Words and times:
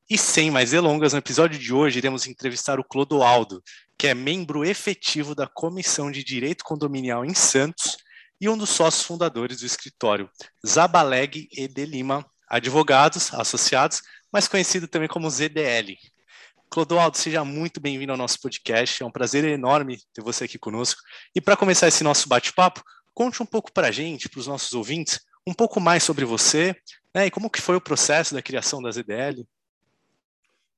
E 0.10 0.18
sem 0.18 0.50
mais 0.50 0.72
delongas, 0.72 1.14
no 1.14 1.20
episódio 1.20 1.60
de 1.60 1.74
hoje 1.74 1.98
iremos 1.98 2.28
entrevistar 2.28 2.80
o 2.80 2.84
Clodoaldo, 2.84 3.62
que 3.98 4.08
é 4.08 4.14
membro 4.14 4.64
efetivo 4.64 5.36
da 5.36 5.48
Comissão 5.48 6.10
de 6.10 6.24
Direito 6.24 6.64
Condominial 6.64 7.26
em 7.26 7.34
Santos 7.34 7.98
e 8.40 8.48
um 8.48 8.58
dos 8.58 8.70
sócios 8.70 9.04
fundadores 9.04 9.60
do 9.60 9.66
escritório 9.66 10.30
Zabaleg 10.66 11.50
e 11.52 11.68
de 11.68 11.86
Lima 11.86 12.26
Advogados 12.48 13.34
Associados, 13.34 14.02
mais 14.32 14.48
conhecido 14.48 14.88
também 14.88 15.10
como 15.10 15.30
ZDL. 15.30 15.98
Clodoaldo, 16.70 17.18
seja 17.18 17.44
muito 17.44 17.80
bem-vindo 17.80 18.12
ao 18.12 18.18
nosso 18.18 18.40
podcast. 18.42 19.02
É 19.02 19.06
um 19.06 19.12
prazer 19.12 19.44
enorme 19.46 20.00
ter 20.14 20.22
você 20.22 20.46
aqui 20.46 20.58
conosco. 20.58 21.02
E 21.36 21.42
para 21.42 21.58
começar 21.58 21.88
esse 21.88 22.04
nosso 22.04 22.30
bate-papo, 22.30 22.84
conte 23.14 23.42
um 23.42 23.46
pouco 23.46 23.72
para 23.72 23.88
a 23.88 23.92
gente, 23.92 24.30
para 24.30 24.40
os 24.40 24.48
nossos 24.48 24.74
ouvintes, 24.74 25.20
um 25.48 25.54
pouco 25.54 25.80
mais 25.80 26.04
sobre 26.04 26.26
você 26.26 26.76
né, 27.16 27.28
e 27.28 27.32
como 27.32 27.50
que 27.50 27.62
foi 27.62 27.78
o 27.78 27.82
processo 27.82 28.34
da 28.34 28.42
criação 28.42 28.82
da 28.82 28.92
ZDL. 28.92 29.48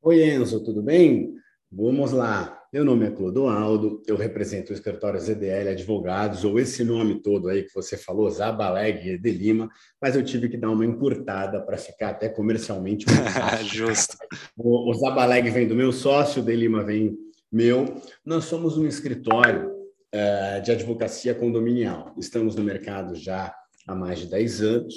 Oi, 0.03 0.23
Enzo, 0.23 0.63
tudo 0.63 0.83
bem? 0.83 1.33
Vamos 1.71 2.11
lá. 2.11 2.55
Meu 2.71 2.85
nome 2.85 3.07
é 3.07 3.09
Clodoaldo, 3.09 4.03
eu 4.05 4.15
represento 4.15 4.71
o 4.71 4.75
escritório 4.75 5.19
ZDL 5.19 5.69
Advogados, 5.69 6.45
ou 6.45 6.59
esse 6.59 6.83
nome 6.83 7.19
todo 7.19 7.49
aí 7.49 7.63
que 7.63 7.73
você 7.73 7.97
falou, 7.97 8.29
Zabaleg 8.29 9.17
de 9.17 9.31
Lima, 9.31 9.67
mas 9.99 10.15
eu 10.15 10.23
tive 10.23 10.47
que 10.47 10.55
dar 10.55 10.69
uma 10.69 10.85
encurtada 10.85 11.59
para 11.65 11.75
ficar 11.75 12.09
até 12.09 12.29
comercialmente 12.29 13.07
Justo. 13.65 14.15
O, 14.55 14.91
o 14.91 14.93
Zabaleg 14.93 15.49
vem 15.49 15.67
do 15.67 15.73
meu 15.73 15.91
sócio, 15.91 16.43
de 16.43 16.55
Lima 16.55 16.83
vem 16.83 17.17
meu. 17.51 17.99
Nós 18.23 18.45
somos 18.45 18.77
um 18.77 18.85
escritório 18.85 19.71
uh, 20.13 20.61
de 20.61 20.71
advocacia 20.71 21.33
condominial. 21.33 22.13
Estamos 22.19 22.55
no 22.55 22.63
mercado 22.63 23.15
já 23.15 23.51
há 23.89 23.95
mais 23.95 24.19
de 24.19 24.27
10 24.27 24.61
anos 24.61 24.95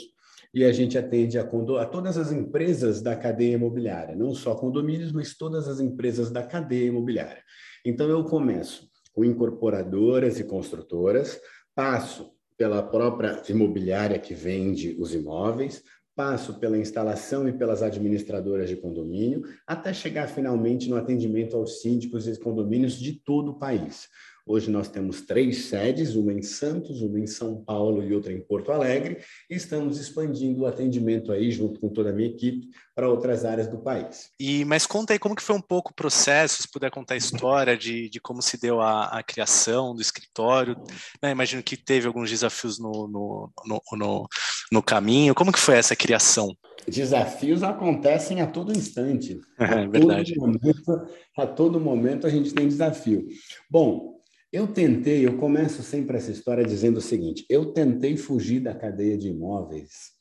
e 0.55 0.65
a 0.65 0.73
gente 0.73 0.99
atende 0.99 1.39
a, 1.39 1.43
a, 1.43 1.87
todas 1.87 2.19
as 2.19 2.31
empresas 2.31 3.01
da 3.01 3.17
cadeia 3.17 3.55
imobiliária, 3.55 4.15
não 4.15 4.35
só 4.35 4.55
condomínios, 4.55 5.11
mas 5.11 5.35
todas 5.35 5.67
as 5.67 5.81
empresas 5.81 6.31
da 6.31 6.43
cadeia 6.43 6.89
imobiliária. 6.89 7.43
Então, 7.85 8.09
eu 8.09 8.23
começo 8.25 8.87
com 9.15 9.25
incorporadoras 9.25 10.39
e 10.39 10.45
construtoras, 10.45 11.41
passo 11.75 12.33
pela 12.57 12.83
própria 12.83 13.43
imobiliária 13.49 14.19
que 14.19 14.35
vende 14.35 14.95
os 14.99 15.15
imóveis, 15.15 15.83
passo 16.15 16.59
pela 16.59 16.77
instalação 16.77 17.49
e 17.49 17.53
pelas 17.53 17.83
administradoras 17.83 18.69
de 18.69 18.77
condomínio, 18.77 19.43
até 19.67 19.93
chegar 19.95 20.29
finalmente 20.29 20.89
no 20.89 20.97
atendimento 20.97 21.57
aos 21.57 21.81
síndicos 21.81 22.29
e 22.29 22.39
condomínios 22.39 22.95
de 22.95 23.15
todo 23.25 23.53
o 23.53 23.59
país. 23.59 24.09
Hoje 24.45 24.71
nós 24.71 24.89
temos 24.89 25.21
três 25.21 25.67
sedes, 25.67 26.17
uma 26.17 26.33
em 26.33 26.43
Santos, 26.43 27.01
uma 27.01 27.19
em 27.21 27.29
São 27.29 27.63
Paulo 27.63 28.03
e 28.03 28.13
outra 28.13 28.33
em 28.33 28.41
Porto 28.41 28.73
Alegre, 28.73 29.19
e 29.49 29.55
estamos 29.55 30.01
expandindo 30.01 30.63
o 30.63 30.67
atendimento 30.67 31.31
aí, 31.31 31.53
junto 31.53 31.79
com 31.79 31.89
toda 31.89 32.11
a 32.11 32.13
minha 32.13 32.29
equipe, 32.29 32.69
para 32.93 33.09
outras 33.09 33.45
áreas 33.45 33.69
do 33.69 33.79
país. 33.79 34.31
E 34.41 34.65
Mas 34.65 34.85
conta 34.85 35.13
aí 35.13 35.19
como 35.19 35.37
que 35.37 35.43
foi 35.43 35.55
um 35.55 35.61
pouco 35.61 35.93
o 35.93 35.95
processo, 35.95 36.61
se 36.61 36.69
puder 36.69 36.91
contar 36.91 37.15
a 37.15 37.19
história 37.19 37.77
de, 37.77 38.09
de 38.09 38.21
como 38.21 38.43
se 38.43 38.61
deu 38.61 38.81
a, 38.81 39.05
a 39.07 39.23
criação 39.23 39.95
do 39.95 40.03
escritório. 40.03 40.77
Né? 41.23 41.31
Imagino 41.31 41.63
que 41.63 41.77
teve 41.77 42.09
alguns 42.09 42.29
desafios 42.29 42.81
no, 42.81 43.07
no, 43.07 43.53
no, 43.65 43.83
no, 43.93 44.29
no 44.73 44.83
caminho. 44.83 45.37
Como 45.37 45.53
que 45.53 45.59
foi 45.59 45.77
essa 45.77 45.95
criação? 45.95 46.57
Desafios 46.87 47.63
acontecem 47.63 48.41
a 48.41 48.47
todo 48.47 48.77
instante. 48.77 49.41
É, 49.63 49.87
verdade. 49.87 50.35
Todo 50.35 50.47
momento, 50.49 51.09
a 51.39 51.47
todo 51.47 51.81
momento 51.81 52.27
a 52.27 52.31
gente 52.31 52.53
tem 52.53 52.67
desafio. 52.67 53.29
Bom, 53.71 54.12
eu 54.53 54.67
tentei, 54.67 55.27
eu 55.27 55.39
começo 55.39 55.83
sempre 55.83 56.17
essa 56.17 56.31
história 56.31 56.65
dizendo 56.65 56.99
o 56.99 57.03
seguinte: 57.03 57.47
eu 57.49 57.73
tentei 57.73 58.17
fugir 58.17 58.61
da 58.61 58.75
cadeia 58.75 59.17
de 59.17 59.29
imóveis 59.29 60.13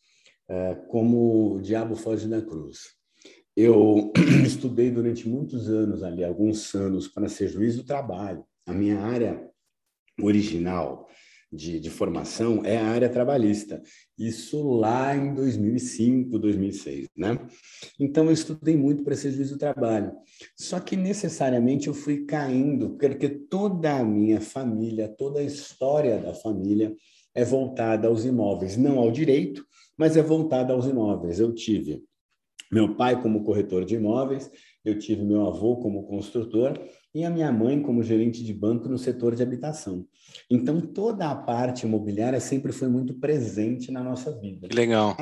uh, 0.49 0.87
como 0.87 1.55
o 1.55 1.61
diabo 1.61 1.95
foge 1.95 2.27
da 2.27 2.41
cruz. 2.41 2.95
Eu 3.55 4.13
estudei 4.45 4.89
durante 4.89 5.27
muitos 5.27 5.69
anos 5.69 6.01
ali, 6.01 6.23
alguns 6.23 6.73
anos, 6.73 7.09
para 7.09 7.27
ser 7.27 7.49
juiz 7.49 7.75
do 7.75 7.83
trabalho. 7.83 8.45
A 8.65 8.73
minha 8.73 9.01
área 9.01 9.49
original 10.21 11.09
de, 11.51 11.79
de, 11.79 11.89
formação 11.89 12.63
é 12.63 12.77
a 12.77 12.87
área 12.87 13.09
trabalhista. 13.09 13.81
Isso 14.17 14.61
lá 14.69 15.15
em 15.15 15.33
2005, 15.33 16.39
2006, 16.39 17.09
né? 17.17 17.37
Então 17.99 18.25
eu 18.25 18.31
estudei 18.31 18.77
muito 18.77 19.03
para 19.03 19.15
ser 19.15 19.31
juiz 19.31 19.49
do 19.49 19.57
trabalho. 19.57 20.13
Só 20.57 20.79
que 20.79 20.95
necessariamente 20.95 21.87
eu 21.87 21.93
fui 21.93 22.25
caindo, 22.25 22.91
porque 22.97 23.29
toda 23.29 23.97
a 23.97 24.03
minha 24.03 24.39
família, 24.39 25.09
toda 25.09 25.39
a 25.39 25.43
história 25.43 26.17
da 26.19 26.33
família 26.33 26.95
é 27.35 27.43
voltada 27.43 28.07
aos 28.07 28.23
imóveis, 28.23 28.77
não 28.77 28.99
ao 28.99 29.11
direito, 29.11 29.65
mas 29.97 30.15
é 30.15 30.21
voltada 30.21 30.73
aos 30.73 30.85
imóveis. 30.85 31.39
Eu 31.39 31.53
tive 31.53 32.01
meu 32.71 32.95
pai 32.95 33.21
como 33.21 33.43
corretor 33.43 33.83
de 33.83 33.95
imóveis, 33.95 34.49
eu 34.85 34.97
tive 34.97 35.23
meu 35.23 35.45
avô 35.45 35.75
como 35.77 36.07
construtor 36.07 36.79
e 37.13 37.25
a 37.25 37.29
minha 37.29 37.51
mãe 37.51 37.81
como 37.81 38.03
gerente 38.03 38.43
de 38.43 38.53
banco 38.53 38.87
no 38.87 38.97
setor 38.97 39.35
de 39.35 39.43
habitação. 39.43 40.05
Então, 40.49 40.79
toda 40.79 41.29
a 41.29 41.35
parte 41.35 41.85
imobiliária 41.85 42.39
sempre 42.39 42.71
foi 42.71 42.87
muito 42.87 43.13
presente 43.15 43.91
na 43.91 44.03
nossa 44.03 44.31
vida. 44.31 44.67
Que 44.67 44.75
legal. 44.75 45.17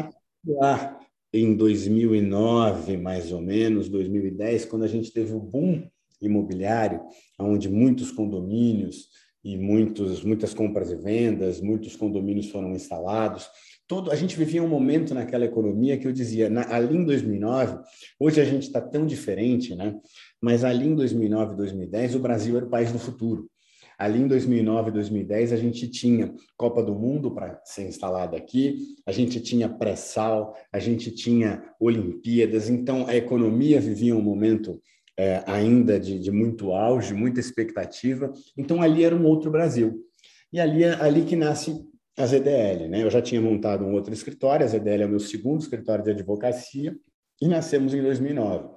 Lá 0.45 0.99
em 1.33 1.55
2009, 1.55 2.97
mais 2.97 3.31
ou 3.31 3.41
menos, 3.41 3.89
2010, 3.89 4.65
quando 4.65 4.83
a 4.83 4.87
gente 4.87 5.11
teve 5.11 5.33
o 5.33 5.39
boom 5.39 5.83
imobiliário, 6.21 7.01
onde 7.39 7.69
muitos 7.69 8.11
condomínios 8.11 9.09
e 9.43 9.57
muitos, 9.57 10.23
muitas 10.23 10.53
compras 10.53 10.91
e 10.91 10.95
vendas, 10.95 11.61
muitos 11.61 11.95
condomínios 11.95 12.49
foram 12.49 12.73
instalados, 12.73 13.49
todo 13.89 14.11
a 14.11 14.15
gente 14.15 14.37
vivia 14.37 14.61
um 14.61 14.67
momento 14.67 15.15
naquela 15.15 15.45
economia 15.45 15.97
que 15.97 16.07
eu 16.07 16.13
dizia, 16.13 16.47
na, 16.47 16.73
ali 16.73 16.95
em 16.95 17.03
2009, 17.03 17.79
hoje 18.19 18.39
a 18.39 18.45
gente 18.45 18.67
está 18.67 18.79
tão 18.79 19.03
diferente, 19.03 19.75
né? 19.75 19.99
Mas 20.39 20.63
ali 20.63 20.87
em 20.87 20.95
2009, 20.95 21.55
2010, 21.55 22.13
o 22.13 22.19
Brasil 22.19 22.55
era 22.55 22.67
o 22.67 22.69
país 22.69 22.91
do 22.91 22.99
futuro. 22.99 23.49
Ali 23.97 24.21
em 24.21 24.27
2009, 24.27 24.91
2010, 24.91 25.51
a 25.51 25.57
gente 25.57 25.89
tinha 25.89 26.33
Copa 26.55 26.83
do 26.83 26.93
Mundo 26.93 27.31
para 27.31 27.59
ser 27.65 27.87
instalada 27.87 28.37
aqui, 28.37 28.77
a 29.07 29.11
gente 29.11 29.41
tinha 29.41 29.67
pré-sal, 29.67 30.55
a 30.71 30.77
gente 30.77 31.09
tinha 31.11 31.63
Olimpíadas, 31.79 32.69
então 32.69 33.07
a 33.07 33.15
economia 33.15 33.81
vivia 33.81 34.15
um 34.15 34.21
momento 34.21 34.79
é, 35.17 35.43
ainda 35.47 35.99
de, 35.99 36.19
de 36.19 36.31
muito 36.31 36.71
auge, 36.73 37.15
muita 37.15 37.39
expectativa. 37.39 38.31
Então 38.55 38.83
ali 38.83 39.03
era 39.03 39.15
um 39.15 39.25
outro 39.25 39.49
Brasil. 39.49 40.05
E 40.53 40.59
ali, 40.59 40.85
ali 40.85 41.25
que 41.25 41.35
nasce 41.35 41.88
a 42.19 42.25
ZDL. 42.25 42.89
Né? 42.89 43.03
Eu 43.03 43.09
já 43.09 43.21
tinha 43.21 43.41
montado 43.41 43.85
um 43.85 43.93
outro 43.93 44.13
escritório, 44.13 44.65
a 44.65 44.67
ZDL 44.67 45.03
é 45.03 45.05
o 45.05 45.09
meu 45.09 45.19
segundo 45.19 45.61
escritório 45.61 46.03
de 46.03 46.11
advocacia, 46.11 46.95
e 47.41 47.47
nascemos 47.47 47.93
em 47.93 48.01
2009. 48.01 48.67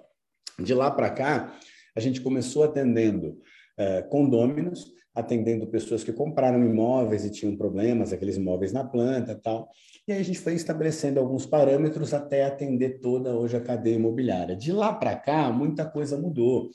De 0.61 0.73
lá 0.73 0.91
para 0.91 1.11
cá, 1.11 1.53
a 1.97 2.01
gente 2.01 2.21
começou 2.21 2.63
atendendo 2.63 3.39
eh, 3.77 4.03
condôminos, 4.03 4.93
atendendo 5.13 5.67
pessoas 5.67 6.05
que 6.05 6.13
compraram 6.13 6.65
imóveis 6.65 7.25
e 7.25 7.31
tinham 7.31 7.57
problemas, 7.57 8.13
aqueles 8.13 8.37
imóveis 8.37 8.73
na 8.73 8.85
planta 8.85 9.35
tal. 9.35 9.69
E 10.07 10.13
aí 10.13 10.21
a 10.21 10.25
gente 10.25 10.39
foi 10.39 10.55
estabelecendo 10.55 11.19
alguns 11.19 11.45
parâmetros 11.45 12.15
até 12.15 12.45
atender 12.45 13.01
toda 13.01 13.35
hoje 13.35 13.57
a 13.57 13.61
cadeia 13.61 13.97
imobiliária. 13.97 14.55
De 14.55 14.73
lá 14.73 14.93
para 14.93 15.17
cá, 15.17 15.51
muita 15.51 15.85
coisa 15.85 16.17
mudou. 16.17 16.71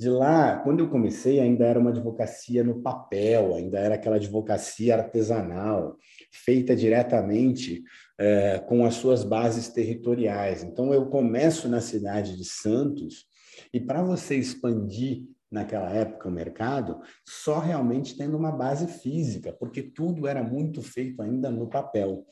De 0.00 0.08
lá, 0.08 0.58
quando 0.58 0.78
eu 0.78 0.88
comecei, 0.88 1.40
ainda 1.40 1.64
era 1.64 1.80
uma 1.80 1.90
advocacia 1.90 2.62
no 2.62 2.80
papel, 2.80 3.52
ainda 3.52 3.80
era 3.80 3.96
aquela 3.96 4.14
advocacia 4.14 4.94
artesanal, 4.94 5.96
feita 6.30 6.76
diretamente 6.76 7.82
é, 8.16 8.60
com 8.60 8.86
as 8.86 8.94
suas 8.94 9.24
bases 9.24 9.68
territoriais. 9.70 10.62
Então, 10.62 10.94
eu 10.94 11.06
começo 11.06 11.68
na 11.68 11.80
cidade 11.80 12.36
de 12.36 12.44
Santos, 12.44 13.26
e 13.74 13.80
para 13.80 14.00
você 14.00 14.36
expandir 14.36 15.24
naquela 15.50 15.90
época 15.90 16.28
o 16.28 16.32
mercado, 16.32 17.00
só 17.26 17.58
realmente 17.58 18.16
tendo 18.16 18.36
uma 18.36 18.52
base 18.52 18.86
física, 18.86 19.52
porque 19.52 19.82
tudo 19.82 20.28
era 20.28 20.44
muito 20.44 20.80
feito 20.80 21.20
ainda 21.22 21.50
no 21.50 21.68
papel. 21.68 22.24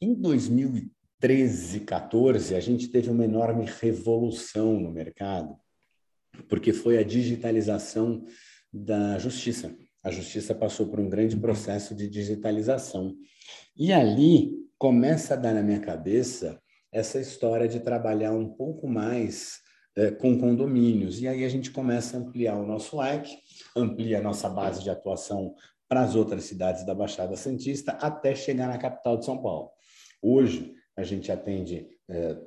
Em 0.00 0.14
2013, 0.14 1.80
14, 1.80 2.54
a 2.54 2.60
gente 2.60 2.86
teve 2.92 3.10
uma 3.10 3.24
enorme 3.24 3.66
revolução 3.80 4.78
no 4.78 4.92
mercado 4.92 5.61
porque 6.48 6.72
foi 6.72 6.98
a 6.98 7.02
digitalização 7.02 8.24
da 8.72 9.18
justiça. 9.18 9.74
A 10.02 10.10
justiça 10.10 10.54
passou 10.54 10.86
por 10.86 10.98
um 10.98 11.08
grande 11.08 11.36
processo 11.36 11.94
de 11.94 12.08
digitalização. 12.08 13.14
E 13.76 13.92
ali 13.92 14.52
começa 14.78 15.34
a 15.34 15.36
dar 15.36 15.54
na 15.54 15.62
minha 15.62 15.80
cabeça 15.80 16.60
essa 16.90 17.20
história 17.20 17.68
de 17.68 17.80
trabalhar 17.80 18.32
um 18.32 18.48
pouco 18.48 18.88
mais 18.88 19.60
é, 19.96 20.10
com 20.10 20.38
condomínios. 20.38 21.20
E 21.20 21.28
aí 21.28 21.44
a 21.44 21.48
gente 21.48 21.70
começa 21.70 22.16
a 22.16 22.20
ampliar 22.20 22.56
o 22.56 22.66
nosso 22.66 22.98
leque, 22.98 23.36
amplia 23.76 24.18
a 24.18 24.22
nossa 24.22 24.48
base 24.48 24.82
de 24.82 24.90
atuação 24.90 25.54
para 25.88 26.02
as 26.02 26.14
outras 26.14 26.44
cidades 26.44 26.84
da 26.84 26.94
Baixada 26.94 27.36
Santista, 27.36 27.92
até 27.92 28.34
chegar 28.34 28.66
na 28.66 28.78
capital 28.78 29.18
de 29.18 29.24
São 29.24 29.42
Paulo. 29.42 29.70
Hoje, 30.22 30.74
a 30.96 31.02
gente 31.02 31.30
atende 31.30 31.86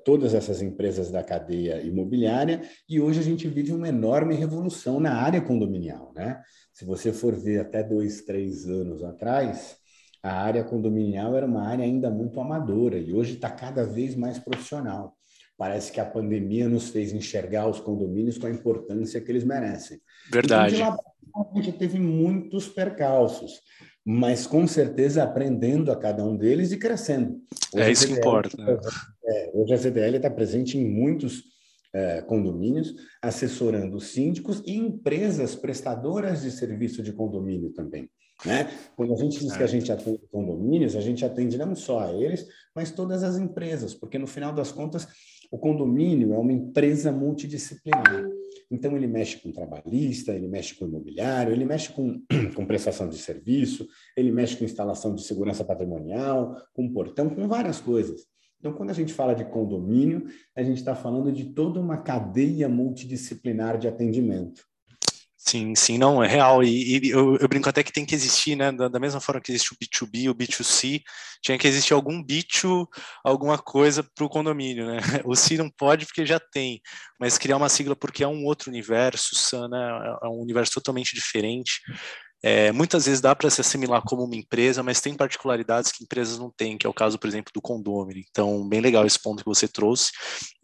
todas 0.03 0.33
essas 0.33 0.61
empresas 0.61 1.09
da 1.09 1.23
cadeia 1.23 1.81
imobiliária 1.81 2.61
e 2.87 2.99
hoje 2.99 3.19
a 3.19 3.23
gente 3.23 3.47
vive 3.47 3.71
uma 3.71 3.87
enorme 3.87 4.35
revolução 4.35 4.99
na 4.99 5.13
área 5.15 5.41
condominial. 5.41 6.11
Né? 6.15 6.39
Se 6.73 6.85
você 6.85 7.11
for 7.11 7.35
ver 7.35 7.59
até 7.59 7.83
dois, 7.83 8.21
três 8.21 8.67
anos 8.67 9.03
atrás, 9.03 9.77
a 10.21 10.33
área 10.33 10.63
condominial 10.63 11.35
era 11.35 11.45
uma 11.45 11.67
área 11.67 11.85
ainda 11.85 12.09
muito 12.09 12.39
amadora 12.39 12.97
e 12.97 13.13
hoje 13.13 13.35
está 13.35 13.49
cada 13.49 13.85
vez 13.85 14.15
mais 14.15 14.39
profissional. 14.39 15.15
Parece 15.57 15.91
que 15.91 16.01
a 16.01 16.05
pandemia 16.05 16.67
nos 16.67 16.89
fez 16.89 17.13
enxergar 17.13 17.67
os 17.67 17.79
condomínios 17.79 18.37
com 18.37 18.47
a 18.47 18.51
importância 18.51 19.21
que 19.21 19.31
eles 19.31 19.45
merecem. 19.45 19.99
Verdade. 20.29 20.75
Então, 20.75 20.89
lá, 20.89 20.97
a 21.55 21.61
gente 21.61 21.77
teve 21.77 21.97
muitos 21.97 22.67
percalços 22.67 23.61
mas 24.05 24.45
com 24.45 24.67
certeza 24.67 25.23
aprendendo 25.23 25.91
a 25.91 25.95
cada 25.95 26.23
um 26.23 26.37
deles 26.37 26.71
e 26.71 26.77
crescendo. 26.77 27.41
Hoje 27.73 27.83
é 27.83 27.91
isso 27.91 28.07
que 28.07 28.13
importa. 28.13 28.55
É, 29.25 29.51
hoje 29.53 29.73
a 29.73 29.77
CDL 29.77 30.17
está 30.17 30.29
presente 30.29 30.77
em 30.77 30.87
muitos 30.87 31.43
é, 31.91 32.21
condomínios, 32.21 32.93
assessorando 33.21 33.99
síndicos 33.99 34.61
e 34.65 34.75
empresas 34.75 35.55
prestadoras 35.55 36.43
de 36.43 36.51
serviço 36.51 37.01
de 37.01 37.11
condomínio 37.13 37.71
também. 37.71 38.07
Né? 38.45 38.69
Quando 38.95 39.13
a 39.13 39.17
gente 39.17 39.39
diz 39.39 39.53
é. 39.53 39.57
que 39.57 39.63
a 39.63 39.67
gente 39.67 39.91
atende 39.91 40.21
condomínios, 40.29 40.95
a 40.95 41.01
gente 41.01 41.25
atende 41.25 41.57
não 41.57 41.73
só 41.73 42.01
a 42.01 42.13
eles, 42.13 42.45
mas 42.75 42.91
todas 42.91 43.23
as 43.23 43.37
empresas, 43.37 43.95
porque 43.95 44.19
no 44.19 44.27
final 44.27 44.53
das 44.53 44.71
contas 44.71 45.07
o 45.49 45.57
condomínio 45.57 46.33
é 46.33 46.37
uma 46.37 46.51
empresa 46.51 47.11
multidisciplinar. 47.11 48.27
Então, 48.69 48.95
ele 48.95 49.07
mexe 49.07 49.37
com 49.37 49.51
trabalhista, 49.51 50.33
ele 50.33 50.47
mexe 50.47 50.75
com 50.75 50.85
imobiliário, 50.85 51.53
ele 51.53 51.65
mexe 51.65 51.91
com, 51.91 52.21
com 52.55 52.65
prestação 52.65 53.07
de 53.07 53.17
serviço, 53.17 53.87
ele 54.15 54.31
mexe 54.31 54.57
com 54.57 54.65
instalação 54.65 55.13
de 55.13 55.23
segurança 55.23 55.63
patrimonial, 55.63 56.55
com 56.73 56.91
portão, 56.91 57.29
com 57.29 57.47
várias 57.47 57.79
coisas. 57.79 58.27
Então, 58.59 58.73
quando 58.73 58.89
a 58.89 58.93
gente 58.93 59.13
fala 59.13 59.35
de 59.35 59.45
condomínio, 59.45 60.25
a 60.55 60.63
gente 60.63 60.77
está 60.77 60.95
falando 60.95 61.31
de 61.31 61.53
toda 61.53 61.79
uma 61.79 61.97
cadeia 61.97 62.67
multidisciplinar 62.67 63.77
de 63.77 63.87
atendimento. 63.87 64.63
Sim, 65.47 65.75
sim, 65.75 65.99
não, 65.99 66.23
é 66.23 66.27
real. 66.27 66.63
E, 66.63 66.97
e 66.97 67.09
eu, 67.11 67.37
eu, 67.37 67.47
brinco 67.47 67.69
até 67.69 67.83
que 67.83 67.91
tem 67.91 68.03
que 68.03 68.15
existir, 68.15 68.55
né? 68.55 68.71
Da, 68.71 68.87
da, 68.87 68.99
mesma 68.99 69.21
forma 69.21 69.39
que 69.39 69.51
existe 69.51 69.73
o 69.73 69.77
B2B, 69.77 70.27
o 70.29 70.33
B2C, 70.33 71.03
tinha 71.39 71.55
que 71.55 71.67
existir 71.67 71.93
algum 71.93 72.23
B2, 72.23 72.87
alguma 73.23 73.55
coisa 73.59 74.03
para 74.15 74.25
o 74.25 74.29
condomínio, 74.29 74.87
né? 74.87 74.97
O 75.23 75.35
C 75.35 75.55
não 75.55 75.69
pode 75.69 76.07
porque 76.07 76.25
já 76.25 76.39
tem, 76.39 76.81
mas 77.19 77.37
criar 77.37 77.57
uma 77.57 77.69
sigla 77.69 77.95
porque 77.95 78.23
é 78.23 78.27
um 78.27 78.43
outro 78.43 78.71
universo, 78.71 79.67
né? 79.67 80.17
É 80.23 80.27
um 80.27 80.41
universo 80.41 80.71
totalmente 80.73 81.13
diferente. 81.13 81.79
É, 82.43 82.71
muitas 82.71 83.05
vezes 83.05 83.21
dá 83.21 83.35
para 83.35 83.49
se 83.49 83.61
assimilar 83.61 84.01
como 84.03 84.23
uma 84.23 84.35
empresa, 84.35 84.81
mas 84.83 85.01
tem 85.01 85.15
particularidades 85.15 85.91
que 85.91 86.03
empresas 86.03 86.39
não 86.39 86.51
têm, 86.51 86.77
que 86.77 86.87
é 86.87 86.89
o 86.89 86.93
caso, 86.93 87.19
por 87.19 87.27
exemplo, 87.27 87.51
do 87.53 87.61
condomínio. 87.61 88.23
Então, 88.29 88.67
bem 88.67 88.81
legal 88.81 89.05
esse 89.05 89.21
ponto 89.21 89.43
que 89.43 89.49
você 89.49 89.67
trouxe. 89.67 90.11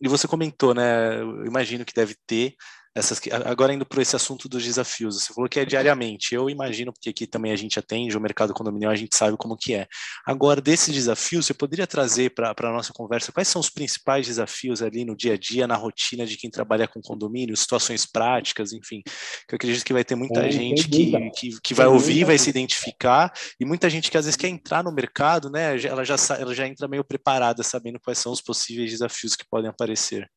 E 0.01 0.07
você 0.07 0.27
comentou, 0.27 0.74
né? 0.74 1.19
Eu 1.22 1.45
imagino 1.45 1.86
que 1.86 1.94
deve 1.94 2.16
ter 2.25 2.56
essas 2.94 3.22
agora 3.46 3.74
indo 3.74 3.86
para 3.86 4.02
esse 4.02 4.16
assunto 4.16 4.50
dos 4.50 4.64
desafios, 4.64 5.16
você 5.16 5.34
falou 5.34 5.50
que 5.50 5.60
é 5.60 5.66
diariamente. 5.66 6.36
Eu 6.36 6.50
imagino 6.50 6.92
porque 6.92 7.10
aqui 7.10 7.26
também 7.26 7.54
a 7.54 7.56
gente 7.56 7.80
atende 7.80 8.18
o 8.18 8.22
mercado 8.22 8.54
condominial, 8.54 8.92
a 8.92 8.96
gente 8.96 9.16
sabe 9.16 9.38
como 9.38 9.56
que 9.56 9.74
é. 9.74 9.88
Agora 10.26 10.60
desses 10.60 10.94
desafios, 10.94 11.46
você 11.46 11.54
poderia 11.54 11.88
trazer 11.88 12.32
para 12.32 12.54
a 12.58 12.74
nossa 12.74 12.92
conversa 12.92 13.32
quais 13.32 13.48
são 13.48 13.62
os 13.62 13.70
principais 13.70 14.28
desafios 14.28 14.82
ali 14.82 15.06
no 15.06 15.16
dia 15.16 15.34
a 15.34 15.38
dia, 15.38 15.66
na 15.66 15.76
rotina 15.76 16.26
de 16.26 16.36
quem 16.36 16.50
trabalha 16.50 16.88
com 16.88 17.02
condomínio, 17.02 17.56
situações 17.56 18.06
práticas, 18.06 18.74
enfim. 18.74 19.02
Que 19.48 19.54
eu 19.54 19.56
acredito 19.56 19.86
que 19.86 19.94
vai 19.94 20.04
ter 20.04 20.16
muita 20.16 20.46
é, 20.46 20.52
gente 20.52 20.90
que, 20.90 21.30
que, 21.32 21.62
que 21.62 21.74
vai 21.74 21.88
ouvir, 21.88 22.26
vai 22.26 22.38
se 22.38 22.50
identificar 22.50 23.32
e 23.60 23.66
muita 23.66 23.90
gente 23.90 24.12
que 24.12 24.18
às 24.18 24.26
vezes 24.26 24.38
quer 24.38 24.50
entrar 24.50 24.84
no 24.84 24.92
mercado, 24.92 25.50
né? 25.50 25.82
Ela 25.82 26.04
já 26.04 26.16
ela 26.38 26.54
já 26.54 26.68
entra 26.68 26.88
meio 26.90 27.06
preparada, 27.06 27.64
sabendo 27.64 28.00
quais 28.00 28.18
são 28.18 28.34
os 28.34 28.42
possíveis 28.42 28.92
desafios 28.92 29.36
que 29.36 29.46
podem 29.50 29.70
aparecer. 29.70 30.30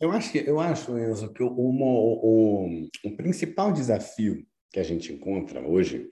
Eu 0.00 0.10
acho 0.10 0.32
que 0.32 0.38
eu 0.38 0.60
acho, 0.60 0.98
Enzo, 0.98 1.32
que 1.32 1.42
o, 1.42 1.50
o, 1.50 3.16
principal 3.16 3.72
desafio 3.72 4.44
que 4.72 4.80
a 4.80 4.82
gente 4.82 5.12
encontra 5.12 5.66
hoje 5.66 6.08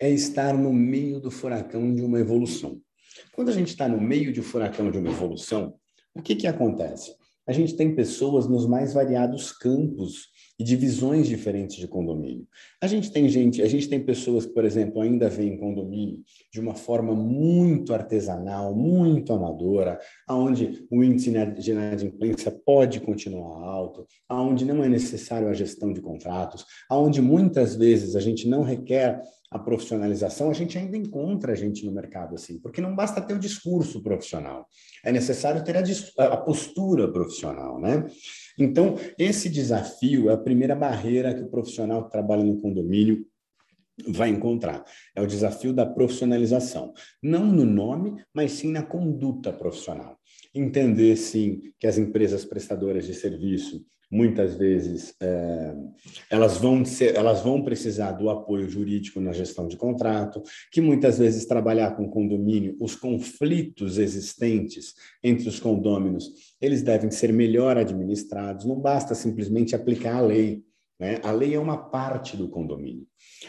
é 0.00 0.08
estar 0.08 0.54
no 0.54 0.72
meio 0.72 1.20
do 1.20 1.30
furacão 1.30 1.92
de 1.92 2.00
uma 2.00 2.20
evolução. 2.20 2.80
Quando 3.32 3.48
a 3.48 3.52
gente 3.52 3.68
está 3.68 3.88
no 3.88 4.00
meio 4.00 4.32
de 4.32 4.40
um 4.40 4.44
furacão 4.44 4.90
de 4.90 4.98
uma 4.98 5.10
evolução, 5.10 5.74
o 6.14 6.22
que, 6.22 6.36
que 6.36 6.46
acontece? 6.46 7.12
A 7.46 7.52
gente 7.52 7.76
tem 7.76 7.94
pessoas 7.94 8.48
nos 8.48 8.66
mais 8.66 8.94
variados 8.94 9.52
campos 9.52 10.28
e 10.58 10.62
divisões 10.62 11.26
diferentes 11.26 11.76
de 11.76 11.88
condomínio. 11.88 12.46
A 12.80 12.86
gente 12.86 13.10
tem 13.10 13.28
gente, 13.28 13.60
a 13.60 13.68
gente 13.68 13.88
tem 13.88 13.98
pessoas 13.98 14.46
que, 14.46 14.52
por 14.52 14.64
exemplo, 14.64 15.00
ainda 15.00 15.28
veem 15.28 15.56
condomínio 15.56 16.22
de 16.52 16.60
uma 16.60 16.74
forma 16.74 17.14
muito 17.14 17.92
artesanal, 17.92 18.74
muito 18.74 19.32
amadora, 19.32 19.98
aonde 20.26 20.86
o 20.90 21.02
índice 21.02 21.32
de 21.58 21.70
inadimplência 21.72 22.52
pode 22.64 23.00
continuar 23.00 23.64
alto, 23.64 24.06
aonde 24.28 24.64
não 24.64 24.82
é 24.84 24.88
necessário 24.88 25.48
a 25.48 25.54
gestão 25.54 25.92
de 25.92 26.00
contratos, 26.00 26.64
aonde 26.88 27.20
muitas 27.20 27.74
vezes 27.74 28.14
a 28.14 28.20
gente 28.20 28.48
não 28.48 28.62
requer 28.62 29.20
a 29.50 29.58
profissionalização, 29.58 30.50
a 30.50 30.52
gente 30.52 30.76
ainda 30.76 30.96
encontra 30.96 31.54
gente 31.54 31.86
no 31.86 31.92
mercado 31.92 32.34
assim, 32.34 32.58
porque 32.58 32.80
não 32.80 32.94
basta 32.94 33.20
ter 33.20 33.34
o 33.34 33.38
discurso 33.38 34.02
profissional, 34.02 34.66
é 35.04 35.12
necessário 35.12 35.62
ter 35.62 35.76
a, 35.76 36.24
a 36.24 36.36
postura 36.36 37.10
profissional, 37.10 37.80
né? 37.80 38.04
Então, 38.58 38.96
esse 39.18 39.48
desafio 39.48 40.30
é 40.30 40.34
a 40.34 40.38
primeira 40.38 40.74
barreira 40.74 41.34
que 41.34 41.42
o 41.42 41.48
profissional 41.48 42.04
que 42.04 42.12
trabalha 42.12 42.44
no 42.44 42.60
condomínio 42.60 43.26
vai 44.08 44.28
encontrar. 44.28 44.84
É 45.14 45.22
o 45.22 45.26
desafio 45.26 45.72
da 45.72 45.86
profissionalização. 45.86 46.92
Não 47.22 47.46
no 47.46 47.64
nome, 47.64 48.22
mas 48.32 48.52
sim 48.52 48.70
na 48.70 48.82
conduta 48.82 49.52
profissional. 49.52 50.18
Entender, 50.54 51.16
sim, 51.16 51.72
que 51.78 51.86
as 51.86 51.98
empresas 51.98 52.44
prestadoras 52.44 53.06
de 53.06 53.14
serviço 53.14 53.84
muitas 54.10 54.54
vezes 54.54 55.14
é, 55.20 55.74
elas 56.30 56.58
vão 56.58 56.84
ser, 56.84 57.14
elas 57.14 57.40
vão 57.42 57.62
precisar 57.62 58.12
do 58.12 58.30
apoio 58.30 58.68
jurídico 58.68 59.20
na 59.20 59.32
gestão 59.32 59.66
de 59.66 59.76
contrato, 59.76 60.42
que 60.70 60.80
muitas 60.80 61.18
vezes 61.18 61.46
trabalhar 61.46 61.96
com 61.96 62.08
condomínio, 62.08 62.76
os 62.80 62.94
conflitos 62.94 63.98
existentes 63.98 64.94
entre 65.22 65.48
os 65.48 65.58
condôminos, 65.58 66.54
eles 66.60 66.82
devem 66.82 67.10
ser 67.10 67.32
melhor 67.32 67.76
administrados, 67.76 68.64
não 68.64 68.80
basta 68.80 69.14
simplesmente 69.14 69.74
aplicar 69.74 70.16
a 70.16 70.20
lei. 70.20 70.62
Né? 70.98 71.18
A 71.22 71.32
lei 71.32 71.54
é 71.54 71.58
uma 71.58 71.76
parte 71.76 72.36
do 72.36 72.48
condomínio. 72.48 73.06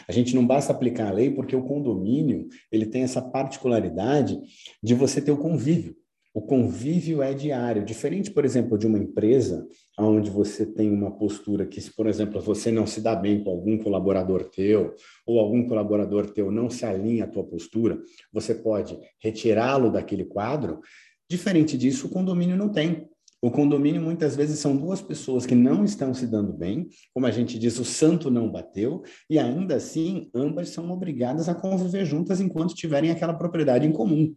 A 0.08 0.12
gente 0.12 0.34
não 0.34 0.46
basta 0.46 0.72
aplicar 0.72 1.08
a 1.08 1.12
lei 1.12 1.30
porque 1.30 1.54
o 1.54 1.62
condomínio 1.62 2.48
ele 2.70 2.86
tem 2.86 3.02
essa 3.02 3.22
particularidade 3.22 4.38
de 4.82 4.94
você 4.94 5.20
ter 5.20 5.30
o 5.30 5.38
convívio. 5.38 5.96
O 6.36 6.42
convívio 6.42 7.22
é 7.22 7.32
diário, 7.32 7.82
diferente, 7.82 8.30
por 8.30 8.44
exemplo, 8.44 8.76
de 8.76 8.86
uma 8.86 8.98
empresa 8.98 9.66
onde 9.98 10.28
você 10.28 10.66
tem 10.66 10.92
uma 10.92 11.10
postura 11.10 11.64
que, 11.64 11.80
se, 11.80 11.90
por 11.90 12.06
exemplo, 12.06 12.42
você 12.42 12.70
não 12.70 12.86
se 12.86 13.00
dá 13.00 13.16
bem 13.16 13.42
com 13.42 13.48
algum 13.48 13.78
colaborador 13.78 14.44
teu, 14.44 14.94
ou 15.26 15.40
algum 15.40 15.66
colaborador 15.66 16.28
teu 16.28 16.50
não 16.50 16.68
se 16.68 16.84
alinha 16.84 17.24
à 17.24 17.26
tua 17.26 17.42
postura, 17.42 17.98
você 18.30 18.54
pode 18.54 18.98
retirá-lo 19.18 19.90
daquele 19.90 20.26
quadro. 20.26 20.80
Diferente 21.26 21.78
disso, 21.78 22.06
o 22.06 22.10
condomínio 22.10 22.54
não 22.54 22.68
tem. 22.68 23.08
O 23.40 23.50
condomínio 23.50 24.02
muitas 24.02 24.36
vezes 24.36 24.58
são 24.58 24.76
duas 24.76 25.00
pessoas 25.00 25.46
que 25.46 25.54
não 25.54 25.86
estão 25.86 26.12
se 26.12 26.26
dando 26.26 26.52
bem, 26.52 26.86
como 27.14 27.24
a 27.24 27.30
gente 27.30 27.58
diz, 27.58 27.78
o 27.78 27.84
santo 27.84 28.30
não 28.30 28.52
bateu, 28.52 29.02
e 29.30 29.38
ainda 29.38 29.76
assim 29.76 30.28
ambas 30.34 30.68
são 30.68 30.90
obrigadas 30.90 31.48
a 31.48 31.54
conviver 31.54 32.04
juntas 32.04 32.42
enquanto 32.42 32.74
tiverem 32.74 33.10
aquela 33.10 33.32
propriedade 33.32 33.86
em 33.86 33.92
comum. 33.92 34.36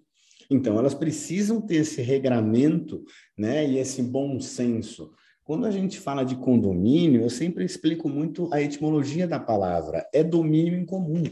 Então, 0.50 0.78
elas 0.80 0.94
precisam 0.94 1.62
ter 1.62 1.76
esse 1.76 2.02
regramento 2.02 3.04
né, 3.38 3.68
e 3.68 3.78
esse 3.78 4.02
bom 4.02 4.40
senso. 4.40 5.12
Quando 5.44 5.66
a 5.66 5.72
gente 5.72 6.00
fala 6.00 6.24
de 6.24 6.36
condomínio, 6.36 7.22
eu 7.22 7.30
sempre 7.30 7.66
explico 7.66 8.08
muito 8.10 8.50
a 8.54 8.62
etimologia 8.62 9.28
da 9.28 9.40
palavra. 9.40 10.08
É 10.14 10.24
domínio 10.24 10.76
em 10.76 10.86
comum. 10.86 11.24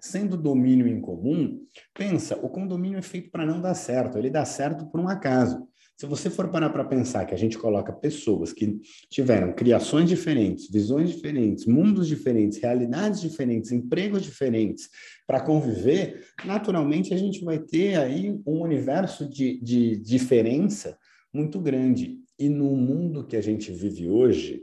Sendo 0.00 0.36
domínio 0.36 0.88
em 0.88 1.00
comum, 1.00 1.60
pensa, 1.94 2.36
o 2.36 2.48
condomínio 2.48 2.98
é 2.98 3.02
feito 3.02 3.30
para 3.30 3.46
não 3.46 3.60
dar 3.60 3.74
certo, 3.74 4.18
ele 4.18 4.30
dá 4.30 4.44
certo 4.44 4.86
por 4.86 5.00
um 5.00 5.08
acaso. 5.08 5.68
Se 6.00 6.06
você 6.06 6.30
for 6.30 6.48
parar 6.48 6.70
para 6.70 6.84
pensar 6.84 7.26
que 7.26 7.34
a 7.34 7.36
gente 7.36 7.58
coloca 7.58 7.92
pessoas 7.92 8.52
que 8.52 8.80
tiveram 9.10 9.52
criações 9.52 10.08
diferentes, 10.08 10.70
visões 10.70 11.10
diferentes, 11.10 11.66
mundos 11.66 12.06
diferentes, 12.06 12.58
realidades 12.58 13.20
diferentes, 13.20 13.72
empregos 13.72 14.22
diferentes 14.22 14.88
para 15.26 15.40
conviver, 15.40 16.24
naturalmente 16.44 17.12
a 17.12 17.16
gente 17.16 17.44
vai 17.44 17.58
ter 17.58 17.98
aí 17.98 18.30
um 18.46 18.62
universo 18.62 19.28
de, 19.28 19.60
de 19.60 19.96
diferença 19.96 20.96
muito 21.34 21.58
grande. 21.58 22.20
E 22.38 22.48
no 22.48 22.76
mundo 22.76 23.26
que 23.26 23.36
a 23.36 23.42
gente 23.42 23.72
vive 23.72 24.08
hoje, 24.08 24.62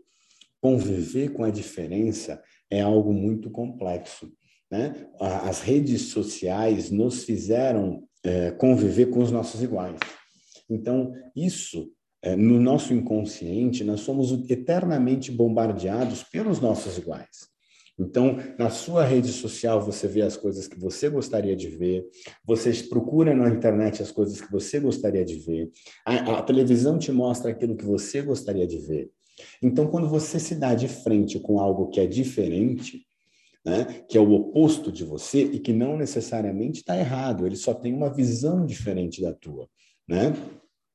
conviver 0.62 1.34
com 1.34 1.44
a 1.44 1.50
diferença 1.50 2.42
é 2.72 2.80
algo 2.80 3.12
muito 3.12 3.50
complexo. 3.52 4.32
Né? 4.72 5.06
As 5.20 5.60
redes 5.60 6.04
sociais 6.04 6.90
nos 6.90 7.26
fizeram 7.26 8.08
é, 8.24 8.52
conviver 8.52 9.08
com 9.08 9.20
os 9.22 9.32
nossos 9.32 9.62
iguais. 9.62 10.00
Então, 10.70 11.14
isso, 11.36 11.92
é, 12.22 12.36
no 12.36 12.60
nosso 12.60 12.94
inconsciente, 12.94 13.84
nós 13.84 14.02
somos 14.02 14.32
eternamente 14.50 15.32
bombardeados 15.32 16.24
pelos 16.24 16.60
nossos 16.60 16.98
iguais. 16.98 17.54
Então, 17.98 18.38
na 18.60 18.70
sua 18.70 19.06
rede 19.06 19.32
social, 19.32 19.82
você 19.82 20.08
vê 20.08 20.22
as 20.22 20.36
coisas 20.36 20.68
que 20.68 20.78
você 20.78 21.10
gostaria 21.10 21.56
de 21.56 21.70
ver, 21.70 22.06
você 22.44 22.74
procura 22.90 23.34
na 23.34 23.48
internet 23.48 24.02
as 24.02 24.12
coisas 24.12 24.42
que 24.42 24.52
você 24.52 24.82
gostaria 24.82 25.24
de 25.24 25.36
ver, 25.36 25.70
a, 26.06 26.40
a 26.40 26.42
televisão 26.42 27.00
te 27.00 27.12
mostra 27.12 27.52
aquilo 27.52 27.76
que 27.76 27.86
você 27.86 28.22
gostaria 28.22 28.68
de 28.68 28.80
ver. 28.80 29.10
Então, 29.62 29.88
quando 29.88 30.10
você 30.10 30.40
se 30.40 30.56
dá 30.56 30.76
de 30.76 30.90
frente 30.90 31.40
com 31.40 31.60
algo 31.60 31.90
que 31.90 32.02
é 32.02 32.08
diferente, 32.08 33.06
né, 33.66 34.04
que 34.08 34.18
é 34.18 34.22
o 34.22 34.32
oposto 34.32 34.92
de 34.92 35.04
você 35.04 35.44
e 35.44 35.60
que 35.60 35.74
não 35.74 35.98
necessariamente 35.98 36.80
está 36.80 36.98
errado, 36.98 37.48
ele 37.48 37.56
só 37.56 37.74
tem 37.74 37.94
uma 37.94 38.14
visão 38.14 38.66
diferente 38.66 39.22
da 39.22 39.34
tua, 39.34 39.68
né? 40.08 40.34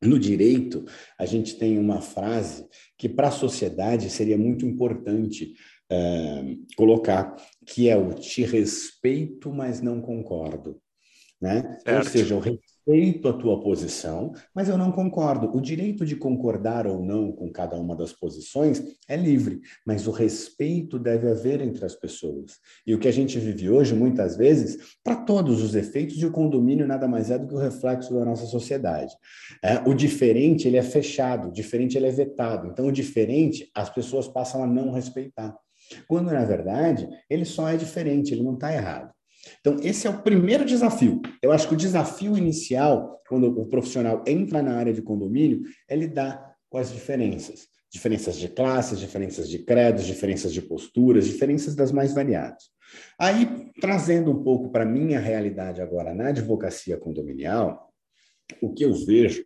No 0.03 0.19
direito, 0.19 0.85
a 1.19 1.27
gente 1.27 1.57
tem 1.57 1.79
uma 1.79 2.01
frase 2.01 2.67
que 2.97 3.09
para 3.09 3.29
a 3.29 3.33
sociedade 3.33 4.09
seria 4.09 4.39
muito 4.39 4.65
importante 4.65 5.55
é, 5.91 6.57
colocar, 6.77 7.37
que 7.67 7.89
é 7.89 7.97
o 7.97 8.15
te 8.15 8.43
respeito, 8.43 9.53
mas 9.53 9.83
não 9.83 10.01
concordo. 10.01 10.81
Né? 11.41 11.79
Ou 11.97 12.05
seja, 12.05 12.35
eu 12.35 12.41
respeito 12.87 13.29
a 13.29 13.33
tua 13.33 13.61
posição, 13.61 14.33
mas 14.55 14.69
eu 14.69 14.77
não 14.77 14.91
concordo. 14.91 15.55
O 15.57 15.61
direito 15.61 16.05
de 16.05 16.17
concordar 16.17 16.87
ou 16.87 17.03
não 17.03 17.31
com 17.33 17.51
cada 17.51 17.77
uma 17.77 17.95
das 17.95 18.13
posições 18.13 18.83
é 19.09 19.17
livre, 19.17 19.61
mas 19.87 20.07
o 20.07 20.11
respeito 20.11 20.99
deve 20.99 21.29
haver 21.29 21.61
entre 21.61 21.85
as 21.85 21.95
pessoas. 21.95 22.59
E 22.87 22.95
o 22.95 22.99
que 22.99 23.09
a 23.09 23.13
gente 23.13 23.39
vive 23.39 23.71
hoje, 23.71 23.95
muitas 23.95 24.37
vezes, 24.37 24.97
para 25.05 25.17
todos 25.17 25.63
os 25.63 25.75
efeitos, 25.75 26.17
e 26.17 26.27
o 26.27 26.33
condomínio 26.33 26.87
nada 26.87 27.07
mais 27.07 27.31
é 27.31 27.39
do 27.39 27.47
que 27.47 27.55
o 27.55 27.59
reflexo 27.59 28.15
da 28.15 28.25
nossa 28.25 28.47
sociedade. 28.47 29.15
É, 29.63 29.79
o 29.89 29.95
diferente, 29.95 30.67
ele 30.67 30.77
é 30.77 30.83
fechado, 30.83 31.49
o 31.49 31.53
diferente, 31.53 31.97
ele 31.97 32.07
é 32.07 32.13
vetado. 32.13 32.69
Então, 32.69 32.87
o 32.87 32.93
diferente, 32.93 33.71
as 33.75 33.91
pessoas 33.91 34.27
passam 34.27 34.63
a 34.63 34.67
não 34.67 34.91
respeitar. 34.91 35.57
Quando, 36.09 36.31
na 36.31 36.45
verdade, 36.45 37.09
ele 37.29 37.45
só 37.45 37.69
é 37.69 37.77
diferente, 37.77 38.33
ele 38.33 38.43
não 38.43 38.55
está 38.55 38.73
errado. 38.73 39.13
Então, 39.61 39.79
esse 39.83 40.07
é 40.07 40.11
o 40.11 40.23
primeiro 40.23 40.65
desafio. 40.65 41.21
Eu 41.43 41.53
acho 41.53 41.69
que 41.69 41.75
o 41.75 41.77
desafio 41.77 42.37
inicial, 42.37 43.21
quando 43.29 43.47
o 43.49 43.67
profissional 43.67 44.23
entra 44.27 44.63
na 44.63 44.77
área 44.77 44.93
de 44.93 45.03
condomínio, 45.03 45.63
é 45.89 45.97
lidar 45.97 46.55
com 46.69 46.79
as 46.79 46.93
diferenças. 46.93 47.69
Diferenças 47.93 48.37
de 48.37 48.49
classes, 48.49 49.01
diferenças 49.01 49.49
de 49.49 49.59
credos, 49.59 50.07
diferenças 50.07 50.53
de 50.53 50.63
posturas, 50.63 51.27
diferenças 51.27 51.75
das 51.75 51.91
mais 51.91 52.15
variadas. 52.15 52.71
Aí, 53.19 53.71
trazendo 53.81 54.31
um 54.31 54.43
pouco 54.43 54.71
para 54.71 54.85
a 54.85 54.87
minha 54.89 55.19
realidade 55.19 55.81
agora 55.81 56.15
na 56.15 56.29
advocacia 56.29 56.97
condominial, 56.97 57.93
o 58.61 58.73
que 58.73 58.85
eu 58.85 58.95
vejo 58.95 59.45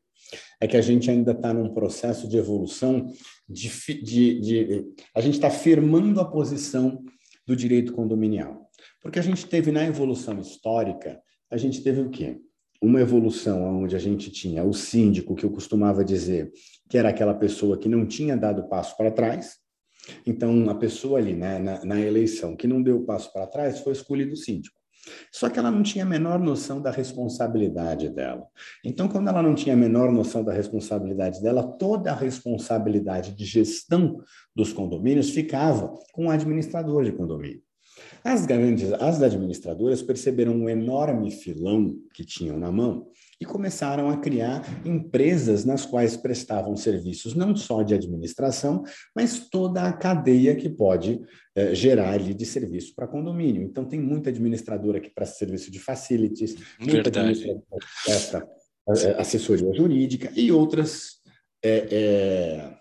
é 0.61 0.67
que 0.67 0.77
a 0.77 0.81
gente 0.81 1.11
ainda 1.11 1.33
está 1.33 1.53
num 1.53 1.73
processo 1.75 2.29
de 2.29 2.37
evolução, 2.37 3.07
de, 3.49 3.69
de, 4.03 4.41
de 4.41 4.95
a 5.15 5.21
gente 5.21 5.35
está 5.35 5.51
firmando 5.51 6.21
a 6.21 6.31
posição 6.31 7.03
do 7.47 7.55
direito 7.55 7.93
condominial. 7.93 8.64
Porque 9.01 9.19
a 9.19 9.23
gente 9.23 9.47
teve 9.47 9.71
na 9.71 9.85
evolução 9.85 10.39
histórica, 10.41 11.21
a 11.51 11.57
gente 11.57 11.83
teve 11.83 12.01
o 12.01 12.11
quê? 12.11 12.39
Uma 12.83 13.01
evolução 13.01 13.83
onde 13.83 13.97
a 13.97 13.99
gente 13.99 14.31
tinha 14.31 14.65
o 14.65 14.73
síndico, 14.73 15.35
que 15.35 15.45
eu 15.45 15.51
costumava 15.51 16.05
dizer 16.05 16.53
que 16.89 16.99
era 16.99 17.09
aquela 17.09 17.35
pessoa 17.35 17.79
que 17.79 17.89
não 17.89 18.07
tinha 18.07 18.37
dado 18.37 18.69
passo 18.69 18.97
para 18.97 19.11
trás. 19.11 19.57
Então, 20.27 20.69
a 20.69 20.75
pessoa 20.75 21.19
ali 21.19 21.35
né, 21.35 21.59
na, 21.59 21.85
na 21.85 22.01
eleição 22.01 22.57
que 22.57 22.67
não 22.67 22.83
deu 22.83 23.05
passo 23.05 23.33
para 23.33 23.47
trás 23.47 23.81
foi 23.81 23.93
escolhido 23.93 24.37
síndico. 24.37 24.85
Só 25.31 25.49
que 25.49 25.59
ela 25.59 25.71
não 25.71 25.83
tinha 25.83 26.05
a 26.05 26.09
menor 26.09 26.39
noção 26.39 26.81
da 26.81 26.91
responsabilidade 26.91 28.09
dela. 28.09 28.47
Então, 28.85 29.09
quando 29.09 29.29
ela 29.29 29.43
não 29.43 29.55
tinha 29.55 29.75
a 29.75 29.79
menor 29.79 30.11
noção 30.11 30.43
da 30.45 30.53
responsabilidade 30.53 31.43
dela, 31.43 31.63
toda 31.63 32.11
a 32.11 32.15
responsabilidade 32.17 33.35
de 33.35 33.45
gestão 33.45 34.19
dos 34.55 34.73
condomínios 34.73 35.31
ficava 35.31 35.93
com 36.13 36.27
o 36.27 36.31
administrador 36.31 37.05
de 37.05 37.13
condomínio. 37.13 37.63
As 38.25 38.47
grandes, 38.47 38.91
as 38.95 39.21
administradoras 39.21 40.01
perceberam 40.01 40.55
um 40.55 40.67
enorme 40.67 41.31
filão 41.31 41.95
que 42.15 42.25
tinham 42.25 42.59
na 42.59 42.73
mão 42.73 43.07
e 43.39 43.45
começaram 43.45 44.09
a 44.09 44.17
criar 44.17 44.65
empresas 44.83 45.67
nas 45.67 45.85
quais 45.85 46.17
prestavam 46.17 46.75
serviços 46.75 47.35
não 47.35 47.55
só 47.55 47.83
de 47.83 47.93
administração, 47.93 48.83
mas 49.15 49.51
toda 49.51 49.83
a 49.83 49.93
cadeia 49.93 50.57
que 50.57 50.71
pode 50.71 51.21
eh, 51.55 51.75
gerar 51.75 52.13
ali 52.15 52.33
de 52.33 52.47
serviço 52.47 52.95
para 52.95 53.07
condomínio. 53.07 53.63
Então, 53.63 53.85
tem 53.85 54.01
muita 54.01 54.31
administradora 54.31 55.01
que 55.01 55.11
presta 55.11 55.37
serviço 55.37 55.71
de 55.71 55.79
facilities, 55.79 56.57
muita 56.79 57.11
Verdade. 57.11 57.19
administradora 57.19 57.63
que 57.81 58.05
presta 58.07 58.49
eh, 58.89 59.17
assessoria 59.19 59.75
jurídica 59.75 60.33
e 60.35 60.51
outras. 60.51 61.23
É, 61.63 61.89
é, 61.91 62.75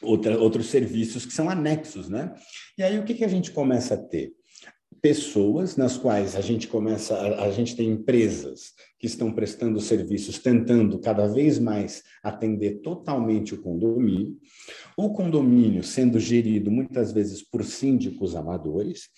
outra, 0.00 0.38
outros 0.38 0.66
serviços 0.66 1.26
que 1.26 1.32
são 1.32 1.48
anexos, 1.48 2.08
né? 2.08 2.34
E 2.78 2.82
aí 2.82 2.98
o 2.98 3.04
que, 3.04 3.14
que 3.14 3.24
a 3.24 3.28
gente 3.28 3.50
começa 3.50 3.94
a 3.94 3.96
ter? 3.96 4.32
Pessoas 5.04 5.76
nas 5.76 5.98
quais 5.98 6.34
a 6.34 6.40
gente 6.40 6.66
começa, 6.66 7.14
a, 7.14 7.44
a, 7.44 7.50
gente 7.50 7.76
tem 7.76 7.90
empresas 7.90 8.72
que 8.98 9.06
estão 9.06 9.30
prestando 9.30 9.78
serviços, 9.78 10.38
tentando 10.38 10.98
cada 10.98 11.26
vez 11.26 11.58
mais 11.58 12.02
atender 12.22 12.80
totalmente 12.80 13.52
o 13.52 13.60
condomínio, 13.60 14.38
o 14.96 15.10
condomínio 15.10 15.82
sendo 15.82 16.18
gerido 16.18 16.70
muitas 16.70 17.12
vezes 17.12 17.42
por 17.42 17.62
síndicos 17.64 18.34
amadores, 18.34 19.10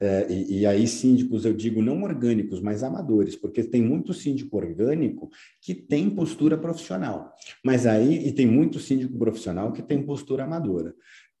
eh, 0.00 0.26
e, 0.30 0.60
e, 0.60 0.66
aí 0.66 0.88
síndicos 0.88 1.44
eu 1.44 1.52
digo 1.52 1.82
não 1.82 2.02
orgânicos, 2.02 2.62
mas 2.62 2.82
amadores, 2.82 3.36
porque 3.36 3.62
tem 3.62 3.82
muito 3.82 4.14
síndico 4.14 4.56
orgânico 4.56 5.28
que 5.60 5.74
tem 5.74 6.08
postura 6.08 6.56
profissional, 6.56 7.34
mas 7.62 7.86
aí, 7.86 8.26
e 8.26 8.32
tem 8.32 8.46
muito 8.46 8.78
síndico 8.78 9.18
profissional 9.18 9.72
que 9.74 9.82
tem 9.82 10.02
postura 10.02 10.44
amadora. 10.44 10.94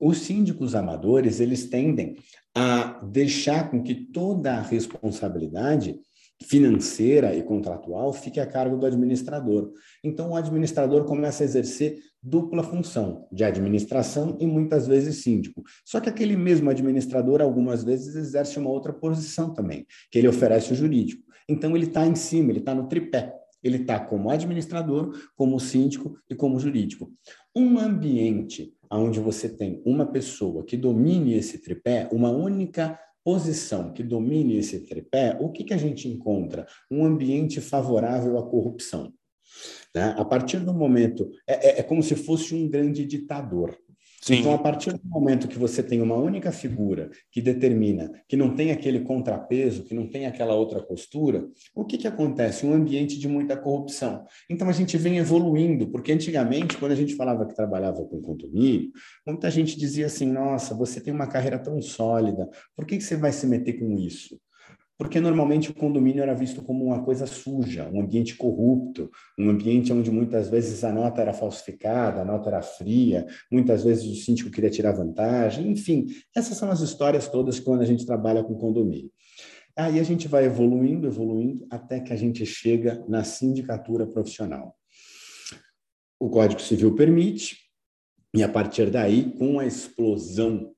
Os 0.04 0.18
síndicos 0.18 0.74
amadores, 0.74 1.40
eles 1.40 1.66
tendem 1.70 2.16
a 2.54 3.00
deixar 3.02 3.70
com 3.70 3.82
que 3.82 3.94
toda 3.94 4.52
a 4.52 4.60
responsabilidade 4.60 5.98
financeira 6.42 7.34
e 7.34 7.42
contratual 7.42 8.12
fique 8.12 8.38
a 8.38 8.46
cargo 8.46 8.76
do 8.76 8.84
administrador. 8.84 9.72
Então, 10.04 10.32
o 10.32 10.36
administrador 10.36 11.06
começa 11.06 11.42
a 11.42 11.46
exercer 11.46 12.00
dupla 12.22 12.62
função, 12.62 13.26
de 13.32 13.44
administração 13.44 14.36
e 14.38 14.46
muitas 14.46 14.86
vezes 14.86 15.22
síndico. 15.22 15.62
Só 15.86 15.98
que 16.00 16.10
aquele 16.10 16.36
mesmo 16.36 16.68
administrador, 16.68 17.40
algumas 17.40 17.82
vezes, 17.82 18.14
exerce 18.14 18.58
uma 18.58 18.68
outra 18.68 18.92
posição 18.92 19.54
também, 19.54 19.86
que 20.10 20.18
ele 20.18 20.28
oferece 20.28 20.70
o 20.70 20.76
jurídico. 20.76 21.22
Então, 21.48 21.74
ele 21.74 21.86
está 21.86 22.06
em 22.06 22.14
cima, 22.14 22.50
ele 22.50 22.58
está 22.58 22.74
no 22.74 22.88
tripé. 22.88 23.32
Ele 23.62 23.78
está 23.78 23.98
como 23.98 24.28
administrador, 24.28 25.18
como 25.34 25.58
síndico 25.58 26.18
e 26.28 26.34
como 26.34 26.60
jurídico. 26.60 27.10
Um 27.56 27.78
ambiente 27.78 28.74
onde 28.98 29.20
você 29.20 29.48
tem 29.48 29.82
uma 29.84 30.06
pessoa 30.06 30.64
que 30.64 30.76
domine 30.76 31.34
esse 31.34 31.58
tripé, 31.58 32.08
uma 32.12 32.30
única 32.30 32.98
posição 33.24 33.92
que 33.92 34.02
domine 34.02 34.58
esse 34.58 34.80
tripé, 34.80 35.36
o 35.40 35.50
que, 35.50 35.64
que 35.64 35.74
a 35.74 35.78
gente 35.78 36.06
encontra? 36.08 36.66
Um 36.90 37.04
ambiente 37.04 37.60
favorável 37.60 38.38
à 38.38 38.42
corrupção. 38.48 39.12
Né? 39.94 40.14
A 40.18 40.24
partir 40.24 40.58
do 40.58 40.74
momento, 40.74 41.30
é, 41.46 41.70
é, 41.70 41.80
é 41.80 41.82
como 41.82 42.02
se 42.02 42.14
fosse 42.14 42.54
um 42.54 42.68
grande 42.68 43.04
ditador. 43.04 43.76
Sim. 44.24 44.36
Então, 44.36 44.54
a 44.54 44.58
partir 44.58 44.90
do 44.90 45.06
momento 45.06 45.46
que 45.46 45.58
você 45.58 45.82
tem 45.82 46.00
uma 46.00 46.16
única 46.16 46.50
figura 46.50 47.10
que 47.30 47.42
determina, 47.42 48.10
que 48.26 48.38
não 48.38 48.54
tem 48.54 48.70
aquele 48.70 49.00
contrapeso, 49.00 49.84
que 49.84 49.94
não 49.94 50.08
tem 50.08 50.24
aquela 50.24 50.54
outra 50.54 50.82
postura, 50.82 51.46
o 51.74 51.84
que, 51.84 51.98
que 51.98 52.08
acontece? 52.08 52.64
Um 52.64 52.72
ambiente 52.72 53.18
de 53.18 53.28
muita 53.28 53.54
corrupção. 53.54 54.24
Então, 54.48 54.66
a 54.66 54.72
gente 54.72 54.96
vem 54.96 55.18
evoluindo, 55.18 55.88
porque 55.88 56.10
antigamente, 56.10 56.78
quando 56.78 56.92
a 56.92 56.96
gente 56.96 57.14
falava 57.14 57.44
que 57.44 57.54
trabalhava 57.54 58.02
com 58.02 58.22
condomínio, 58.22 58.90
muita 59.26 59.50
gente 59.50 59.78
dizia 59.78 60.06
assim: 60.06 60.32
nossa, 60.32 60.74
você 60.74 61.02
tem 61.02 61.12
uma 61.12 61.26
carreira 61.26 61.58
tão 61.58 61.82
sólida, 61.82 62.48
por 62.74 62.86
que, 62.86 62.96
que 62.96 63.04
você 63.04 63.18
vai 63.18 63.30
se 63.30 63.46
meter 63.46 63.74
com 63.74 63.92
isso? 63.92 64.40
Porque 64.96 65.20
normalmente 65.20 65.70
o 65.70 65.74
condomínio 65.74 66.22
era 66.22 66.34
visto 66.34 66.62
como 66.62 66.84
uma 66.84 67.02
coisa 67.02 67.26
suja, 67.26 67.90
um 67.92 68.00
ambiente 68.00 68.36
corrupto, 68.36 69.10
um 69.38 69.50
ambiente 69.50 69.92
onde 69.92 70.10
muitas 70.10 70.48
vezes 70.48 70.84
a 70.84 70.92
nota 70.92 71.20
era 71.20 71.32
falsificada, 71.32 72.22
a 72.22 72.24
nota 72.24 72.48
era 72.48 72.62
fria, 72.62 73.26
muitas 73.50 73.82
vezes 73.82 74.04
o 74.04 74.14
síndico 74.14 74.50
queria 74.50 74.70
tirar 74.70 74.92
vantagem, 74.92 75.70
enfim, 75.70 76.06
essas 76.34 76.56
são 76.56 76.70
as 76.70 76.80
histórias 76.80 77.28
todas 77.28 77.58
quando 77.58 77.82
a 77.82 77.86
gente 77.86 78.06
trabalha 78.06 78.44
com 78.44 78.54
condomínio. 78.54 79.10
Aí 79.76 79.98
a 79.98 80.04
gente 80.04 80.28
vai 80.28 80.44
evoluindo, 80.44 81.08
evoluindo, 81.08 81.66
até 81.68 81.98
que 81.98 82.12
a 82.12 82.16
gente 82.16 82.46
chega 82.46 83.04
na 83.08 83.24
sindicatura 83.24 84.06
profissional. 84.06 84.76
O 86.20 86.30
Código 86.30 86.62
Civil 86.62 86.94
permite, 86.94 87.58
e 88.32 88.42
a 88.42 88.48
partir 88.48 88.90
daí, 88.90 89.32
com 89.36 89.58
a 89.58 89.66
explosão 89.66 90.73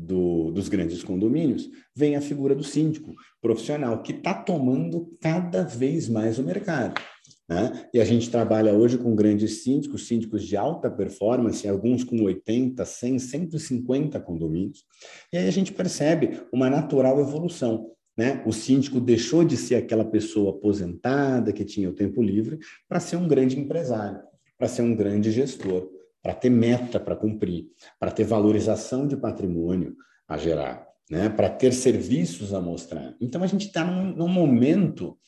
do, 0.00 0.50
dos 0.50 0.68
grandes 0.68 1.02
condomínios, 1.04 1.68
vem 1.94 2.16
a 2.16 2.20
figura 2.20 2.54
do 2.54 2.64
síndico 2.64 3.12
profissional, 3.40 4.02
que 4.02 4.12
está 4.12 4.32
tomando 4.32 5.16
cada 5.20 5.62
vez 5.62 6.08
mais 6.08 6.38
o 6.38 6.42
mercado. 6.42 7.00
Né? 7.48 7.88
E 7.92 8.00
a 8.00 8.04
gente 8.04 8.30
trabalha 8.30 8.72
hoje 8.72 8.96
com 8.96 9.14
grandes 9.14 9.64
síndicos, 9.64 10.06
síndicos 10.06 10.46
de 10.46 10.56
alta 10.56 10.90
performance, 10.90 11.68
alguns 11.68 12.04
com 12.04 12.22
80, 12.22 12.84
100, 12.84 13.18
150 13.18 14.20
condomínios. 14.20 14.84
E 15.32 15.36
aí 15.36 15.48
a 15.48 15.52
gente 15.52 15.72
percebe 15.72 16.40
uma 16.52 16.70
natural 16.70 17.20
evolução. 17.20 17.90
Né? 18.16 18.42
O 18.46 18.52
síndico 18.52 19.00
deixou 19.00 19.44
de 19.44 19.56
ser 19.56 19.74
aquela 19.74 20.04
pessoa 20.04 20.50
aposentada 20.50 21.52
que 21.52 21.64
tinha 21.64 21.88
o 21.88 21.94
tempo 21.94 22.22
livre 22.22 22.58
para 22.88 23.00
ser 23.00 23.16
um 23.16 23.28
grande 23.28 23.58
empresário. 23.58 24.20
para 24.58 24.68
ser 24.68 24.82
um 24.82 24.94
grande 24.94 25.32
gestor, 25.32 25.88
para 26.22 26.34
ter 26.34 26.50
meta 26.50 27.00
para 27.00 27.16
cumprir, 27.16 27.68
para 27.98 28.10
ter 28.10 28.24
valorização 28.24 29.06
de 29.06 29.16
patrimônio 29.16 29.96
a 30.28 30.36
gerar, 30.36 30.86
né? 31.10 31.28
para 31.28 31.48
ter 31.48 31.72
serviços 31.72 32.52
a 32.52 32.60
mostrar. 32.60 33.14
Então, 33.20 33.42
a 33.42 33.46
gente 33.46 33.66
está 33.66 33.84
num, 33.84 34.14
num, 34.14 34.28
momento 34.28 35.18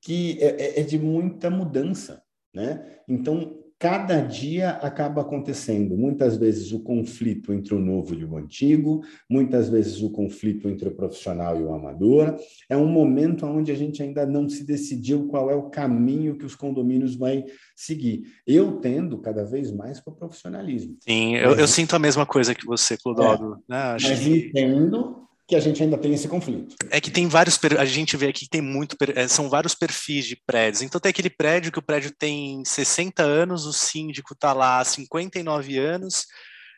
que 0.00 0.38
é, 0.40 0.78
é, 0.78 0.80
é 0.80 0.82
de 0.82 0.98
muita 0.98 1.48
mudança. 1.48 2.22
Né? 2.54 3.00
Então, 3.08 3.61
cada 3.82 4.20
dia 4.20 4.70
acaba 4.80 5.22
acontecendo. 5.22 5.96
Muitas 5.96 6.36
vezes 6.36 6.70
o 6.70 6.78
conflito 6.78 7.52
entre 7.52 7.74
o 7.74 7.80
novo 7.80 8.14
e 8.14 8.24
o 8.24 8.36
antigo, 8.36 9.02
muitas 9.28 9.68
vezes 9.68 10.00
o 10.00 10.08
conflito 10.08 10.68
entre 10.68 10.88
o 10.88 10.94
profissional 10.94 11.60
e 11.60 11.64
o 11.64 11.74
amador. 11.74 12.36
É 12.68 12.76
um 12.76 12.86
momento 12.86 13.44
onde 13.44 13.72
a 13.72 13.74
gente 13.74 14.00
ainda 14.00 14.24
não 14.24 14.48
se 14.48 14.62
decidiu 14.62 15.26
qual 15.26 15.50
é 15.50 15.56
o 15.56 15.68
caminho 15.68 16.38
que 16.38 16.46
os 16.46 16.54
condomínios 16.54 17.16
vai 17.16 17.44
seguir. 17.74 18.22
Eu 18.46 18.78
tendo 18.78 19.18
cada 19.18 19.44
vez 19.44 19.72
mais 19.72 19.98
para 19.98 20.12
o 20.12 20.16
profissionalismo. 20.16 20.96
Sim, 21.00 21.34
eu, 21.34 21.56
eu, 21.56 21.66
sinto 21.66 21.96
a 21.96 21.98
mesma 21.98 22.24
coisa 22.24 22.54
que 22.54 22.64
você, 22.64 22.96
Clodoaldo. 22.96 23.54
É, 23.68 23.72
né? 23.72 23.82
Acho 23.94 24.10
mas 24.10 24.20
que... 24.20 24.46
entendo 24.46 25.26
que 25.46 25.56
a 25.56 25.60
gente 25.60 25.82
ainda 25.82 25.98
tem 25.98 26.14
esse 26.14 26.28
conflito. 26.28 26.74
É 26.90 27.00
que 27.00 27.10
tem 27.10 27.26
vários, 27.28 27.58
a 27.78 27.84
gente 27.84 28.16
vê 28.16 28.28
aqui 28.28 28.44
que 28.44 28.50
tem 28.50 28.60
muito, 28.60 28.96
é, 29.14 29.26
são 29.28 29.48
vários 29.48 29.74
perfis 29.74 30.26
de 30.26 30.36
prédios. 30.46 30.82
Então 30.82 31.00
tem 31.00 31.10
aquele 31.10 31.30
prédio 31.30 31.72
que 31.72 31.78
o 31.78 31.82
prédio 31.82 32.12
tem 32.16 32.64
60 32.64 33.22
anos, 33.22 33.66
o 33.66 33.72
síndico 33.72 34.34
está 34.34 34.52
lá 34.52 34.80
há 34.80 34.84
59 34.84 35.78
anos, 35.78 36.26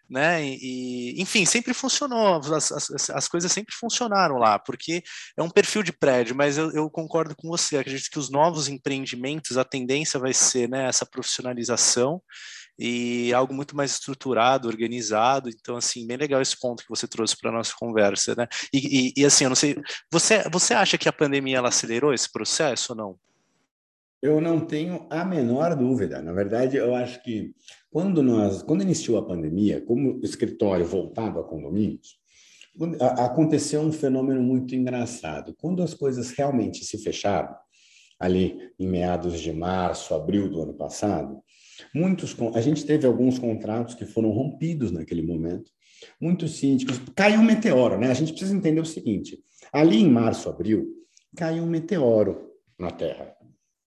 né? 0.09 0.44
E, 0.44 1.21
enfim, 1.21 1.44
sempre 1.44 1.73
funcionou, 1.73 2.37
as, 2.37 2.73
as, 2.73 3.11
as, 3.11 3.28
coisas 3.28 3.50
sempre 3.50 3.75
funcionaram 3.75 4.37
lá, 4.37 4.59
porque 4.59 5.02
é 5.37 5.42
um 5.42 5.50
perfil 5.50 5.83
de 5.83 5.92
prédio, 5.92 6.37
mas 6.37 6.59
eu, 6.59 6.71
eu, 6.73 6.90
concordo 6.90 7.35
com 7.35 7.49
você, 7.49 7.78
acredito 7.78 8.11
que 8.11 8.18
os 8.18 8.30
novos 8.30 8.68
empreendimentos, 8.68 9.56
a 9.56 9.64
tendência 9.64 10.21
vai 10.21 10.35
ser 10.35 10.68
né, 10.68 10.88
essa 10.88 11.06
profissionalização 11.06 12.23
e 12.78 13.33
algo 13.33 13.54
muito 13.54 13.76
mais 13.76 13.93
estruturado, 13.93 14.69
organizado. 14.69 15.49
Então, 15.49 15.76
assim, 15.76 16.07
bem 16.07 16.16
legal 16.16 16.40
esse 16.40 16.59
ponto 16.59 16.83
que 16.83 16.88
você 16.88 17.07
trouxe 17.07 17.37
para 17.40 17.50
a 17.50 17.54
nossa 17.54 17.75
conversa, 17.78 18.35
né? 18.37 18.49
E, 18.73 19.12
e, 19.19 19.23
e, 19.23 19.25
assim, 19.25 19.45
eu 19.45 19.50
não 19.50 19.57
sei, 19.57 19.76
você, 20.11 20.49
você 20.50 20.75
acha 20.75 20.99
que 20.99 21.09
a 21.09 21.12
pandemia 21.12 21.59
ela 21.59 21.69
acelerou 21.69 22.12
esse 22.12 22.31
processo 22.31 22.93
ou 22.93 22.97
não? 22.97 23.19
Eu 24.21 24.40
não 24.40 24.59
tenho 24.59 25.07
a 25.11 25.25
menor 25.25 25.76
dúvida. 25.76 26.23
Na 26.23 26.33
verdade, 26.33 26.76
eu 26.76 26.95
acho 26.95 27.23
que 27.23 27.54
quando 27.90 28.23
nós, 28.23 28.62
quando 28.62 28.83
iniciou 28.83 29.19
a 29.19 29.26
pandemia, 29.26 29.83
como 29.83 30.19
escritório 30.25 30.87
voltado 30.87 31.38
a 31.38 31.45
condomínios, 31.45 32.19
aconteceu 33.00 33.83
um 33.83 33.93
fenômeno 33.93 34.43
muito 34.43 34.75
engraçado. 34.75 35.54
Quando 35.59 35.83
as 35.83 35.95
coisas 35.95 36.31
realmente 36.31 36.85
se 36.85 36.99
fecharam, 36.99 37.54
ali 38.19 38.73
em 38.78 38.87
meados 38.87 39.40
de 39.40 39.52
março, 39.52 40.14
abril 40.14 40.49
do 40.49 40.62
ano 40.62 40.75
passado, 40.75 41.43
Muitos, 41.95 42.37
a 42.54 42.61
gente 42.61 42.85
teve 42.85 43.07
alguns 43.07 43.38
contratos 43.38 43.95
que 43.95 44.04
foram 44.04 44.31
rompidos 44.31 44.90
naquele 44.90 45.23
momento. 45.23 45.71
Muitos 46.21 46.59
síndicos. 46.59 47.00
Caiu 47.14 47.40
um 47.40 47.45
meteoro, 47.45 47.99
né? 47.99 48.11
A 48.11 48.14
gente 48.14 48.33
precisa 48.33 48.54
entender 48.54 48.81
o 48.81 48.87
seguinte: 48.87 49.38
ali 49.73 49.97
em 49.97 50.11
março, 50.11 50.49
abril, 50.49 50.87
caiu 51.37 51.62
um 51.62 51.69
meteoro 51.69 52.50
na 52.78 52.90
Terra. 52.90 53.35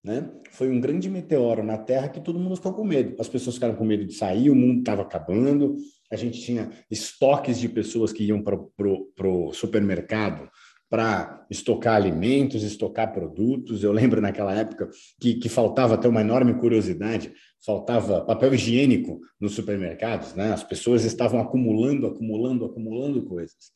Né? 0.03 0.29
Foi 0.51 0.69
um 0.69 0.79
grande 0.79 1.09
meteoro 1.09 1.63
na 1.63 1.77
Terra 1.77 2.07
que 2.07 2.21
todo 2.21 2.39
mundo 2.39 2.55
ficou 2.55 2.73
com 2.73 2.85
medo. 2.85 3.15
As 3.19 3.27
pessoas 3.27 3.55
ficaram 3.55 3.75
com 3.75 3.83
medo 3.83 4.05
de 4.05 4.13
sair, 4.13 4.49
o 4.49 4.55
mundo 4.55 4.79
estava 4.79 5.01
acabando, 5.01 5.75
a 6.09 6.15
gente 6.15 6.39
tinha 6.41 6.71
estoques 6.89 7.59
de 7.59 7.67
pessoas 7.67 8.13
que 8.13 8.23
iam 8.23 8.41
para 8.41 8.55
o 8.55 9.51
supermercado 9.53 10.49
para 10.89 11.45
estocar 11.49 11.95
alimentos, 11.95 12.63
estocar 12.63 13.11
produtos. 13.11 13.83
Eu 13.83 13.91
lembro 13.91 14.21
naquela 14.21 14.53
época 14.53 14.89
que, 15.19 15.35
que 15.35 15.49
faltava 15.49 15.95
até 15.95 16.07
uma 16.07 16.21
enorme 16.21 16.53
curiosidade, 16.55 17.33
faltava 17.65 18.21
papel 18.21 18.53
higiênico 18.53 19.19
nos 19.39 19.53
supermercados, 19.53 20.33
né? 20.33 20.53
As 20.53 20.63
pessoas 20.63 21.03
estavam 21.03 21.39
acumulando, 21.39 22.07
acumulando, 22.07 22.65
acumulando 22.65 23.23
coisas. 23.23 23.71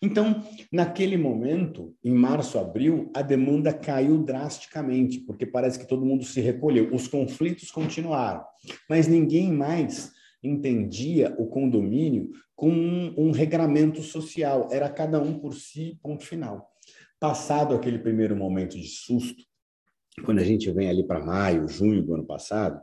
Então, 0.00 0.42
naquele 0.70 1.16
momento, 1.16 1.94
em 2.04 2.12
março, 2.12 2.58
abril, 2.58 3.10
a 3.14 3.22
demanda 3.22 3.72
caiu 3.72 4.18
drasticamente, 4.18 5.20
porque 5.20 5.46
parece 5.46 5.78
que 5.78 5.88
todo 5.88 6.06
mundo 6.06 6.24
se 6.24 6.40
recolheu. 6.40 6.94
Os 6.94 7.08
conflitos 7.08 7.70
continuaram, 7.70 8.44
mas 8.88 9.08
ninguém 9.08 9.52
mais 9.52 10.12
entendia 10.42 11.34
o 11.38 11.46
condomínio 11.46 12.30
como 12.54 12.74
um, 12.74 13.14
um 13.16 13.30
regramento 13.30 14.02
social, 14.02 14.68
era 14.70 14.88
cada 14.88 15.20
um 15.20 15.38
por 15.38 15.54
si, 15.54 15.98
ponto 16.02 16.24
final. 16.24 16.70
Passado 17.18 17.74
aquele 17.74 17.98
primeiro 17.98 18.36
momento 18.36 18.78
de 18.78 18.88
susto, 18.88 19.44
quando 20.24 20.40
a 20.40 20.44
gente 20.44 20.70
vem 20.70 20.88
ali 20.88 21.04
para 21.04 21.24
maio, 21.24 21.68
junho 21.68 22.02
do 22.02 22.14
ano 22.14 22.26
passado, 22.26 22.80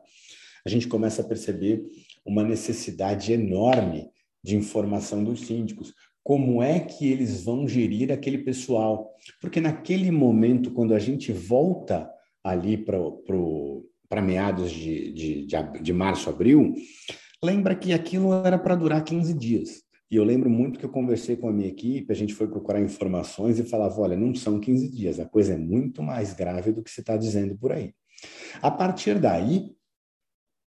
a 0.65 0.69
gente 0.69 0.87
começa 0.87 1.21
a 1.21 1.25
perceber 1.25 1.83
uma 2.25 2.43
necessidade 2.43 3.31
enorme 3.31 4.09
de 4.43 4.55
informação 4.55 5.23
dos 5.23 5.41
síndicos. 5.41 5.93
Como 6.23 6.61
é 6.61 6.79
que 6.79 7.09
eles 7.09 7.43
vão 7.43 7.67
gerir 7.67 8.11
aquele 8.11 8.39
pessoal? 8.39 9.15
Porque 9.41 9.61
naquele 9.61 10.11
momento, 10.11 10.71
quando 10.71 10.93
a 10.93 10.99
gente 10.99 11.31
volta 11.31 12.09
ali 12.43 12.77
para 12.77 14.21
meados 14.21 14.71
de, 14.71 15.11
de, 15.11 15.45
de, 15.45 15.81
de 15.81 15.93
março, 15.93 16.29
abril, 16.29 16.73
lembra 17.43 17.75
que 17.75 17.93
aquilo 17.93 18.33
era 18.33 18.57
para 18.57 18.75
durar 18.75 19.03
15 19.03 19.33
dias. 19.33 19.83
E 20.11 20.15
eu 20.15 20.23
lembro 20.23 20.49
muito 20.49 20.79
que 20.79 20.85
eu 20.85 20.89
conversei 20.89 21.35
com 21.35 21.47
a 21.47 21.53
minha 21.53 21.67
equipe, 21.67 22.11
a 22.11 22.15
gente 22.15 22.33
foi 22.33 22.47
procurar 22.47 22.81
informações 22.81 23.59
e 23.59 23.63
falava: 23.63 24.01
olha, 24.01 24.17
não 24.17 24.33
são 24.33 24.59
15 24.59 24.89
dias, 24.89 25.19
a 25.19 25.25
coisa 25.25 25.53
é 25.53 25.57
muito 25.57 26.01
mais 26.01 26.33
grave 26.33 26.71
do 26.71 26.81
que 26.81 26.89
se 26.89 27.01
está 27.01 27.15
dizendo 27.15 27.55
por 27.57 27.71
aí. 27.71 27.93
A 28.61 28.71
partir 28.71 29.19
daí, 29.19 29.71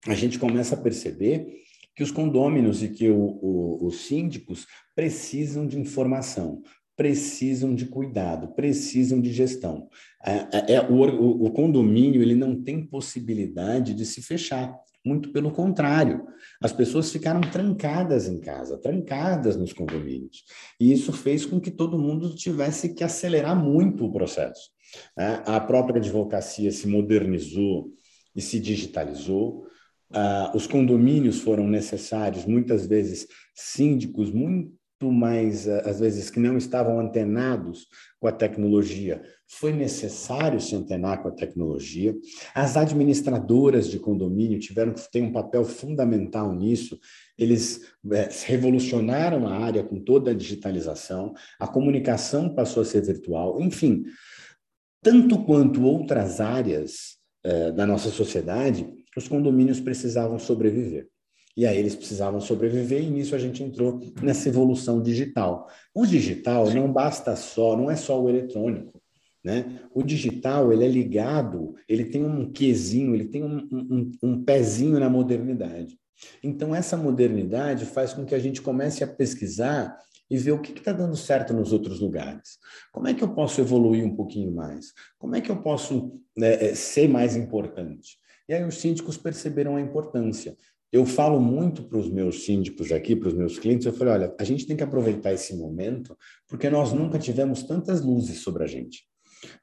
a 0.08 0.14
gente 0.14 0.38
começa 0.38 0.76
a 0.76 0.82
perceber 0.82 1.62
que 1.96 2.04
os 2.04 2.12
condôminos 2.12 2.82
e 2.82 2.90
que 2.90 3.10
o, 3.10 3.20
o, 3.20 3.86
os 3.86 4.06
síndicos 4.06 4.66
precisam 4.96 5.68
de 5.68 5.78
informação, 5.80 6.62
precisam 6.96 7.74
de 7.74 7.88
cuidado, 7.88 8.54
precisam 8.54 9.20
de 9.20 9.34
gestão. 9.34 9.90
É, 10.24 10.74
é, 10.74 10.74
é 10.76 10.82
o, 10.82 11.46
o 11.46 11.52
condomínio 11.52 12.22
ele 12.22 12.36
não 12.36 12.62
tem 12.62 12.86
possibilidade 12.86 13.94
de 13.94 14.06
se 14.06 14.22
fechar. 14.22 14.74
Muito 15.04 15.32
pelo 15.32 15.52
contrário, 15.52 16.26
as 16.62 16.72
pessoas 16.72 17.12
ficaram 17.12 17.42
trancadas 17.42 18.28
em 18.28 18.40
casa, 18.40 18.78
trancadas 18.78 19.58
nos 19.58 19.74
condomínios. 19.74 20.44
E 20.80 20.92
isso 20.92 21.12
fez 21.12 21.46
com 21.46 21.60
que 21.60 21.72
todo 21.72 21.98
mundo 21.98 22.36
tivesse 22.36 22.94
que 22.94 23.04
acelerar 23.04 23.56
muito 23.56 24.06
o 24.06 24.12
processo. 24.12 24.70
Né? 25.18 25.42
A 25.46 25.60
própria 25.60 25.98
advocacia 25.98 26.72
se 26.72 26.88
modernizou 26.88 27.92
e 28.36 28.42
se 28.42 28.60
digitalizou. 28.60 29.66
Uh, 30.12 30.56
os 30.56 30.68
condomínios 30.68 31.40
foram 31.40 31.68
necessários, 31.68 32.46
muitas 32.46 32.86
vezes 32.86 33.28
síndicos 33.56 34.32
muito 34.32 34.81
mais, 35.10 35.66
uh, 35.66 35.82
às 35.86 36.02
vezes, 36.02 36.30
que 36.30 36.42
não 36.42 36.58
estavam 36.58 37.00
antenados 37.00 37.88
com 38.20 38.28
a 38.28 38.32
tecnologia, 38.34 39.24
foi 39.48 39.72
necessário 39.72 40.60
se 40.60 40.76
antenar 40.76 41.22
com 41.22 41.30
a 41.30 41.32
tecnologia. 41.32 42.14
As 42.54 42.76
administradoras 42.76 43.90
de 43.90 44.00
condomínio 44.00 44.60
tiveram 44.60 44.94
que 44.94 45.10
ter 45.10 45.22
um 45.22 45.32
papel 45.32 45.64
fundamental 45.64 46.54
nisso. 46.54 47.00
Eles 47.38 47.82
é, 48.12 48.30
revolucionaram 48.46 49.48
a 49.48 49.58
área 49.58 49.84
com 49.84 49.98
toda 49.98 50.32
a 50.32 50.36
digitalização, 50.36 51.34
a 51.58 51.68
comunicação 51.68 52.54
passou 52.54 52.84
a 52.84 52.86
ser 52.86 53.02
virtual, 53.02 53.62
enfim, 53.62 54.04
tanto 55.02 55.44
quanto 55.44 55.84
outras 55.84 56.42
áreas 56.42 57.18
é, 57.44 57.72
da 57.72 57.88
nossa 57.88 58.10
sociedade, 58.10 58.88
os 59.18 59.28
condomínios 59.28 59.80
precisavam 59.80 60.38
sobreviver. 60.38 61.08
E 61.56 61.66
aí 61.66 61.78
eles 61.78 61.96
precisavam 61.96 62.40
sobreviver, 62.40 63.04
e 63.04 63.10
nisso 63.10 63.36
a 63.36 63.40
gente 63.40 63.64
entrou 63.64 64.00
nessa 64.22 64.48
evolução 64.48 65.02
digital. 65.02 65.68
O 65.94 66.06
digital 66.06 66.70
não 66.72 66.92
basta 66.92 67.36
só, 67.36 67.76
não 67.76 67.90
é 67.90 67.96
só 67.96 68.22
o 68.22 68.30
eletrônico. 68.30 69.02
Né? 69.44 69.80
O 69.94 70.04
digital 70.04 70.72
ele 70.72 70.86
é 70.86 70.88
ligado, 70.88 71.76
ele 71.90 72.06
tem 72.06 72.24
um 72.24 72.52
quezinho, 72.52 73.16
ele 73.16 73.26
tem 73.26 73.44
um, 73.44 73.68
um, 73.72 74.12
um 74.22 74.44
pezinho 74.44 75.00
na 75.00 75.10
modernidade. 75.10 76.00
Então, 76.44 76.76
essa 76.76 76.96
modernidade 76.96 77.86
faz 77.86 78.14
com 78.14 78.24
que 78.24 78.36
a 78.36 78.40
gente 78.40 78.62
comece 78.62 79.04
a 79.04 79.08
pesquisar 79.08 79.98
e 80.30 80.38
ver 80.38 80.52
o 80.52 80.62
que 80.62 80.72
está 80.72 80.94
dando 80.94 81.18
certo 81.18 81.54
nos 81.54 81.74
outros 81.74 82.00
lugares. 82.00 82.58
Como 82.92 83.08
é 83.08 83.14
que 83.14 83.24
eu 83.24 83.34
posso 83.34 83.60
evoluir 83.60 84.06
um 84.06 84.16
pouquinho 84.16 84.52
mais? 84.54 84.94
Como 85.18 85.36
é 85.36 85.42
que 85.42 85.52
eu 85.52 85.62
posso 85.62 86.22
né, 86.38 86.74
ser 86.74 87.10
mais 87.10 87.36
importante? 87.36 88.18
E 88.48 88.54
aí 88.54 88.64
os 88.64 88.80
síndicos 88.80 89.18
perceberam 89.18 89.76
a 89.76 89.82
importância. 89.82 90.56
Eu 90.92 91.06
falo 91.06 91.40
muito 91.40 91.84
para 91.84 91.98
os 91.98 92.10
meus 92.10 92.44
síndicos 92.44 92.92
aqui, 92.92 93.16
para 93.16 93.30
os 93.30 93.34
meus 93.34 93.58
clientes, 93.58 93.86
eu 93.86 93.94
falei, 93.94 94.14
olha, 94.14 94.36
a 94.38 94.44
gente 94.44 94.68
tem 94.68 94.76
que 94.76 94.84
aproveitar 94.84 95.32
esse 95.32 95.56
momento, 95.56 96.18
porque 96.48 96.70
nós 96.70 96.92
nunca 96.92 97.18
tivemos 97.18 97.64
tantas 97.64 98.02
luzes 98.02 98.40
sobre 98.40 98.64
a 98.64 98.68
gente. 98.68 99.06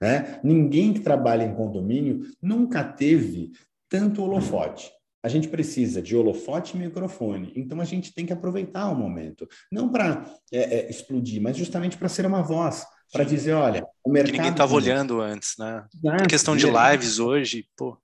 Né? 0.00 0.40
Ninguém 0.42 0.92
que 0.92 1.00
trabalha 1.00 1.44
em 1.44 1.54
condomínio 1.54 2.22
nunca 2.40 2.82
teve 2.82 3.52
tanto 3.88 4.22
holofote. 4.22 4.90
A 5.22 5.28
gente 5.28 5.48
precisa 5.48 6.00
de 6.00 6.16
holofote 6.16 6.76
e 6.76 6.80
microfone. 6.80 7.52
Então 7.56 7.80
a 7.80 7.84
gente 7.84 8.14
tem 8.14 8.24
que 8.24 8.32
aproveitar 8.32 8.90
o 8.90 8.96
momento. 8.96 9.46
Não 9.70 9.90
para 9.90 10.24
é, 10.52 10.78
é, 10.78 10.90
explodir, 10.90 11.42
mas 11.42 11.56
justamente 11.56 11.98
para 11.98 12.08
ser 12.08 12.24
uma 12.24 12.42
voz, 12.42 12.86
para 13.12 13.24
dizer, 13.24 13.54
olha, 13.54 13.86
o 14.04 14.10
mercado... 14.10 14.32
Que 14.32 14.38
ninguém 14.38 14.52
estava 14.52 14.74
olhando 14.74 15.20
antes, 15.20 15.54
né? 15.58 15.84
Exato, 15.94 16.22
a 16.22 16.26
questão 16.26 16.56
de 16.56 16.66
lives 16.66 17.18
hoje, 17.18 17.66
pô, 17.76 17.96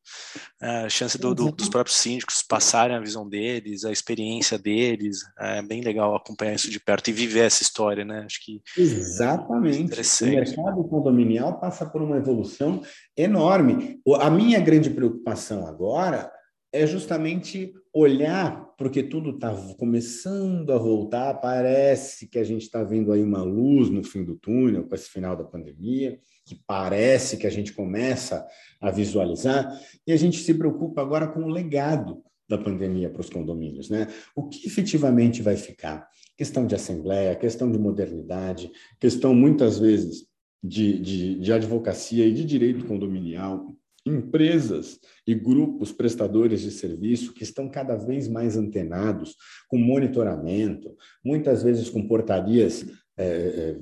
a 0.61 0.89
chance 0.89 1.19
do, 1.19 1.35
do, 1.35 1.53
dos 1.53 1.69
próprios 1.69 1.97
síndicos 1.97 2.43
passarem 2.43 2.97
a 2.97 3.01
visão 3.01 3.29
deles, 3.29 3.85
a 3.85 3.93
experiência 3.93 4.59
deles, 4.59 5.19
é 5.39 5.63
bem 5.63 5.83
legal 5.83 6.15
acompanhar 6.15 6.55
isso 6.55 6.71
de 6.71 6.81
perto 6.81 7.09
e 7.09 7.13
viver 7.13 7.47
essa 7.47 7.63
história, 7.63 8.05
né? 8.05 8.23
Acho 8.25 8.45
que... 8.45 8.63
Exatamente. 8.77 9.93
O 10.23 10.27
mercado 10.27 10.85
condominial 10.85 11.61
passa 11.61 11.85
por 11.85 12.01
uma 12.03 12.17
evolução 12.17 12.83
enorme. 13.17 14.01
A 14.21 14.31
minha 14.31 14.61
grande 14.61 14.91
preocupação 14.91 15.67
agora 15.67 16.34
é 16.75 16.89
justamente 16.89 17.73
olhar, 17.93 18.75
porque 18.77 19.01
tudo 19.01 19.31
está 19.31 19.55
começando 19.79 20.73
a 20.73 20.77
voltar, 20.77 21.35
parece 21.35 22.27
que 22.27 22.37
a 22.37 22.43
gente 22.43 22.63
está 22.63 22.83
vendo 22.83 23.13
aí 23.13 23.23
uma 23.23 23.45
luz 23.45 23.89
no 23.89 24.03
fim 24.03 24.25
do 24.25 24.35
túnel 24.35 24.83
com 24.83 24.95
esse 24.97 25.09
final 25.09 25.37
da 25.37 25.45
pandemia, 25.45 26.19
que 26.45 26.61
parece 26.67 27.37
que 27.37 27.47
a 27.47 27.51
gente 27.51 27.73
começa 27.73 28.45
a 28.81 28.91
visualizar, 28.91 29.73
e 30.05 30.13
a 30.13 30.17
gente 30.17 30.39
se 30.39 30.53
preocupa 30.53 31.01
agora 31.01 31.29
com 31.29 31.45
o 31.45 31.49
legado 31.49 32.21
da 32.49 32.59
pandemia 32.59 33.09
para 33.09 33.21
os 33.21 33.31
condomínios, 33.31 33.89
né? 33.89 34.09
O 34.35 34.49
que 34.49 34.67
efetivamente 34.67 35.43
vai 35.43 35.57
ficar? 35.57 36.09
Questão 36.37 36.67
de 36.67 36.75
assembleia, 36.75 37.37
questão 37.37 37.71
de 37.71 37.79
modernidade, 37.79 38.71
questão 38.99 39.33
muitas 39.33 39.79
vezes 39.79 40.27
de, 40.63 40.99
de, 40.99 41.39
de 41.39 41.53
advocacia 41.53 42.27
e 42.27 42.35
de 42.35 42.45
direito 42.45 42.85
condominial, 42.85 43.73
empresas 44.07 45.01
e 45.27 45.35
grupos 45.35 45.91
prestadores 45.93 46.61
de 46.61 46.71
serviço 46.71 47.33
que 47.33 47.43
estão 47.43 47.69
cada 47.69 47.97
vez 47.97 48.29
mais 48.29 48.57
antenados 48.57 49.37
com 49.69 49.79
monitoramento, 49.79 50.95
muitas 51.25 51.63
vezes 51.63 51.89
com 51.89 52.07
portarias, 52.07 52.85
é, 53.17 53.77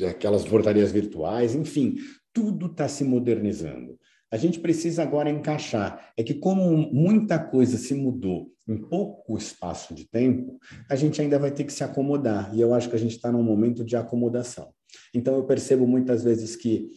é, 0.00 0.06
aquelas 0.06 0.44
portarias 0.44 0.92
virtuais, 0.92 1.54
enfim, 1.54 1.96
tudo 2.32 2.66
está 2.66 2.88
se 2.88 3.04
modernizando. 3.04 3.98
A 4.30 4.38
gente 4.38 4.58
precisa 4.60 5.02
agora 5.02 5.28
encaixar. 5.28 6.12
É 6.16 6.22
que, 6.22 6.32
como 6.32 6.90
muita 6.90 7.38
coisa 7.38 7.76
se 7.76 7.94
mudou 7.94 8.50
em 8.66 8.78
pouco 8.78 9.36
espaço 9.36 9.94
de 9.94 10.08
tempo, 10.08 10.58
a 10.88 10.96
gente 10.96 11.20
ainda 11.20 11.38
vai 11.38 11.50
ter 11.50 11.64
que 11.64 11.72
se 11.72 11.84
acomodar. 11.84 12.50
E 12.54 12.60
eu 12.60 12.72
acho 12.72 12.88
que 12.88 12.96
a 12.96 12.98
gente 12.98 13.14
está 13.14 13.30
num 13.30 13.42
momento 13.42 13.84
de 13.84 13.94
acomodação. 13.94 14.72
Então, 15.14 15.34
eu 15.36 15.44
percebo 15.44 15.86
muitas 15.86 16.24
vezes 16.24 16.56
que 16.56 16.90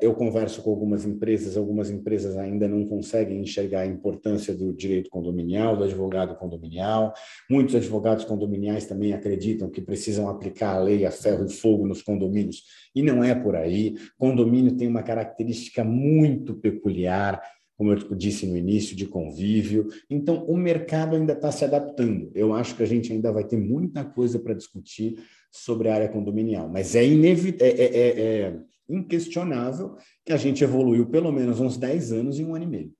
eu 0.00 0.12
converso 0.14 0.60
com 0.60 0.70
algumas 0.70 1.04
empresas, 1.04 1.56
algumas 1.56 1.88
empresas 1.88 2.36
ainda 2.36 2.66
não 2.66 2.84
conseguem 2.84 3.40
enxergar 3.40 3.82
a 3.82 3.86
importância 3.86 4.52
do 4.52 4.72
direito 4.72 5.08
condominial, 5.08 5.76
do 5.76 5.84
advogado 5.84 6.34
condominial. 6.34 7.14
Muitos 7.48 7.76
advogados 7.76 8.24
condominiais 8.24 8.86
também 8.86 9.12
acreditam 9.12 9.70
que 9.70 9.80
precisam 9.80 10.28
aplicar 10.28 10.74
a 10.74 10.82
lei 10.82 11.06
a 11.06 11.12
ferro 11.12 11.46
e 11.46 11.52
fogo 11.52 11.86
nos 11.86 12.02
condomínios, 12.02 12.64
e 12.94 13.02
não 13.02 13.22
é 13.22 13.34
por 13.34 13.54
aí. 13.54 13.94
Condomínio 14.18 14.76
tem 14.76 14.88
uma 14.88 15.02
característica 15.02 15.84
muito 15.84 16.54
peculiar, 16.54 17.40
como 17.76 17.92
eu 17.92 18.16
disse 18.16 18.46
no 18.46 18.56
início, 18.56 18.96
de 18.96 19.06
convívio. 19.06 19.88
Então, 20.10 20.44
o 20.44 20.56
mercado 20.56 21.16
ainda 21.16 21.32
está 21.32 21.50
se 21.52 21.64
adaptando. 21.64 22.30
Eu 22.34 22.52
acho 22.52 22.76
que 22.76 22.82
a 22.82 22.86
gente 22.86 23.12
ainda 23.12 23.32
vai 23.32 23.44
ter 23.44 23.56
muita 23.56 24.04
coisa 24.04 24.38
para 24.38 24.54
discutir 24.54 25.16
sobre 25.50 25.88
a 25.88 25.94
área 25.94 26.08
condominial, 26.08 26.68
mas 26.68 26.94
é 26.96 27.04
inevitável. 27.04 27.74
É, 27.74 27.80
é, 27.80 27.96
é, 27.96 28.40
é 28.40 28.71
inquestionável 28.88 29.96
que 30.24 30.32
a 30.32 30.36
gente 30.36 30.62
evoluiu 30.62 31.06
pelo 31.06 31.32
menos 31.32 31.60
uns 31.60 31.76
10 31.76 32.12
anos 32.12 32.38
em 32.38 32.44
um 32.44 32.54
ano 32.54 32.64
e 32.64 32.68
meio. 32.68 32.92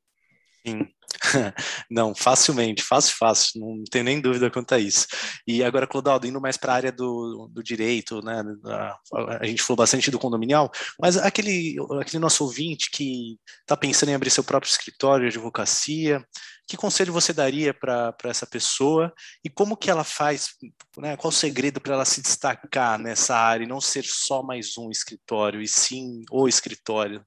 Sim. 0.67 0.87
Não, 1.91 2.15
facilmente, 2.15 2.83
fácil, 2.83 3.17
fácil, 3.17 3.61
não 3.61 3.85
tenho 3.91 4.05
nem 4.05 4.21
dúvida 4.21 4.51
quanto 4.51 4.75
a 4.75 4.79
isso. 4.79 5.07
E 5.47 5.63
agora, 5.63 5.87
Clodaldo, 5.87 6.27
indo 6.27 6.41
mais 6.41 6.57
para 6.57 6.73
a 6.73 6.77
área 6.77 6.93
do, 6.93 7.49
do 7.53 7.63
direito, 7.63 8.21
né? 8.23 8.43
A, 8.65 8.99
a, 9.41 9.47
gente 9.47 9.63
falou 9.63 9.77
bastante 9.77 10.11
do 10.11 10.19
condominial, 10.19 10.71
mas 11.01 11.17
aquele, 11.17 11.77
aquele 12.01 12.19
nosso 12.19 12.45
ouvinte 12.45 12.91
que 12.91 13.39
está 13.61 13.77
pensando 13.77 14.11
em 14.11 14.15
abrir 14.15 14.31
seu 14.31 14.45
próprio 14.45 14.71
escritório 14.71 15.29
de 15.29 15.37
advocacia, 15.37 16.25
que 16.67 16.77
conselho 16.77 17.13
você 17.13 17.33
daria 17.33 17.75
para 17.75 18.15
essa 18.25 18.47
pessoa 18.47 19.13
e 19.45 19.51
como 19.51 19.77
que 19.77 19.91
ela 19.91 20.05
faz, 20.05 20.51
né, 20.97 21.17
qual 21.17 21.31
o 21.31 21.35
segredo 21.35 21.81
para 21.81 21.95
ela 21.95 22.05
se 22.05 22.23
destacar 22.23 22.99
nessa 22.99 23.37
área 23.37 23.65
e 23.65 23.69
não 23.69 23.81
ser 23.81 24.05
só 24.05 24.43
mais 24.43 24.77
um 24.79 24.91
escritório, 24.91 25.61
e 25.61 25.69
sim 25.69 26.23
o 26.31 26.49
escritório? 26.49 27.25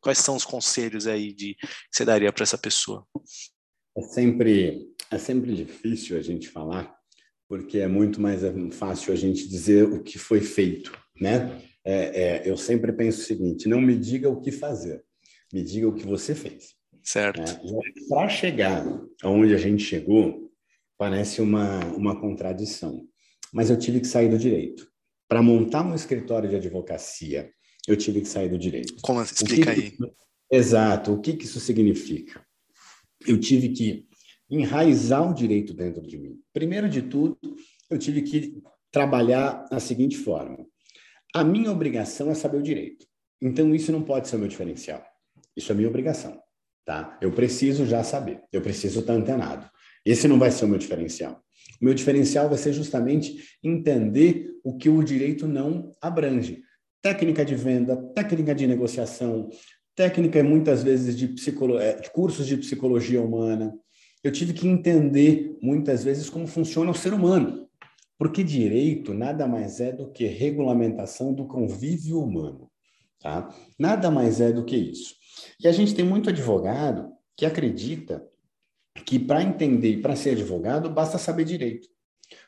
Quais 0.00 0.18
são 0.18 0.36
os 0.36 0.44
conselhos 0.44 1.06
aí 1.06 1.32
de, 1.32 1.54
que 1.54 1.66
você 1.90 2.04
daria 2.04 2.32
para 2.32 2.44
essa 2.44 2.58
pessoa? 2.58 3.04
É 3.96 4.02
sempre, 4.02 4.86
é 5.10 5.18
sempre 5.18 5.54
difícil 5.54 6.16
a 6.16 6.22
gente 6.22 6.48
falar, 6.48 6.94
porque 7.48 7.78
é 7.78 7.88
muito 7.88 8.20
mais 8.20 8.42
fácil 8.72 9.12
a 9.12 9.16
gente 9.16 9.48
dizer 9.48 9.84
o 9.84 10.02
que 10.02 10.18
foi 10.18 10.40
feito, 10.40 10.96
né? 11.20 11.60
É, 11.84 11.94
é, 12.22 12.50
eu 12.50 12.56
sempre 12.56 12.92
penso 12.92 13.20
o 13.20 13.24
seguinte: 13.24 13.68
não 13.68 13.80
me 13.80 13.96
diga 13.96 14.28
o 14.28 14.40
que 14.40 14.52
fazer, 14.52 15.04
me 15.52 15.62
diga 15.62 15.88
o 15.88 15.94
que 15.94 16.04
você 16.04 16.34
fez. 16.34 16.75
Certo. 17.06 17.40
É, 17.40 18.08
Para 18.08 18.28
chegar 18.28 18.84
aonde 19.22 19.54
a 19.54 19.58
gente 19.58 19.84
chegou, 19.84 20.50
parece 20.98 21.40
uma, 21.40 21.78
uma 21.94 22.20
contradição. 22.20 23.06
Mas 23.52 23.70
eu 23.70 23.78
tive 23.78 24.00
que 24.00 24.08
sair 24.08 24.28
do 24.28 24.36
direito. 24.36 24.90
Para 25.28 25.40
montar 25.40 25.86
um 25.86 25.94
escritório 25.94 26.48
de 26.48 26.56
advocacia, 26.56 27.50
eu 27.86 27.96
tive 27.96 28.20
que 28.20 28.28
sair 28.28 28.48
do 28.48 28.58
direito. 28.58 28.96
Como 29.02 29.22
explica 29.22 29.72
que, 29.72 29.80
aí? 29.80 29.92
Exato. 30.50 31.12
O 31.12 31.20
que, 31.20 31.34
que 31.34 31.44
isso 31.44 31.60
significa? 31.60 32.44
Eu 33.24 33.38
tive 33.38 33.68
que 33.68 34.06
enraizar 34.50 35.30
o 35.30 35.34
direito 35.34 35.72
dentro 35.72 36.02
de 36.02 36.18
mim. 36.18 36.40
Primeiro 36.52 36.88
de 36.88 37.02
tudo, 37.02 37.38
eu 37.88 37.98
tive 37.98 38.22
que 38.22 38.60
trabalhar 38.90 39.64
da 39.70 39.78
seguinte 39.78 40.16
forma: 40.16 40.66
a 41.32 41.44
minha 41.44 41.70
obrigação 41.70 42.30
é 42.30 42.34
saber 42.34 42.58
o 42.58 42.62
direito. 42.62 43.06
Então, 43.40 43.72
isso 43.74 43.92
não 43.92 44.02
pode 44.02 44.26
ser 44.26 44.36
o 44.36 44.38
meu 44.40 44.48
diferencial. 44.48 45.04
Isso 45.56 45.70
é 45.70 45.74
minha 45.74 45.88
obrigação. 45.88 46.40
Tá? 46.86 47.18
Eu 47.20 47.32
preciso 47.32 47.84
já 47.84 48.04
saber, 48.04 48.40
eu 48.52 48.62
preciso 48.62 49.00
estar 49.00 49.12
antenado. 49.12 49.68
Esse 50.04 50.28
não 50.28 50.38
vai 50.38 50.52
ser 50.52 50.66
o 50.66 50.68
meu 50.68 50.78
diferencial. 50.78 51.42
O 51.82 51.84
meu 51.84 51.92
diferencial 51.92 52.48
vai 52.48 52.56
ser 52.56 52.72
justamente 52.72 53.58
entender 53.62 54.52
o 54.62 54.76
que 54.76 54.88
o 54.88 55.02
direito 55.02 55.48
não 55.48 55.90
abrange. 56.00 56.62
Técnica 57.02 57.44
de 57.44 57.56
venda, 57.56 57.96
técnica 58.14 58.54
de 58.54 58.68
negociação, 58.68 59.48
técnica 59.96 60.42
muitas 60.44 60.84
vezes 60.84 61.16
de, 61.16 61.26
psicolo... 61.26 61.76
É, 61.76 61.94
de 61.94 62.08
cursos 62.10 62.46
de 62.46 62.56
psicologia 62.56 63.20
humana. 63.20 63.74
Eu 64.22 64.30
tive 64.30 64.52
que 64.52 64.68
entender 64.68 65.58
muitas 65.60 66.04
vezes 66.04 66.30
como 66.30 66.46
funciona 66.46 66.92
o 66.92 66.94
ser 66.94 67.12
humano. 67.12 67.68
Porque 68.16 68.44
direito 68.44 69.12
nada 69.12 69.48
mais 69.48 69.80
é 69.80 69.90
do 69.90 70.12
que 70.12 70.24
regulamentação 70.24 71.34
do 71.34 71.46
convívio 71.46 72.20
humano. 72.20 72.70
Tá? 73.20 73.52
Nada 73.76 74.08
mais 74.08 74.40
é 74.40 74.52
do 74.52 74.64
que 74.64 74.76
isso. 74.76 75.15
E 75.60 75.68
a 75.68 75.72
gente 75.72 75.94
tem 75.94 76.04
muito 76.04 76.30
advogado 76.30 77.12
que 77.36 77.44
acredita 77.44 78.26
que 79.04 79.18
para 79.18 79.42
entender 79.42 79.90
e 79.90 80.02
para 80.02 80.16
ser 80.16 80.30
advogado 80.30 80.88
basta 80.90 81.18
saber 81.18 81.44
direito. 81.44 81.88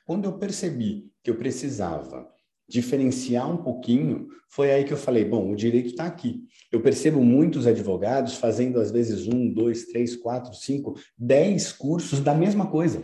Quando 0.04 0.24
eu 0.24 0.38
percebi 0.38 1.10
que 1.22 1.30
eu 1.30 1.36
precisava 1.36 2.28
diferenciar 2.68 3.50
um 3.50 3.58
pouquinho, 3.58 4.28
foi 4.50 4.70
aí 4.70 4.84
que 4.84 4.92
eu 4.92 4.96
falei: 4.96 5.24
bom, 5.24 5.52
o 5.52 5.56
direito 5.56 5.90
está 5.90 6.06
aqui. 6.06 6.42
Eu 6.70 6.80
percebo 6.80 7.22
muitos 7.22 7.66
advogados 7.66 8.34
fazendo, 8.34 8.80
às 8.80 8.90
vezes, 8.90 9.26
um, 9.26 9.52
dois, 9.52 9.86
três, 9.86 10.16
quatro, 10.16 10.54
cinco, 10.54 10.98
dez 11.16 11.72
cursos 11.72 12.20
da 12.20 12.34
mesma 12.34 12.66
coisa. 12.66 13.02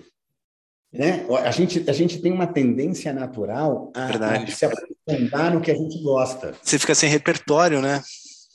Né? 0.93 1.27
A, 1.45 1.51
gente, 1.51 1.89
a 1.91 1.93
gente 1.93 2.21
tem 2.21 2.31
uma 2.31 2.47
tendência 2.47 3.13
natural 3.13 3.91
a, 3.97 4.07
a 4.07 4.47
se 4.47 4.65
aprofundar 4.65 5.53
no 5.53 5.61
que 5.61 5.71
a 5.71 5.75
gente 5.75 6.01
gosta. 6.03 6.55
Você 6.63 6.79
fica 6.79 6.95
sem 6.95 7.11
repertório, 7.11 7.81
né? 7.81 8.01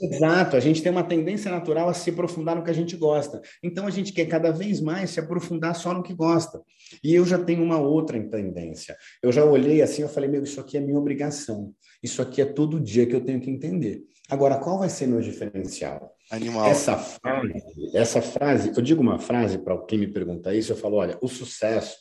Exato, 0.02 0.56
a 0.56 0.60
gente 0.62 0.82
tem 0.82 0.92
uma 0.92 1.04
tendência 1.04 1.52
natural 1.52 1.90
a 1.90 1.94
se 1.94 2.10
aprofundar 2.10 2.56
no 2.56 2.64
que 2.64 2.72
a 2.72 2.74
gente 2.74 2.96
gosta. 2.96 3.42
Então 3.62 3.86
a 3.86 3.90
gente 3.90 4.14
quer 4.14 4.26
cada 4.26 4.50
vez 4.50 4.80
mais 4.80 5.10
se 5.10 5.20
aprofundar 5.20 5.76
só 5.76 5.94
no 5.94 6.02
que 6.02 6.14
gosta. 6.14 6.62
E 7.04 7.14
eu 7.14 7.26
já 7.26 7.38
tenho 7.38 7.64
uma 7.64 7.78
outra 7.78 8.18
tendência. 8.30 8.96
Eu 9.22 9.32
já 9.32 9.44
olhei 9.44 9.82
assim, 9.82 10.02
eu 10.02 10.10
falei, 10.10 10.30
meu, 10.30 10.44
isso 10.44 10.60
aqui 10.62 10.78
é 10.78 10.80
minha 10.80 10.98
obrigação. 10.98 11.74
Isso 12.02 12.22
aqui 12.22 12.42
é 12.42 12.46
todo 12.46 12.80
dia 12.80 13.06
que 13.06 13.16
eu 13.16 13.22
tenho 13.22 13.42
que 13.42 13.50
entender. 13.50 14.04
Agora, 14.30 14.58
qual 14.58 14.80
vai 14.80 14.90
ser 14.90 15.08
meu 15.08 15.20
diferencial? 15.20 16.16
Animal. 16.32 16.68
Essa 16.68 16.96
frase, 16.96 17.54
essa 17.94 18.22
frase, 18.22 18.72
eu 18.76 18.82
digo 18.82 19.02
uma 19.02 19.20
frase 19.20 19.58
para 19.58 19.78
quem 19.86 20.00
me 20.00 20.08
pergunta 20.08 20.54
isso, 20.54 20.72
eu 20.72 20.78
falo, 20.78 20.98
olha, 20.98 21.18
o 21.22 21.28
sucesso 21.28 21.98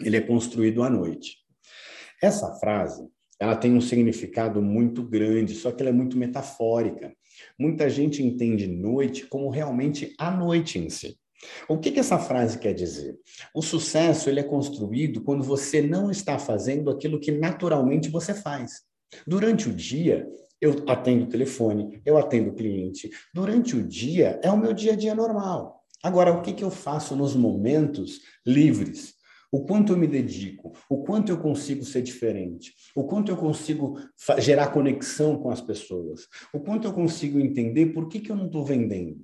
ele 0.00 0.16
é 0.16 0.20
construído 0.20 0.82
à 0.82 0.90
noite. 0.90 1.38
Essa 2.22 2.52
frase, 2.56 3.08
ela 3.38 3.56
tem 3.56 3.74
um 3.74 3.80
significado 3.80 4.62
muito 4.62 5.02
grande, 5.02 5.54
só 5.54 5.70
que 5.70 5.82
ela 5.82 5.90
é 5.90 5.92
muito 5.92 6.16
metafórica. 6.16 7.14
Muita 7.58 7.88
gente 7.88 8.22
entende 8.22 8.66
noite 8.66 9.26
como 9.26 9.50
realmente 9.50 10.14
a 10.18 10.30
noite 10.30 10.78
em 10.78 10.88
si. 10.88 11.18
O 11.68 11.78
que, 11.78 11.90
que 11.90 12.00
essa 12.00 12.18
frase 12.18 12.58
quer 12.58 12.72
dizer? 12.72 13.14
O 13.54 13.62
sucesso 13.62 14.30
ele 14.30 14.40
é 14.40 14.42
construído 14.42 15.22
quando 15.22 15.44
você 15.44 15.82
não 15.82 16.10
está 16.10 16.38
fazendo 16.38 16.90
aquilo 16.90 17.20
que 17.20 17.30
naturalmente 17.30 18.08
você 18.08 18.32
faz. 18.32 18.82
Durante 19.26 19.68
o 19.68 19.72
dia, 19.72 20.26
eu 20.60 20.84
atendo 20.88 21.24
o 21.24 21.28
telefone, 21.28 22.00
eu 22.04 22.16
atendo 22.16 22.50
o 22.50 22.54
cliente. 22.54 23.10
Durante 23.34 23.76
o 23.76 23.86
dia, 23.86 24.40
é 24.42 24.50
o 24.50 24.56
meu 24.56 24.72
dia 24.72 24.94
a 24.94 24.96
dia 24.96 25.14
normal. 25.14 25.82
Agora, 26.02 26.32
o 26.32 26.42
que, 26.42 26.52
que 26.52 26.64
eu 26.64 26.70
faço 26.70 27.14
nos 27.14 27.34
momentos 27.34 28.20
livres? 28.46 29.15
O 29.56 29.64
quanto 29.64 29.94
eu 29.94 29.96
me 29.96 30.06
dedico, 30.06 30.74
o 30.86 31.02
quanto 31.02 31.32
eu 31.32 31.38
consigo 31.38 31.82
ser 31.82 32.02
diferente, 32.02 32.74
o 32.94 33.04
quanto 33.04 33.32
eu 33.32 33.38
consigo 33.38 33.98
gerar 34.36 34.66
conexão 34.66 35.38
com 35.38 35.48
as 35.48 35.62
pessoas, 35.62 36.26
o 36.52 36.60
quanto 36.60 36.86
eu 36.86 36.92
consigo 36.92 37.40
entender 37.40 37.86
por 37.86 38.06
que, 38.06 38.20
que 38.20 38.30
eu 38.30 38.36
não 38.36 38.46
estou 38.46 38.62
vendendo. 38.66 39.16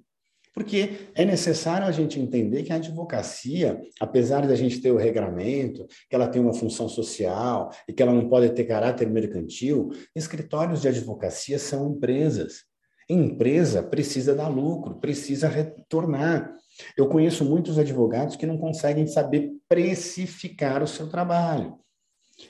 Porque 0.54 1.10
é 1.14 1.22
necessário 1.26 1.86
a 1.86 1.90
gente 1.90 2.18
entender 2.18 2.62
que 2.62 2.72
a 2.72 2.76
advocacia, 2.76 3.78
apesar 4.00 4.46
de 4.46 4.52
a 4.54 4.56
gente 4.56 4.80
ter 4.80 4.90
o 4.90 4.96
regramento, 4.96 5.86
que 6.08 6.16
ela 6.16 6.28
tem 6.28 6.40
uma 6.40 6.54
função 6.54 6.88
social 6.88 7.70
e 7.86 7.92
que 7.92 8.02
ela 8.02 8.14
não 8.14 8.26
pode 8.26 8.48
ter 8.54 8.64
caráter 8.64 9.10
mercantil, 9.10 9.90
escritórios 10.16 10.80
de 10.80 10.88
advocacia 10.88 11.58
são 11.58 11.90
empresas. 11.90 12.64
Empresa 13.06 13.82
precisa 13.82 14.34
dar 14.34 14.48
lucro, 14.48 14.94
precisa 14.94 15.46
retornar. 15.46 16.54
Eu 16.96 17.08
conheço 17.08 17.44
muitos 17.44 17.78
advogados 17.78 18.36
que 18.36 18.46
não 18.46 18.58
conseguem 18.58 19.06
saber 19.06 19.52
precificar 19.68 20.82
o 20.82 20.88
seu 20.88 21.08
trabalho. 21.08 21.78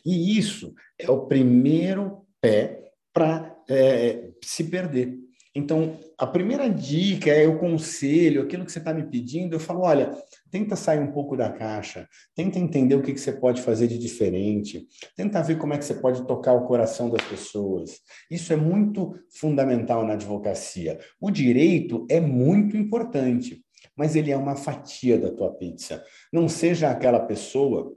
E 0.05 0.39
isso 0.39 0.75
é 0.99 1.11
o 1.11 1.27
primeiro 1.27 2.25
pé 2.41 2.93
para 3.13 3.57
é, 3.69 4.31
se 4.43 4.65
perder. 4.65 5.19
Então, 5.55 5.99
a 6.17 6.27
primeira 6.27 6.69
dica 6.69 7.31
é 7.31 7.47
o 7.47 7.59
conselho, 7.59 8.43
aquilo 8.43 8.65
que 8.65 8.73
você 8.73 8.79
está 8.79 8.95
me 8.95 9.03
pedindo, 9.03 9.55
eu 9.55 9.61
falo, 9.61 9.83
olha, 9.83 10.11
tenta 10.51 10.77
sair 10.77 10.99
um 10.99 11.13
pouco 11.13 11.37
da 11.37 11.51
caixa, 11.51 12.09
tenta 12.35 12.59
entender 12.59 12.95
o 12.95 13.03
que, 13.03 13.13
que 13.13 13.21
você 13.21 13.33
pode 13.33 13.61
fazer 13.61 13.87
de 13.87 13.99
diferente, 13.99 14.87
tenta 15.15 15.43
ver 15.43 15.59
como 15.59 15.75
é 15.75 15.79
que 15.79 15.85
você 15.85 15.95
pode 15.95 16.27
tocar 16.27 16.55
o 16.55 16.67
coração 16.67 17.11
das 17.11 17.23
pessoas. 17.23 18.01
Isso 18.31 18.51
é 18.51 18.57
muito 18.57 19.15
fundamental 19.31 20.07
na 20.07 20.15
advocacia. 20.15 20.99
O 21.21 21.31
direito 21.31 22.07
é 22.09 22.19
muito 22.19 22.75
importante, 22.75 23.63
mas 23.97 24.17
ele 24.17 24.31
é 24.31 24.37
uma 24.37 24.57
fatia 24.57 25.19
da 25.19 25.31
tua 25.31 25.53
pizza. 25.53 26.05
Não 26.33 26.49
seja 26.49 26.91
aquela 26.91 27.21
pessoa 27.21 27.95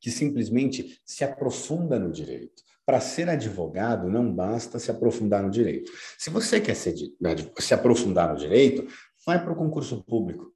que 0.00 0.10
simplesmente 0.10 1.00
se 1.04 1.24
aprofunda 1.24 1.98
no 1.98 2.10
direito. 2.10 2.62
Para 2.84 3.00
ser 3.00 3.28
advogado, 3.28 4.08
não 4.08 4.32
basta 4.32 4.78
se 4.78 4.90
aprofundar 4.90 5.42
no 5.42 5.50
direito. 5.50 5.90
Se 6.16 6.30
você 6.30 6.60
quer 6.60 6.76
né, 7.20 7.34
se 7.58 7.74
aprofundar 7.74 8.32
no 8.32 8.38
direito, 8.38 8.86
vai 9.26 9.42
para 9.42 9.52
o 9.52 9.56
concurso 9.56 10.04
público. 10.04 10.52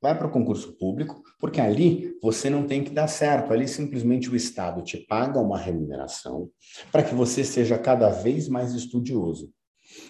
Vai 0.00 0.16
para 0.16 0.26
o 0.26 0.30
concurso 0.30 0.72
público, 0.76 1.22
porque 1.38 1.60
ali 1.60 2.16
você 2.20 2.50
não 2.50 2.66
tem 2.66 2.82
que 2.82 2.90
dar 2.90 3.06
certo. 3.06 3.52
Ali 3.52 3.68
simplesmente 3.68 4.28
o 4.28 4.36
Estado 4.36 4.82
te 4.82 4.96
paga 4.96 5.40
uma 5.40 5.58
remuneração 5.58 6.50
para 6.90 7.04
que 7.04 7.14
você 7.14 7.44
seja 7.44 7.78
cada 7.78 8.08
vez 8.08 8.48
mais 8.48 8.72
estudioso. 8.72 9.52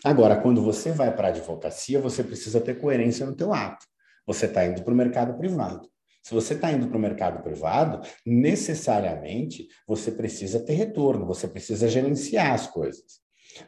Agora, 0.04 0.40
quando 0.40 0.62
você 0.62 0.92
vai 0.92 1.14
para 1.14 1.28
a 1.28 1.30
advocacia, 1.30 2.00
você 2.00 2.22
precisa 2.22 2.60
ter 2.60 2.78
coerência 2.78 3.26
no 3.26 3.34
teu 3.34 3.52
ato. 3.52 3.86
Você 4.26 4.46
está 4.46 4.64
indo 4.64 4.82
para 4.82 4.92
o 4.92 4.96
mercado 4.96 5.36
privado. 5.36 5.88
Se 6.22 6.32
você 6.32 6.54
está 6.54 6.70
indo 6.70 6.86
para 6.86 6.96
o 6.96 7.00
mercado 7.00 7.42
privado, 7.42 8.00
necessariamente 8.24 9.66
você 9.86 10.12
precisa 10.12 10.60
ter 10.60 10.74
retorno, 10.74 11.26
você 11.26 11.48
precisa 11.48 11.88
gerenciar 11.88 12.52
as 12.52 12.66
coisas. 12.68 13.20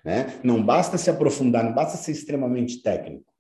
Né? 0.05 0.39
Não 0.43 0.65
basta 0.65 0.97
se 0.97 1.11
aprofundar, 1.11 1.65
não 1.65 1.75
basta 1.75 1.99
ser 1.99 2.13
extremamente 2.13 2.81
técnico. 2.81 3.33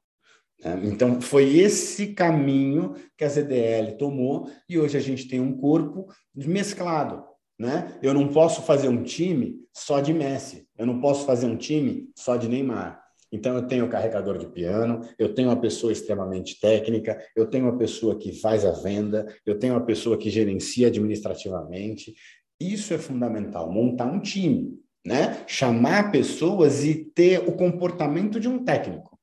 Né? 0.63 0.81
Então, 0.85 1.21
foi 1.21 1.57
esse 1.57 2.09
caminho 2.09 2.95
que 3.17 3.25
a 3.25 3.29
ZDL 3.29 3.97
tomou 3.97 4.51
e 4.69 4.79
hoje 4.79 4.97
a 4.99 5.01
gente 5.01 5.29
tem 5.29 5.41
um 5.41 5.57
corpo 5.57 6.13
mesclado. 6.35 7.25
Né? 7.59 7.99
Eu 8.03 8.13
não 8.13 8.29
posso 8.29 8.63
fazer 8.63 8.89
um 8.89 9.03
time 9.03 9.61
só 9.73 10.01
de 10.01 10.13
Messi, 10.13 10.67
eu 10.77 10.87
não 10.87 11.01
posso 11.01 11.25
fazer 11.25 11.47
um 11.47 11.57
time 11.57 12.11
só 12.17 12.37
de 12.37 12.49
Neymar. 12.49 13.05
Então, 13.35 13.57
eu 13.57 13.67
tenho 13.67 13.85
o 13.85 13.89
carregador 13.89 14.39
de 14.39 14.47
piano, 14.47 15.01
eu 15.19 15.35
tenho 15.35 15.49
uma 15.49 15.61
pessoa 15.61 15.93
extremamente 15.93 16.61
técnica, 16.61 17.21
eu 17.35 17.47
tenho 17.47 17.65
uma 17.65 17.77
pessoa 17.77 18.17
que 18.17 18.33
faz 18.33 18.65
a 18.65 18.71
venda, 18.71 19.27
eu 19.45 19.59
tenho 19.59 19.75
uma 19.75 19.85
pessoa 19.85 20.17
que 20.17 20.31
gerencia 20.31 20.87
administrativamente. 20.87 22.15
Isso 22.61 22.95
é 22.95 22.99
fundamental, 22.99 23.69
montar 23.73 24.07
um 24.07 24.21
time, 24.21 24.79
né? 25.05 25.43
Chamar 25.49 26.13
pessoas 26.13 26.85
e 26.85 26.95
ter 26.95 27.41
o 27.41 27.57
comportamento 27.57 28.39
de 28.39 28.49
um 28.49 28.65
técnico, 28.65 29.19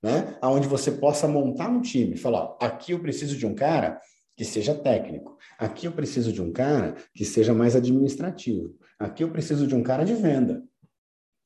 né? 0.00 0.38
Onde 0.44 0.68
você 0.68 0.92
possa 0.92 1.26
montar 1.26 1.68
um 1.68 1.80
time, 1.80 2.16
falar, 2.16 2.56
aqui 2.60 2.92
eu 2.92 3.00
preciso 3.00 3.36
de 3.36 3.46
um 3.46 3.54
cara 3.54 4.00
que 4.36 4.44
seja 4.44 4.74
técnico. 4.74 5.36
Aqui 5.58 5.86
eu 5.86 5.92
preciso 5.92 6.32
de 6.32 6.42
um 6.42 6.52
cara 6.52 6.94
que 7.14 7.24
seja 7.24 7.54
mais 7.54 7.74
administrativo. 7.74 8.76
Aqui 8.98 9.24
eu 9.24 9.30
preciso 9.30 9.66
de 9.66 9.74
um 9.74 9.82
cara 9.82 10.04
de 10.04 10.14
venda. 10.14 10.62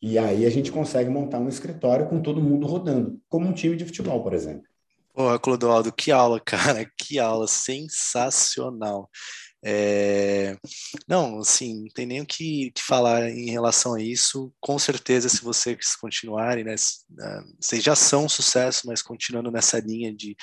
E 0.02 0.18
aí 0.18 0.44
a 0.44 0.50
gente 0.50 0.72
consegue 0.72 1.10
montar 1.10 1.38
um 1.38 1.48
escritório 1.48 2.08
com 2.08 2.20
todo 2.20 2.42
mundo 2.42 2.66
rodando, 2.66 3.20
como 3.28 3.46
um 3.46 3.52
time 3.52 3.76
de 3.76 3.84
futebol, 3.84 4.22
por 4.22 4.32
exemplo. 4.32 4.64
Pô, 5.12 5.38
Clodoaldo, 5.38 5.92
que 5.92 6.10
aula, 6.10 6.40
cara, 6.44 6.90
que 6.98 7.18
aula 7.18 7.46
sensacional. 7.46 9.08
É... 9.62 10.56
Não, 11.06 11.40
assim, 11.40 11.82
não 11.82 11.88
tem 11.88 12.06
nem 12.06 12.20
o 12.22 12.26
que, 12.26 12.70
que, 12.74 12.82
falar 12.82 13.28
em 13.28 13.50
relação 13.50 13.94
a 13.94 14.00
isso. 14.00 14.50
Com 14.58 14.78
certeza, 14.78 15.28
se 15.28 15.42
vocês 15.42 15.94
continuarem, 15.96 16.64
né, 16.64 16.74
vocês 17.60 17.84
já 17.84 17.94
são 17.94 18.28
sucesso, 18.28 18.86
mas 18.86 19.02
continuando 19.02 19.50
nessa 19.50 19.78
linha 19.78 20.14
de 20.14 20.34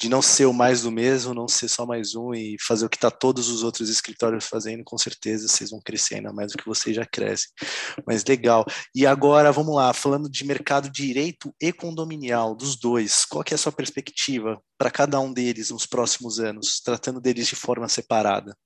de 0.00 0.08
não 0.08 0.22
ser 0.22 0.46
o 0.46 0.52
mais 0.52 0.80
do 0.80 0.90
mesmo, 0.90 1.34
não 1.34 1.46
ser 1.46 1.68
só 1.68 1.84
mais 1.84 2.14
um 2.14 2.32
e 2.32 2.56
fazer 2.58 2.86
o 2.86 2.88
que 2.88 2.96
está 2.96 3.10
todos 3.10 3.50
os 3.50 3.62
outros 3.62 3.90
escritórios 3.90 4.46
fazendo, 4.46 4.82
com 4.82 4.96
certeza 4.96 5.46
vocês 5.46 5.70
vão 5.70 5.78
crescer 5.78 6.14
ainda 6.14 6.32
mais 6.32 6.52
do 6.52 6.58
que 6.58 6.66
vocês 6.66 6.96
já 6.96 7.04
crescem. 7.04 7.50
Mas 8.06 8.24
legal. 8.24 8.64
E 8.94 9.06
agora, 9.06 9.52
vamos 9.52 9.74
lá, 9.74 9.92
falando 9.92 10.30
de 10.30 10.46
mercado 10.46 10.88
direito 10.88 11.54
e 11.60 11.70
condominial, 11.70 12.54
dos 12.54 12.76
dois, 12.76 13.26
qual 13.26 13.44
que 13.44 13.52
é 13.52 13.56
a 13.56 13.58
sua 13.58 13.72
perspectiva 13.72 14.58
para 14.78 14.90
cada 14.90 15.20
um 15.20 15.30
deles 15.30 15.68
nos 15.68 15.84
próximos 15.84 16.40
anos, 16.40 16.80
tratando 16.82 17.20
deles 17.20 17.46
de 17.46 17.54
forma 17.54 17.86
separada? 17.86 18.56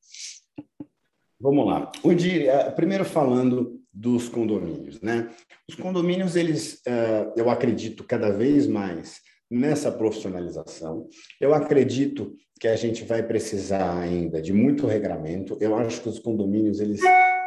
Vamos 1.40 1.66
lá. 1.66 1.90
O 2.04 2.14
dia, 2.14 2.52
eh, 2.52 2.70
primeiro 2.70 3.04
falando 3.04 3.80
dos 3.92 4.28
condomínios, 4.28 5.00
né? 5.00 5.34
Os 5.68 5.74
condomínios, 5.74 6.36
eles, 6.36 6.80
eh, 6.86 7.32
eu 7.36 7.50
acredito, 7.50 8.04
cada 8.04 8.30
vez 8.30 8.68
mais 8.68 9.23
nessa 9.54 9.92
profissionalização. 9.92 11.08
Eu 11.40 11.54
acredito 11.54 12.34
que 12.58 12.66
a 12.66 12.74
gente 12.76 13.04
vai 13.04 13.22
precisar 13.22 14.00
ainda 14.00 14.42
de 14.42 14.52
muito 14.52 14.86
regramento. 14.86 15.56
Eu 15.60 15.76
acho 15.76 16.00
que 16.00 16.08
os 16.08 16.18
condomínios 16.18 16.80
eles 16.80 17.00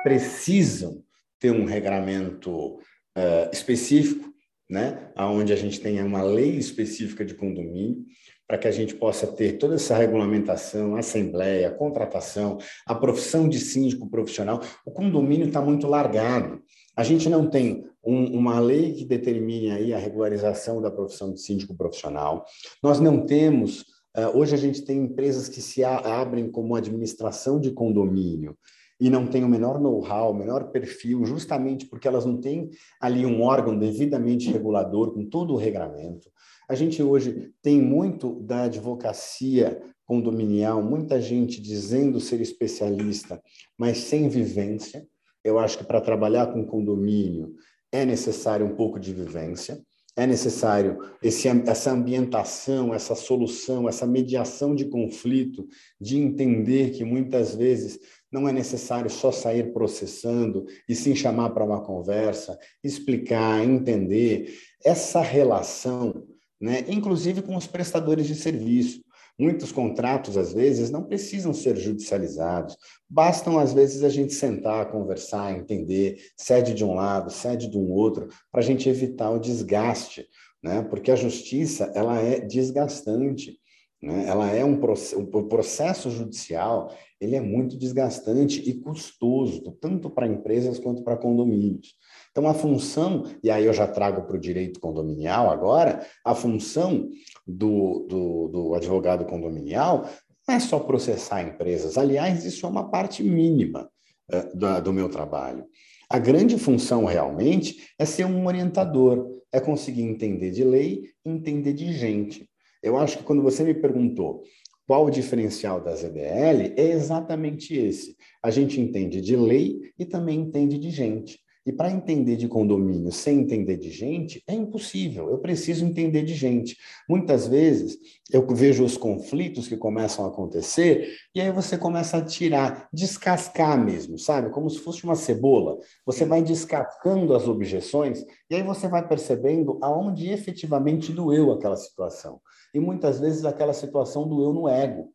precisam 0.04 1.04
ter 1.40 1.52
um 1.52 1.66
regramento 1.66 2.76
uh, 2.76 3.50
específico, 3.52 4.34
né, 4.70 5.12
aonde 5.16 5.54
a 5.54 5.56
gente 5.56 5.80
tenha 5.80 6.04
uma 6.06 6.22
lei 6.22 6.58
específica 6.58 7.24
de 7.24 7.34
condomínio 7.34 8.06
para 8.48 8.58
que 8.58 8.68
a 8.68 8.72
gente 8.72 8.96
possa 8.96 9.28
ter 9.28 9.58
toda 9.58 9.76
essa 9.76 9.96
regulamentação, 9.96 10.96
assembleia, 10.96 11.70
contratação, 11.70 12.58
a 12.86 12.96
profissão 12.96 13.50
de 13.50 13.60
síndico 13.60 14.10
profissional. 14.10 14.62
O 14.86 14.92
condomínio 14.92 15.48
está 15.48 15.62
muito 15.62 15.86
largado. 15.86 16.62
A 16.98 17.04
gente 17.04 17.30
não 17.30 17.48
tem 17.48 17.86
um, 18.04 18.40
uma 18.40 18.60
lei 18.60 18.94
que 18.94 19.06
determine 19.06 19.70
aí 19.70 19.94
a 19.94 20.00
regularização 20.00 20.82
da 20.82 20.90
profissão 20.90 21.32
de 21.32 21.40
síndico 21.40 21.76
profissional. 21.76 22.44
Nós 22.82 23.00
não 23.00 23.24
temos, 23.24 23.82
uh, 24.18 24.36
hoje 24.36 24.56
a 24.56 24.58
gente 24.58 24.82
tem 24.82 25.04
empresas 25.04 25.48
que 25.48 25.62
se 25.62 25.84
abrem 25.84 26.50
como 26.50 26.76
administração 26.76 27.60
de 27.60 27.70
condomínio 27.70 28.58
e 29.00 29.12
não 29.12 29.28
tem 29.28 29.44
o 29.44 29.48
menor 29.48 29.80
know-how, 29.80 30.32
o 30.32 30.34
menor 30.34 30.72
perfil, 30.72 31.24
justamente 31.24 31.86
porque 31.86 32.08
elas 32.08 32.26
não 32.26 32.42
têm 32.42 32.72
ali 33.00 33.28
um 33.28 33.44
órgão 33.44 33.78
devidamente 33.78 34.52
regulador, 34.52 35.14
com 35.14 35.24
todo 35.30 35.54
o 35.54 35.58
regramento. 35.58 36.32
A 36.68 36.74
gente 36.74 37.04
hoje 37.04 37.52
tem 37.62 37.80
muito 37.80 38.42
da 38.42 38.64
advocacia 38.64 39.80
condominial, 40.04 40.82
muita 40.82 41.22
gente 41.22 41.62
dizendo 41.62 42.20
ser 42.20 42.42
especialista, 42.42 43.40
mas 43.78 44.00
sem 44.00 44.28
vivência. 44.28 45.06
Eu 45.48 45.58
acho 45.58 45.78
que 45.78 45.86
para 45.86 46.02
trabalhar 46.02 46.48
com 46.48 46.66
condomínio 46.66 47.56
é 47.90 48.06
necessário 48.06 48.66
um 48.66 48.76
pouco 48.76 49.00
de 49.00 49.14
vivência, 49.14 49.82
é 50.14 50.28
necessário 50.28 50.98
esse, 51.24 51.48
essa 51.48 51.92
ambientação, 51.92 52.94
essa 52.94 53.16
solução, 53.16 53.88
essa 53.88 54.06
mediação 54.06 54.76
de 54.76 54.86
conflito, 54.86 55.66
de 56.02 56.18
entender 56.18 56.90
que 56.90 57.06
muitas 57.06 57.56
vezes 57.56 57.98
não 58.30 58.50
é 58.50 58.52
necessário 58.52 59.10
só 59.10 59.32
sair 59.32 59.72
processando 59.72 60.66
e 60.90 60.94
sim 60.94 61.16
chamar 61.16 61.52
para 61.52 61.64
uma 61.64 61.82
conversa, 61.82 62.60
explicar, 62.84 63.64
entender 63.64 64.54
essa 64.84 65.22
relação, 65.22 66.28
né? 66.60 66.84
inclusive 66.90 67.42
com 67.42 67.56
os 67.56 67.68
prestadores 67.68 68.28
de 68.28 68.36
serviço. 68.36 69.02
Muitos 69.40 69.72
contratos, 69.72 70.36
às 70.36 70.52
vezes, 70.52 70.90
não 70.90 71.04
precisam 71.04 71.54
ser 71.54 71.76
judicializados. 71.76 72.76
Bastam, 73.08 73.60
às 73.60 73.72
vezes, 73.72 74.04
a 74.04 74.10
gente 74.10 74.34
sentar, 74.34 74.90
conversar, 74.92 75.56
entender, 75.56 76.20
cede 76.36 76.74
de 76.74 76.84
um 76.84 76.96
lado, 76.96 77.32
cede 77.32 77.70
de 77.70 77.78
um 77.78 77.92
outro, 77.92 78.30
para 78.52 78.62
a 78.62 78.64
gente 78.64 78.90
evitar 78.90 79.30
o 79.30 79.40
desgaste, 79.40 80.28
né? 80.64 80.82
porque 80.82 81.12
a 81.12 81.16
justiça 81.16 81.92
ela 81.94 82.20
é 82.20 82.40
desgastante. 82.40 83.60
Né? 84.02 84.26
Ela 84.28 84.50
é 84.52 84.66
um 84.66 84.80
o 85.16 85.44
processo 85.44 86.10
judicial 86.10 86.92
ele 87.20 87.36
é 87.36 87.42
muito 87.42 87.78
desgastante 87.78 88.62
e 88.70 88.74
custoso, 88.76 89.72
tanto 89.82 90.10
para 90.10 90.28
empresas 90.28 90.80
quanto 90.80 91.04
para 91.04 91.18
condomínios. 91.18 91.96
Então, 92.32 92.48
a 92.48 92.54
função, 92.54 93.24
e 93.44 93.50
aí 93.50 93.66
eu 93.66 93.74
já 93.74 93.88
trago 93.88 94.24
para 94.28 94.38
o 94.38 94.40
direito 94.40 94.80
condominial 94.80 95.50
agora, 95.50 96.06
a 96.24 96.36
função 96.36 97.10
do, 97.46 98.06
do, 98.08 98.48
do 98.50 98.76
advogado 98.76 99.26
condominial 99.26 100.08
não 100.48 100.56
é 100.56 100.60
só 100.60 100.80
processar 100.80 101.42
empresas. 101.42 101.98
Aliás, 101.98 102.46
isso 102.46 102.66
é 102.66 102.70
uma 102.70 102.90
parte 102.90 103.24
mínima 103.24 103.90
uh, 104.32 104.82
do 104.82 104.94
meu 104.94 105.10
trabalho. 105.10 105.66
A 106.10 106.20
grande 106.20 106.58
função 106.58 107.04
realmente 107.04 107.90
é 108.00 108.06
ser 108.06 108.26
um 108.26 108.46
orientador, 108.46 109.28
é 109.52 109.60
conseguir 109.60 110.04
entender 110.04 110.52
de 110.52 110.64
lei, 110.64 111.10
entender 111.26 111.74
de 111.74 111.92
gente. 111.92 112.50
Eu 112.82 112.98
acho 112.98 113.18
que 113.18 113.24
quando 113.24 113.42
você 113.42 113.64
me 113.64 113.74
perguntou 113.74 114.44
qual 114.88 115.06
o 115.06 115.12
diferencial 115.12 115.82
da 115.82 115.94
ZDL, 115.94 116.74
é 116.78 116.92
exatamente 116.92 117.76
esse. 117.76 118.16
A 118.42 118.50
gente 118.50 118.80
entende 118.80 119.20
de 119.20 119.36
lei 119.36 119.92
e 120.00 120.06
também 120.06 120.40
entende 120.40 120.78
de 120.78 120.90
gente. 120.90 121.40
E 121.68 121.74
para 121.74 121.92
entender 121.92 122.38
de 122.38 122.48
condomínio 122.48 123.12
sem 123.12 123.42
entender 123.42 123.76
de 123.76 123.92
gente, 123.92 124.42
é 124.48 124.54
impossível. 124.54 125.30
Eu 125.30 125.40
preciso 125.40 125.86
entender 125.86 126.24
de 126.24 126.34
gente. 126.34 126.78
Muitas 127.10 127.46
vezes 127.46 127.98
eu 128.32 128.48
vejo 128.48 128.86
os 128.86 128.96
conflitos 128.96 129.68
que 129.68 129.76
começam 129.76 130.24
a 130.24 130.30
acontecer 130.30 131.10
e 131.36 131.42
aí 131.42 131.52
você 131.52 131.78
começa 131.78 132.20
a 132.20 132.26
tirar, 132.26 132.88
descascar 132.94 133.78
mesmo, 133.84 134.18
sabe? 134.18 134.50
Como 134.50 134.70
se 134.70 134.80
fosse 134.80 135.04
uma 135.04 135.16
cebola. 135.18 135.78
Você 136.06 136.24
vai 136.24 136.42
descascando 136.42 137.36
as 137.36 137.50
objeções 137.50 138.24
e 138.50 138.56
aí 138.56 138.64
você 138.64 138.88
vai 138.88 139.06
percebendo 139.06 139.78
aonde 139.82 140.30
efetivamente 140.30 141.12
doeu 141.12 141.52
aquela 141.52 141.76
situação. 141.76 142.40
E 142.74 142.80
muitas 142.80 143.20
vezes 143.20 143.44
aquela 143.44 143.74
situação 143.74 144.26
doeu 144.26 144.54
no 144.54 144.70
ego 144.70 145.12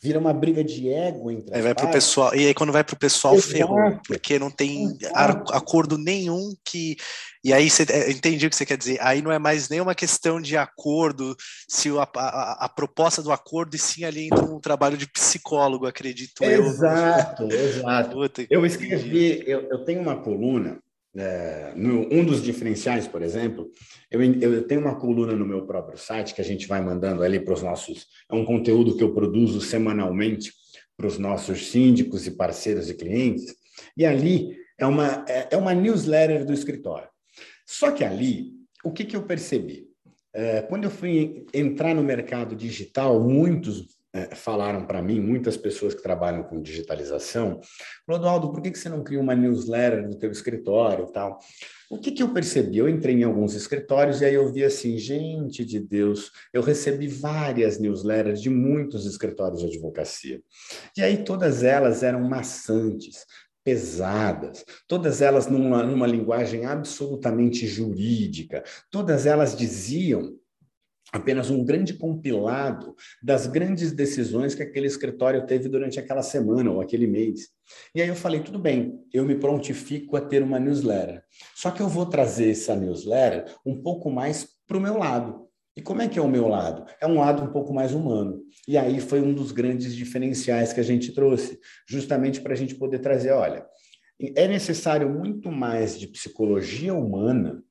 vira 0.00 0.18
uma 0.18 0.32
briga 0.32 0.62
de 0.62 0.88
ego 0.88 1.30
entre 1.30 1.54
aí 1.54 1.60
vai 1.60 1.74
pro 1.74 1.90
pessoal 1.90 2.34
E 2.34 2.46
aí 2.46 2.54
quando 2.54 2.72
vai 2.72 2.84
para 2.84 2.94
o 2.94 2.98
pessoal, 2.98 3.34
Exato. 3.34 3.50
ferrou, 3.50 4.00
porque 4.06 4.38
não 4.38 4.50
tem 4.50 4.96
Exato. 5.00 5.52
acordo 5.52 5.98
nenhum 5.98 6.54
que... 6.64 6.96
E 7.42 7.52
aí 7.52 7.70
você 7.70 7.84
é, 7.88 8.10
entendi 8.10 8.46
o 8.46 8.50
que 8.50 8.56
você 8.56 8.66
quer 8.66 8.76
dizer. 8.76 8.98
Aí 9.00 9.22
não 9.22 9.30
é 9.30 9.38
mais 9.38 9.68
nem 9.68 9.80
uma 9.80 9.94
questão 9.94 10.40
de 10.40 10.56
acordo, 10.56 11.36
se 11.68 11.88
a, 11.90 12.08
a, 12.16 12.64
a 12.64 12.68
proposta 12.68 13.22
do 13.22 13.32
acordo, 13.32 13.74
e 13.76 13.78
sim 13.78 14.04
ali 14.04 14.26
entra 14.26 14.44
um 14.44 14.60
trabalho 14.60 14.96
de 14.96 15.06
psicólogo, 15.06 15.86
acredito 15.86 16.42
exato, 16.42 17.44
eu. 17.44 17.48
Exato, 17.48 18.18
exato. 18.18 18.46
Eu 18.50 18.66
escrevi, 18.66 19.42
eu, 19.46 19.62
eu 19.70 19.84
tenho 19.84 20.02
uma 20.02 20.16
coluna 20.16 20.78
é, 21.16 21.72
no, 21.74 22.06
um 22.12 22.24
dos 22.24 22.42
diferenciais, 22.42 23.08
por 23.08 23.22
exemplo, 23.22 23.70
eu, 24.10 24.22
eu 24.22 24.66
tenho 24.66 24.80
uma 24.80 24.98
coluna 24.98 25.34
no 25.34 25.46
meu 25.46 25.66
próprio 25.66 25.98
site 25.98 26.34
que 26.34 26.40
a 26.40 26.44
gente 26.44 26.66
vai 26.66 26.80
mandando 26.80 27.22
ali 27.22 27.40
para 27.40 27.54
os 27.54 27.62
nossos. 27.62 28.06
É 28.30 28.34
um 28.34 28.44
conteúdo 28.44 28.96
que 28.96 29.02
eu 29.02 29.14
produzo 29.14 29.60
semanalmente 29.60 30.52
para 30.96 31.06
os 31.06 31.18
nossos 31.18 31.70
síndicos 31.70 32.26
e 32.26 32.32
parceiros 32.32 32.90
e 32.90 32.94
clientes. 32.94 33.54
E 33.96 34.04
ali 34.04 34.56
é 34.78 34.86
uma, 34.86 35.24
é, 35.28 35.48
é 35.52 35.56
uma 35.56 35.74
newsletter 35.74 36.44
do 36.44 36.52
escritório. 36.52 37.08
Só 37.66 37.90
que 37.90 38.04
ali, 38.04 38.52
o 38.84 38.92
que, 38.92 39.04
que 39.04 39.16
eu 39.16 39.22
percebi? 39.22 39.86
É, 40.32 40.62
quando 40.62 40.84
eu 40.84 40.90
fui 40.90 41.46
entrar 41.52 41.94
no 41.94 42.02
mercado 42.02 42.54
digital, 42.54 43.20
muitos 43.20 43.97
é, 44.12 44.34
falaram 44.34 44.86
para 44.86 45.02
mim, 45.02 45.20
muitas 45.20 45.56
pessoas 45.56 45.94
que 45.94 46.02
trabalham 46.02 46.42
com 46.42 46.62
digitalização, 46.62 47.60
Clodoaldo, 48.06 48.50
por 48.50 48.62
que, 48.62 48.74
você 48.74 48.88
não 48.88 49.04
cria 49.04 49.20
uma 49.20 49.34
newsletter 49.34 50.08
no 50.08 50.16
teu 50.16 50.30
escritório 50.30 51.06
e 51.08 51.12
tal? 51.12 51.38
O 51.90 51.98
que, 51.98 52.12
que 52.12 52.22
eu 52.22 52.32
percebi? 52.32 52.78
Eu 52.78 52.88
entrei 52.88 53.14
em 53.14 53.24
alguns 53.24 53.54
escritórios 53.54 54.20
e 54.20 54.24
aí 54.24 54.34
eu 54.34 54.52
vi 54.52 54.64
assim, 54.64 54.98
gente 54.98 55.64
de 55.64 55.78
Deus, 55.80 56.30
eu 56.52 56.62
recebi 56.62 57.06
várias 57.06 57.78
newsletters 57.78 58.40
de 58.40 58.50
muitos 58.50 59.06
escritórios 59.06 59.60
de 59.60 59.66
advocacia. 59.66 60.40
E 60.96 61.02
aí 61.02 61.24
todas 61.24 61.62
elas 61.62 62.02
eram 62.02 62.28
maçantes, 62.28 63.24
pesadas, 63.68 64.64
todas 64.86 65.20
elas 65.20 65.46
numa, 65.46 65.82
numa 65.82 66.06
linguagem 66.06 66.64
absolutamente 66.64 67.66
jurídica, 67.66 68.64
todas 68.90 69.26
elas 69.26 69.54
diziam 69.54 70.37
apenas 71.12 71.50
um 71.50 71.64
grande 71.64 71.94
compilado 71.94 72.94
das 73.22 73.46
grandes 73.46 73.92
decisões 73.92 74.54
que 74.54 74.62
aquele 74.62 74.86
escritório 74.86 75.46
teve 75.46 75.68
durante 75.68 75.98
aquela 75.98 76.22
semana 76.22 76.70
ou 76.70 76.80
aquele 76.80 77.06
mês. 77.06 77.48
E 77.94 78.02
aí 78.02 78.08
eu 78.08 78.14
falei, 78.14 78.40
tudo 78.40 78.58
bem, 78.58 78.98
eu 79.12 79.24
me 79.24 79.34
prontifico 79.34 80.16
a 80.16 80.20
ter 80.20 80.42
uma 80.42 80.58
newsletter. 80.58 81.22
Só 81.54 81.70
que 81.70 81.80
eu 81.80 81.88
vou 81.88 82.06
trazer 82.06 82.50
essa 82.50 82.74
newsletter 82.74 83.54
um 83.64 83.80
pouco 83.80 84.10
mais 84.10 84.46
para 84.66 84.76
o 84.76 84.80
meu 84.80 84.98
lado. 84.98 85.48
E 85.76 85.80
como 85.80 86.02
é 86.02 86.08
que 86.08 86.18
é 86.18 86.22
o 86.22 86.28
meu 86.28 86.48
lado? 86.48 86.84
É 87.00 87.06
um 87.06 87.20
lado 87.20 87.42
um 87.42 87.52
pouco 87.52 87.72
mais 87.72 87.94
humano. 87.94 88.42
E 88.66 88.76
aí 88.76 89.00
foi 89.00 89.20
um 89.20 89.32
dos 89.32 89.52
grandes 89.52 89.94
diferenciais 89.94 90.72
que 90.72 90.80
a 90.80 90.84
gente 90.84 91.12
trouxe, 91.12 91.58
justamente 91.88 92.40
para 92.40 92.52
a 92.52 92.56
gente 92.56 92.74
poder 92.74 92.98
trazer, 92.98 93.30
olha, 93.30 93.64
é 94.34 94.48
necessário 94.48 95.08
muito 95.08 95.52
mais 95.52 95.98
de 95.98 96.08
psicologia 96.08 96.92
humana 96.92 97.62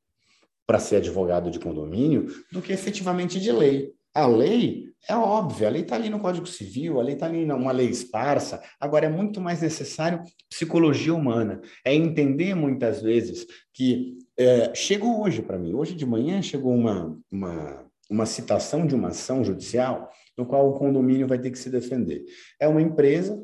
para 0.67 0.79
ser 0.79 0.97
advogado 0.97 1.49
de 1.49 1.59
condomínio 1.59 2.27
do 2.51 2.61
que 2.61 2.73
efetivamente 2.73 3.39
de 3.39 3.51
lei. 3.51 3.93
A 4.13 4.27
lei 4.27 4.87
é 5.07 5.15
óbvia, 5.15 5.67
a 5.67 5.71
lei 5.71 5.83
está 5.83 5.95
ali 5.95 6.09
no 6.09 6.19
Código 6.19 6.45
Civil, 6.45 6.99
a 6.99 7.03
lei 7.03 7.13
está 7.13 7.27
ali 7.27 7.45
numa 7.45 7.71
lei 7.71 7.87
esparsa. 7.87 8.61
Agora, 8.79 9.05
é 9.05 9.09
muito 9.09 9.39
mais 9.39 9.61
necessário 9.61 10.21
psicologia 10.49 11.13
humana. 11.13 11.61
É 11.85 11.93
entender 11.93 12.53
muitas 12.53 13.01
vezes 13.01 13.45
que 13.73 14.17
é, 14.37 14.73
chegou 14.75 15.21
hoje 15.21 15.41
para 15.41 15.57
mim, 15.57 15.73
hoje 15.73 15.95
de 15.95 16.05
manhã 16.05 16.41
chegou 16.41 16.73
uma, 16.73 17.17
uma, 17.31 17.85
uma 18.09 18.25
citação 18.25 18.85
de 18.85 18.95
uma 18.95 19.09
ação 19.09 19.43
judicial 19.43 20.09
no 20.37 20.45
qual 20.45 20.69
o 20.69 20.73
condomínio 20.73 21.27
vai 21.27 21.39
ter 21.39 21.49
que 21.49 21.57
se 21.57 21.69
defender. 21.69 22.25
É 22.59 22.67
uma 22.67 22.81
empresa 22.81 23.41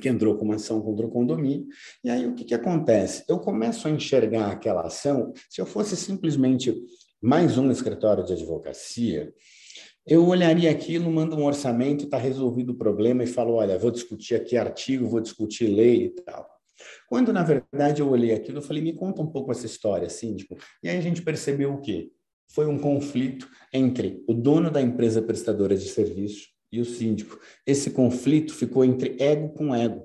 que 0.00 0.08
entrou 0.08 0.36
com 0.36 0.44
uma 0.44 0.56
ação 0.56 0.80
contra 0.80 1.06
o 1.06 1.10
condomínio. 1.10 1.66
E 2.02 2.10
aí 2.10 2.26
o 2.26 2.34
que, 2.34 2.44
que 2.44 2.54
acontece? 2.54 3.24
Eu 3.28 3.38
começo 3.38 3.86
a 3.86 3.90
enxergar 3.90 4.50
aquela 4.50 4.86
ação, 4.86 5.32
se 5.50 5.60
eu 5.60 5.66
fosse 5.66 5.96
simplesmente 5.96 6.74
mais 7.20 7.58
um 7.58 7.70
escritório 7.70 8.24
de 8.24 8.32
advocacia, 8.32 9.32
eu 10.04 10.26
olharia 10.26 10.70
aquilo, 10.70 11.10
mando 11.12 11.36
um 11.36 11.44
orçamento, 11.44 12.04
está 12.04 12.16
resolvido 12.16 12.70
o 12.70 12.76
problema 12.76 13.22
e 13.22 13.26
falo, 13.26 13.54
olha, 13.54 13.78
vou 13.78 13.90
discutir 13.90 14.34
aqui 14.34 14.56
artigo, 14.56 15.06
vou 15.06 15.20
discutir 15.20 15.68
lei 15.68 16.06
e 16.06 16.10
tal. 16.10 16.48
Quando, 17.08 17.32
na 17.32 17.44
verdade, 17.44 18.02
eu 18.02 18.10
olhei 18.10 18.32
aquilo, 18.32 18.58
eu 18.58 18.62
falei, 18.62 18.82
me 18.82 18.92
conta 18.92 19.22
um 19.22 19.26
pouco 19.28 19.52
essa 19.52 19.66
história, 19.66 20.08
síndico. 20.08 20.56
E 20.82 20.88
aí 20.88 20.96
a 20.96 21.00
gente 21.00 21.22
percebeu 21.22 21.74
o 21.74 21.80
quê? 21.80 22.10
Foi 22.48 22.66
um 22.66 22.78
conflito 22.78 23.48
entre 23.72 24.24
o 24.26 24.34
dono 24.34 24.70
da 24.70 24.80
empresa 24.82 25.22
prestadora 25.22 25.76
de 25.76 25.88
serviço 25.88 26.52
e 26.72 26.80
o 26.80 26.84
síndico. 26.84 27.38
Esse 27.66 27.90
conflito 27.90 28.54
ficou 28.54 28.84
entre 28.84 29.16
ego 29.20 29.50
com 29.50 29.74
ego. 29.74 30.02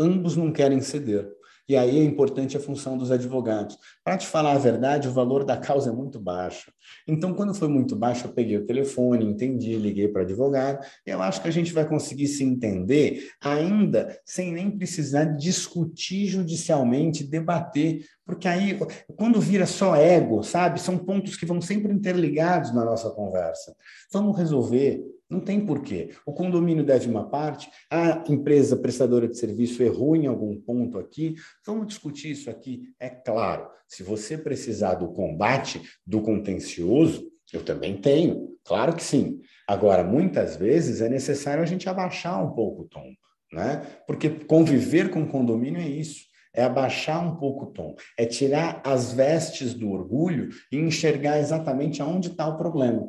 Ambos 0.00 0.36
não 0.36 0.50
querem 0.50 0.80
ceder. 0.80 1.28
E 1.68 1.76
aí 1.76 1.98
é 1.98 2.04
importante 2.04 2.56
a 2.56 2.60
função 2.60 2.96
dos 2.96 3.10
advogados. 3.10 3.76
Para 4.04 4.16
te 4.16 4.24
falar 4.24 4.52
a 4.52 4.58
verdade, 4.58 5.08
o 5.08 5.12
valor 5.12 5.44
da 5.44 5.56
causa 5.56 5.90
é 5.90 5.92
muito 5.92 6.20
baixo. 6.20 6.70
Então, 7.08 7.34
quando 7.34 7.52
foi 7.52 7.66
muito 7.66 7.96
baixo, 7.96 8.26
eu 8.26 8.32
peguei 8.32 8.56
o 8.56 8.64
telefone, 8.64 9.24
entendi, 9.24 9.74
liguei 9.74 10.06
para 10.06 10.20
o 10.22 10.24
advogado. 10.24 10.86
Eu 11.04 11.20
acho 11.20 11.42
que 11.42 11.48
a 11.48 11.52
gente 11.52 11.72
vai 11.72 11.84
conseguir 11.88 12.28
se 12.28 12.44
entender 12.44 13.30
ainda 13.42 14.16
sem 14.24 14.52
nem 14.52 14.70
precisar 14.70 15.24
discutir 15.24 16.26
judicialmente, 16.26 17.24
debater, 17.24 18.04
porque 18.24 18.46
aí, 18.46 18.78
quando 19.16 19.40
vira 19.40 19.66
só 19.66 19.96
ego, 19.96 20.44
sabe, 20.44 20.80
são 20.80 20.96
pontos 20.96 21.36
que 21.36 21.46
vão 21.46 21.60
sempre 21.60 21.92
interligados 21.92 22.72
na 22.72 22.84
nossa 22.84 23.10
conversa. 23.10 23.74
Vamos 24.12 24.36
resolver, 24.36 25.00
não 25.28 25.40
tem 25.40 25.64
porquê. 25.64 26.10
O 26.24 26.32
condomínio 26.32 26.84
deve 26.84 27.08
uma 27.08 27.28
parte, 27.28 27.70
a 27.90 28.24
empresa 28.28 28.76
prestadora 28.76 29.28
de 29.28 29.38
serviço 29.38 29.82
errou 29.82 30.14
em 30.16 30.26
algum 30.26 30.60
ponto 30.60 30.98
aqui. 30.98 31.34
Vamos 31.64 31.88
discutir 31.88 32.30
isso 32.30 32.48
aqui. 32.48 32.82
É 33.00 33.08
claro, 33.08 33.68
se 33.88 34.02
você 34.02 34.38
precisar 34.38 34.94
do 34.94 35.08
combate, 35.12 35.82
do 36.06 36.20
contencioso, 36.20 37.26
eu 37.52 37.64
também 37.64 37.96
tenho, 37.96 38.56
claro 38.64 38.94
que 38.94 39.02
sim. 39.02 39.40
Agora, 39.68 40.04
muitas 40.04 40.56
vezes 40.56 41.00
é 41.00 41.08
necessário 41.08 41.62
a 41.62 41.66
gente 41.66 41.88
abaixar 41.88 42.44
um 42.44 42.52
pouco 42.54 42.82
o 42.82 42.88
tom, 42.88 43.12
né? 43.52 43.84
Porque 44.06 44.28
conviver 44.30 45.10
com 45.10 45.26
condomínio 45.26 45.80
é 45.80 45.88
isso 45.88 46.26
é 46.56 46.64
abaixar 46.64 47.24
um 47.24 47.36
pouco 47.36 47.66
o 47.66 47.70
tom, 47.70 47.94
é 48.18 48.24
tirar 48.24 48.80
as 48.82 49.12
vestes 49.12 49.74
do 49.74 49.90
orgulho 49.90 50.48
e 50.72 50.78
enxergar 50.78 51.38
exatamente 51.38 52.00
aonde 52.00 52.28
está 52.28 52.48
o 52.48 52.56
problema. 52.56 53.06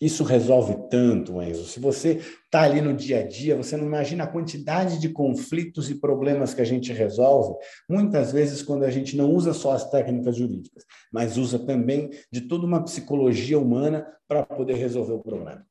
Isso 0.00 0.24
resolve 0.24 0.88
tanto, 0.88 1.42
Enzo. 1.42 1.66
Se 1.66 1.78
você 1.78 2.22
está 2.44 2.62
ali 2.62 2.80
no 2.80 2.94
dia 2.94 3.20
a 3.20 3.26
dia, 3.26 3.54
você 3.54 3.76
não 3.76 3.84
imagina 3.84 4.24
a 4.24 4.26
quantidade 4.26 4.98
de 4.98 5.10
conflitos 5.10 5.90
e 5.90 6.00
problemas 6.00 6.54
que 6.54 6.62
a 6.62 6.64
gente 6.64 6.90
resolve, 6.90 7.54
muitas 7.88 8.32
vezes 8.32 8.62
quando 8.62 8.84
a 8.84 8.90
gente 8.90 9.14
não 9.14 9.30
usa 9.30 9.52
só 9.52 9.72
as 9.72 9.90
técnicas 9.90 10.36
jurídicas, 10.36 10.84
mas 11.12 11.36
usa 11.36 11.58
também 11.58 12.08
de 12.32 12.42
toda 12.42 12.64
uma 12.66 12.82
psicologia 12.82 13.58
humana 13.58 14.06
para 14.26 14.42
poder 14.42 14.74
resolver 14.74 15.12
o 15.12 15.20
problema. 15.20 15.69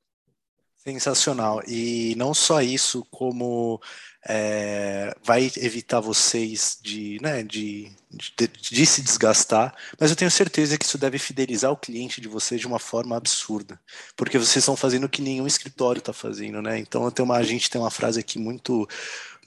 Sensacional. 0.84 1.62
E 1.68 2.16
não 2.16 2.34
só 2.34 2.62
isso, 2.62 3.06
como 3.12 3.82
é, 4.28 5.14
vai 5.24 5.52
evitar 5.58 6.00
vocês 6.00 6.78
de, 6.82 7.18
né, 7.22 7.44
de, 7.44 7.92
de, 8.12 8.48
de, 8.48 8.86
se 8.86 9.02
desgastar, 9.02 9.76
mas 10.00 10.10
eu 10.10 10.16
tenho 10.16 10.32
certeza 10.32 10.78
que 10.78 10.86
isso 10.86 10.98
deve 10.98 11.18
fidelizar 11.18 11.72
o 11.72 11.78
cliente 11.78 12.20
de 12.20 12.28
vocês 12.28 12.60
de 12.60 12.68
uma 12.68 12.80
forma 12.80 13.16
absurda, 13.16 13.80
porque 14.16 14.38
vocês 14.38 14.58
estão 14.58 14.76
fazendo 14.76 15.06
o 15.06 15.10
que 15.10 15.22
nenhum 15.22 15.48
escritório 15.48 16.00
está 16.00 16.14
fazendo, 16.14 16.62
né? 16.62 16.80
Então 16.80 17.04
eu 17.06 17.12
tenho 17.12 17.26
uma, 17.26 17.38
a 17.38 17.44
gente 17.44 17.70
tem 17.70 17.80
uma 17.80 17.92
frase 17.92 18.20
aqui 18.20 18.40
muito 18.40 18.88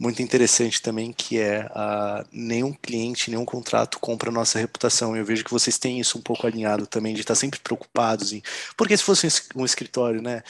muito 0.03 0.21
interessante 0.21 0.83
também, 0.83 1.13
que 1.13 1.39
é 1.39 1.65
uh, 1.67 2.27
nenhum 2.33 2.73
cliente, 2.73 3.31
nenhum 3.31 3.45
contrato 3.45 4.01
compra 4.01 4.31
a 4.31 4.33
nossa 4.33 4.59
reputação. 4.59 5.17
Eu 5.17 5.25
vejo 5.25 5.45
que 5.45 5.51
vocês 5.53 5.79
têm 5.79 6.01
isso 6.01 6.19
um 6.19 6.21
pouco 6.21 6.45
alinhado 6.45 6.89
também, 6.89 7.15
de 7.15 7.21
estar 7.21 7.37
sempre 7.37 7.61
preocupados 7.61 8.33
em. 8.33 8.43
Porque 8.77 8.97
se 8.97 9.05
fosse 9.05 9.29
um 9.55 9.65
escritório, 9.65 10.21
né, 10.21 10.43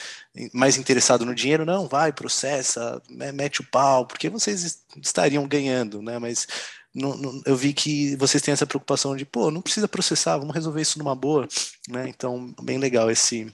mais 0.51 0.75
interessado 0.75 1.23
no 1.23 1.35
dinheiro, 1.35 1.65
não, 1.65 1.87
vai, 1.87 2.11
processa, 2.11 2.99
mete 3.07 3.61
o 3.61 3.63
pau, 3.63 4.07
porque 4.07 4.27
vocês 4.27 4.83
estariam 4.99 5.47
ganhando, 5.47 6.01
né? 6.01 6.17
Mas 6.17 6.47
não, 6.91 7.15
não, 7.15 7.41
eu 7.45 7.55
vi 7.55 7.73
que 7.73 8.15
vocês 8.15 8.41
têm 8.41 8.53
essa 8.53 8.65
preocupação 8.65 9.15
de, 9.15 9.23
pô, 9.23 9.51
não 9.51 9.61
precisa 9.61 9.87
processar, 9.87 10.39
vamos 10.39 10.55
resolver 10.55 10.81
isso 10.81 10.97
numa 10.97 11.13
boa, 11.13 11.47
né? 11.87 12.09
Então, 12.09 12.55
bem 12.59 12.79
legal 12.79 13.11
esse. 13.11 13.53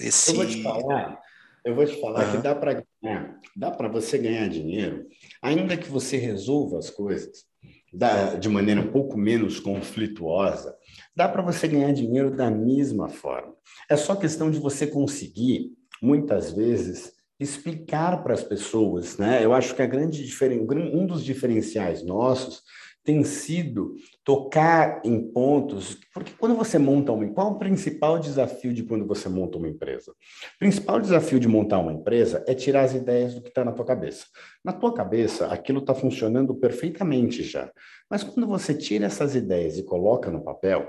esse... 0.00 0.32
Eu 0.32 0.36
vou 0.36 0.46
te 0.46 0.62
falar, 0.64 1.22
eu 1.64 1.74
vou 1.74 1.86
te 1.86 2.00
falar 2.00 2.26
uhum. 2.26 2.32
que 2.32 2.42
dá 2.42 2.54
para 2.54 2.84
ganhar, 3.02 3.40
dá 3.56 3.70
para 3.70 3.88
você 3.88 4.18
ganhar 4.18 4.48
dinheiro, 4.48 5.06
ainda 5.40 5.76
que 5.76 5.88
você 5.88 6.16
resolva 6.16 6.78
as 6.78 6.90
coisas 6.90 7.44
da, 7.92 8.34
de 8.34 8.48
maneira 8.48 8.80
um 8.80 8.90
pouco 8.90 9.16
menos 9.18 9.60
conflituosa, 9.60 10.74
dá 11.14 11.28
para 11.28 11.42
você 11.42 11.68
ganhar 11.68 11.92
dinheiro 11.92 12.34
da 12.34 12.50
mesma 12.50 13.08
forma. 13.08 13.54
É 13.88 13.96
só 13.96 14.16
questão 14.16 14.50
de 14.50 14.58
você 14.58 14.86
conseguir, 14.86 15.72
muitas 16.00 16.52
vezes, 16.52 17.12
explicar 17.38 18.22
para 18.22 18.34
as 18.34 18.42
pessoas, 18.42 19.18
né? 19.18 19.44
Eu 19.44 19.52
acho 19.52 19.74
que 19.74 19.82
a 19.82 19.86
grande 19.86 20.24
diferen... 20.24 20.60
um 20.60 21.06
dos 21.06 21.24
diferenciais 21.24 22.02
nossos 22.02 22.62
tem 23.04 23.22
sido 23.24 23.94
tocar 24.24 25.00
em 25.04 25.20
pontos, 25.32 25.98
porque 26.14 26.32
quando 26.38 26.54
você 26.54 26.78
monta 26.78 27.10
uma, 27.10 27.26
qual 27.28 27.52
o 27.52 27.58
principal 27.58 28.18
desafio 28.18 28.72
de 28.72 28.84
quando 28.84 29.04
você 29.06 29.28
monta 29.28 29.58
uma 29.58 29.68
empresa? 29.68 30.12
O 30.12 30.58
principal 30.58 31.00
desafio 31.00 31.40
de 31.40 31.48
montar 31.48 31.78
uma 31.78 31.92
empresa 31.92 32.44
é 32.46 32.54
tirar 32.54 32.82
as 32.82 32.94
ideias 32.94 33.34
do 33.34 33.42
que 33.42 33.48
está 33.48 33.64
na 33.64 33.72
tua 33.72 33.84
cabeça. 33.84 34.26
Na 34.64 34.72
tua 34.72 34.94
cabeça, 34.94 35.46
aquilo 35.46 35.80
está 35.80 35.94
funcionando 35.94 36.54
perfeitamente 36.54 37.42
já, 37.42 37.70
mas 38.08 38.22
quando 38.22 38.46
você 38.46 38.74
tira 38.74 39.06
essas 39.06 39.34
ideias 39.34 39.76
e 39.76 39.82
coloca 39.82 40.30
no 40.30 40.44
papel, 40.44 40.88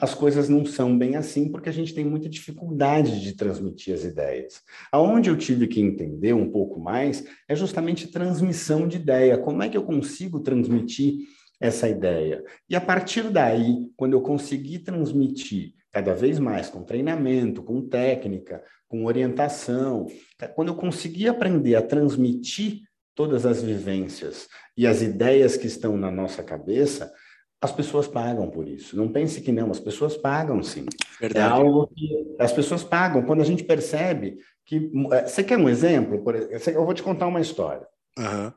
as 0.00 0.14
coisas 0.14 0.48
não 0.48 0.64
são 0.64 0.96
bem 0.96 1.16
assim, 1.16 1.50
porque 1.50 1.68
a 1.68 1.72
gente 1.72 1.92
tem 1.92 2.04
muita 2.04 2.28
dificuldade 2.28 3.20
de 3.20 3.34
transmitir 3.34 3.94
as 3.94 4.02
ideias. 4.02 4.62
Aonde 4.90 5.28
eu 5.28 5.36
tive 5.36 5.66
que 5.66 5.80
entender 5.80 6.32
um 6.32 6.50
pouco 6.50 6.80
mais 6.80 7.22
é 7.46 7.54
justamente 7.54 8.08
transmissão 8.08 8.88
de 8.88 8.96
ideia. 8.96 9.36
Como 9.36 9.62
é 9.62 9.68
que 9.68 9.76
eu 9.76 9.82
consigo 9.82 10.40
transmitir 10.40 11.18
essa 11.60 11.88
ideia? 11.88 12.42
E 12.68 12.74
a 12.74 12.80
partir 12.80 13.30
daí, 13.30 13.90
quando 13.96 14.14
eu 14.14 14.22
conseguir 14.22 14.80
transmitir 14.80 15.74
cada 15.92 16.14
vez 16.14 16.38
mais 16.38 16.70
com 16.70 16.82
treinamento, 16.82 17.62
com 17.62 17.86
técnica, 17.86 18.62
com 18.88 19.04
orientação, 19.04 20.06
quando 20.54 20.68
eu 20.68 20.76
conseguir 20.76 21.28
aprender 21.28 21.74
a 21.74 21.82
transmitir 21.82 22.82
todas 23.14 23.44
as 23.44 23.62
vivências 23.62 24.48
e 24.76 24.86
as 24.86 25.02
ideias 25.02 25.56
que 25.56 25.66
estão 25.66 25.96
na 25.96 26.10
nossa 26.10 26.42
cabeça, 26.42 27.12
as 27.60 27.70
pessoas 27.70 28.08
pagam 28.08 28.48
por 28.48 28.66
isso. 28.66 28.96
Não 28.96 29.12
pense 29.12 29.40
que 29.42 29.52
não, 29.52 29.70
as 29.70 29.78
pessoas 29.78 30.16
pagam 30.16 30.62
sim. 30.62 30.86
É 31.20 31.28
Verdade. 31.28 31.46
É 31.46 31.62
algo 31.62 31.86
que 31.88 32.36
as 32.38 32.52
pessoas 32.52 32.82
pagam. 32.82 33.22
Quando 33.22 33.42
a 33.42 33.44
gente 33.44 33.62
percebe 33.62 34.38
que. 34.64 34.90
É, 35.12 35.26
você 35.26 35.44
quer 35.44 35.58
um 35.58 35.68
exemplo? 35.68 36.24
Eu 36.66 36.84
vou 36.84 36.94
te 36.94 37.02
contar 37.02 37.26
uma 37.26 37.40
história. 37.40 37.86
Uhum. 38.18 38.52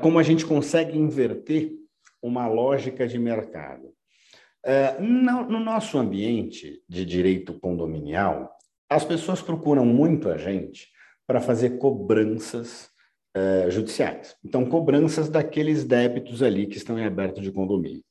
Como 0.00 0.18
a 0.18 0.22
gente 0.22 0.46
consegue 0.46 0.96
inverter 0.96 1.72
uma 2.24 2.48
lógica 2.48 3.06
de 3.06 3.18
mercado. 3.18 3.92
É, 4.64 4.98
no 4.98 5.60
nosso 5.60 5.98
ambiente 5.98 6.82
de 6.88 7.04
direito 7.04 7.60
condominial, 7.60 8.50
as 8.88 9.04
pessoas 9.04 9.42
procuram 9.42 9.84
muito 9.84 10.30
a 10.30 10.38
gente 10.38 10.88
para 11.26 11.38
fazer 11.38 11.76
cobranças 11.76 12.88
uh, 13.36 13.70
judiciais. 13.70 14.36
Então, 14.42 14.64
cobranças 14.64 15.28
daqueles 15.28 15.84
débitos 15.84 16.42
ali 16.42 16.66
que 16.66 16.78
estão 16.78 16.98
em 16.98 17.04
aberto 17.04 17.42
de 17.42 17.52
condomínio. 17.52 18.02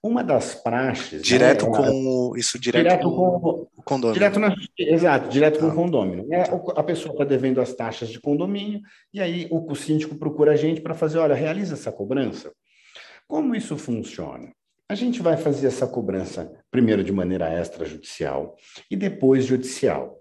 Uma 0.00 0.22
das 0.22 0.54
praxes. 0.54 1.20
Né, 1.20 1.24
direto 1.24 1.68
né, 1.68 1.76
com. 1.76 2.36
Isso 2.36 2.60
direto, 2.60 2.82
direto 2.82 3.10
com, 3.10 3.40
com, 3.40 3.68
o 3.76 3.82
condomínio. 3.84 4.14
Direto 4.14 4.38
na, 4.38 4.54
exato, 4.78 5.28
direto 5.28 5.56
ah. 5.56 5.60
com 5.60 5.68
o 5.68 5.74
condomínio. 5.74 6.32
É, 6.32 6.42
a 6.76 6.82
pessoa 6.82 7.12
está 7.12 7.24
devendo 7.24 7.60
as 7.60 7.72
taxas 7.72 8.08
de 8.08 8.20
condomínio, 8.20 8.80
e 9.12 9.20
aí 9.20 9.48
o, 9.50 9.70
o 9.70 9.74
síndico 9.74 10.16
procura 10.16 10.52
a 10.52 10.56
gente 10.56 10.80
para 10.80 10.94
fazer: 10.94 11.18
olha, 11.18 11.34
realiza 11.34 11.74
essa 11.74 11.90
cobrança. 11.90 12.52
Como 13.32 13.54
isso 13.54 13.78
funciona? 13.78 14.50
A 14.86 14.94
gente 14.94 15.22
vai 15.22 15.38
fazer 15.38 15.68
essa 15.68 15.86
cobrança 15.86 16.52
primeiro 16.70 17.02
de 17.02 17.10
maneira 17.10 17.58
extrajudicial 17.58 18.54
e 18.90 18.94
depois 18.94 19.46
judicial. 19.46 20.20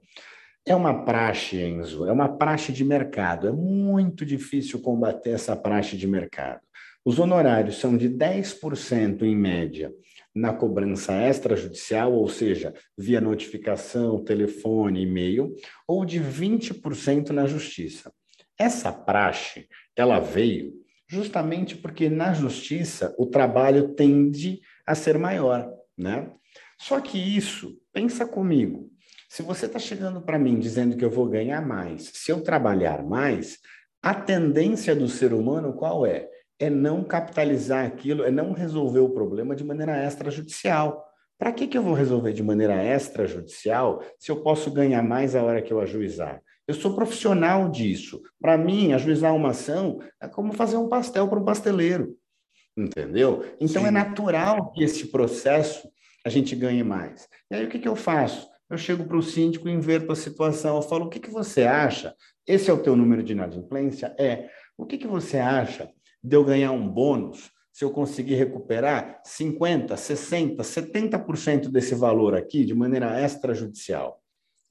É 0.66 0.74
uma 0.74 1.04
praxe, 1.04 1.58
Enzo, 1.58 2.06
é 2.06 2.12
uma 2.14 2.38
praxe 2.38 2.72
de 2.72 2.86
mercado. 2.86 3.50
É 3.50 3.52
muito 3.52 4.26
difícil 4.26 4.80
combater 4.80 5.32
essa 5.32 5.58
praxe 5.58 5.98
de 5.98 6.08
mercado. 6.08 6.62
Os 7.04 7.20
honorários 7.20 7.82
são 7.82 7.98
de 7.98 8.10
10% 8.10 9.24
em 9.24 9.36
média 9.36 9.92
na 10.34 10.54
cobrança 10.54 11.12
extrajudicial, 11.28 12.14
ou 12.14 12.30
seja, 12.30 12.74
via 12.98 13.20
notificação, 13.20 14.24
telefone, 14.24 15.04
e-mail, 15.04 15.54
ou 15.86 16.06
de 16.06 16.18
20% 16.18 17.32
na 17.32 17.46
justiça. 17.46 18.10
Essa 18.58 18.90
praxe, 18.90 19.68
ela 19.98 20.18
veio 20.18 20.81
justamente 21.12 21.76
porque 21.76 22.10
na 22.10 22.32
justiça 22.32 23.14
o 23.18 23.26
trabalho 23.26 23.90
tende 23.90 24.62
a 24.88 24.96
ser 24.96 25.18
maior, 25.18 25.70
né? 25.98 26.32
Só 26.80 27.02
que 27.02 27.18
isso, 27.18 27.78
pensa 27.92 28.26
comigo, 28.26 28.90
se 29.28 29.44
você 29.44 29.66
está 29.66 29.78
chegando 29.78 30.22
para 30.22 30.40
mim 30.40 30.58
dizendo 30.58 30.96
que 30.96 31.04
eu 31.04 31.10
vou 31.10 31.28
ganhar 31.28 31.62
mais, 31.62 32.12
se 32.14 32.32
eu 32.32 32.42
trabalhar 32.42 33.04
mais, 33.04 33.58
a 34.02 34.14
tendência 34.14 34.96
do 34.96 35.10
ser 35.10 35.34
humano 35.34 35.74
qual 35.74 36.06
é? 36.06 36.30
É 36.58 36.70
não 36.70 37.04
capitalizar 37.04 37.86
aquilo, 37.86 38.24
é 38.24 38.32
não 38.32 38.54
resolver 38.54 39.00
o 39.00 39.10
problema 39.10 39.54
de 39.54 39.66
maneira 39.66 40.06
extrajudicial. 40.08 41.06
Para 41.38 41.52
que, 41.52 41.68
que 41.68 41.78
eu 41.78 41.84
vou 41.84 41.94
resolver 41.94 42.32
de 42.32 42.42
maneira 42.42 42.82
extrajudicial 42.86 44.02
se 44.18 44.32
eu 44.32 44.42
posso 44.42 44.72
ganhar 44.72 45.04
mais 45.04 45.36
a 45.36 45.44
hora 45.44 45.62
que 45.62 45.74
eu 45.74 45.82
ajuizar? 45.82 46.42
Eu 46.72 46.76
sou 46.76 46.96
profissional 46.96 47.70
disso. 47.70 48.22
Para 48.40 48.58
mim, 48.58 48.94
ajuizar 48.94 49.36
uma 49.36 49.50
ação 49.50 50.00
é 50.22 50.28
como 50.28 50.54
fazer 50.54 50.78
um 50.78 50.88
pastel 50.88 51.28
para 51.28 51.40
um 51.40 51.44
pasteleiro. 51.44 52.18
Entendeu? 52.78 53.44
Então, 53.60 53.82
é 53.82 53.86
Sim. 53.86 53.88
é 53.90 53.92
natural 53.92 54.72
que 54.72 54.84
esse 54.84 55.08
processo 55.08 55.90
a 56.26 56.30
gente 56.30 56.56
ganhe 56.56 56.84
mais. 56.84 57.28
E 57.50 57.56
aí, 57.56 57.66
o 57.66 57.70
que, 57.70 57.78
que 57.78 57.88
eu 57.88 57.96
faço? 57.96 58.50
eu 58.70 58.78
chego 58.78 59.04
para 59.04 59.18
o 59.18 59.22
síndico 59.22 59.68
e 59.68 59.72
inverto 59.74 60.14
a 60.14 60.16
situação. 60.16 60.78
Eu 60.78 60.82
falo, 60.82 61.08
o 61.08 61.10
que, 61.10 61.20
que 61.20 61.30
você 61.30 61.64
acha? 61.64 62.16
Esse 62.48 62.70
é 62.70 62.74
o 62.74 62.82
teu 62.82 62.96
número 62.96 63.22
de 63.22 63.34
inadimplência? 63.34 64.16
É. 64.18 64.50
O 64.78 64.86
que, 64.86 64.98
que 64.98 65.08
você 65.08 65.40
acha 65.40 65.92
de 66.24 66.38
eu 66.38 66.44
ganhar 66.46 66.72
um 66.72 66.88
bônus 66.88 67.52
se 67.74 67.84
eu 67.84 67.92
conseguir 67.92 68.36
recuperar 68.36 69.22
50%, 69.28 69.90
60%, 69.90 70.56
70% 70.56 71.68
desse 71.68 71.94
valor 71.96 72.34
aqui 72.34 72.64
de 72.64 72.74
maneira 72.74 73.22
extrajudicial? 73.22 74.22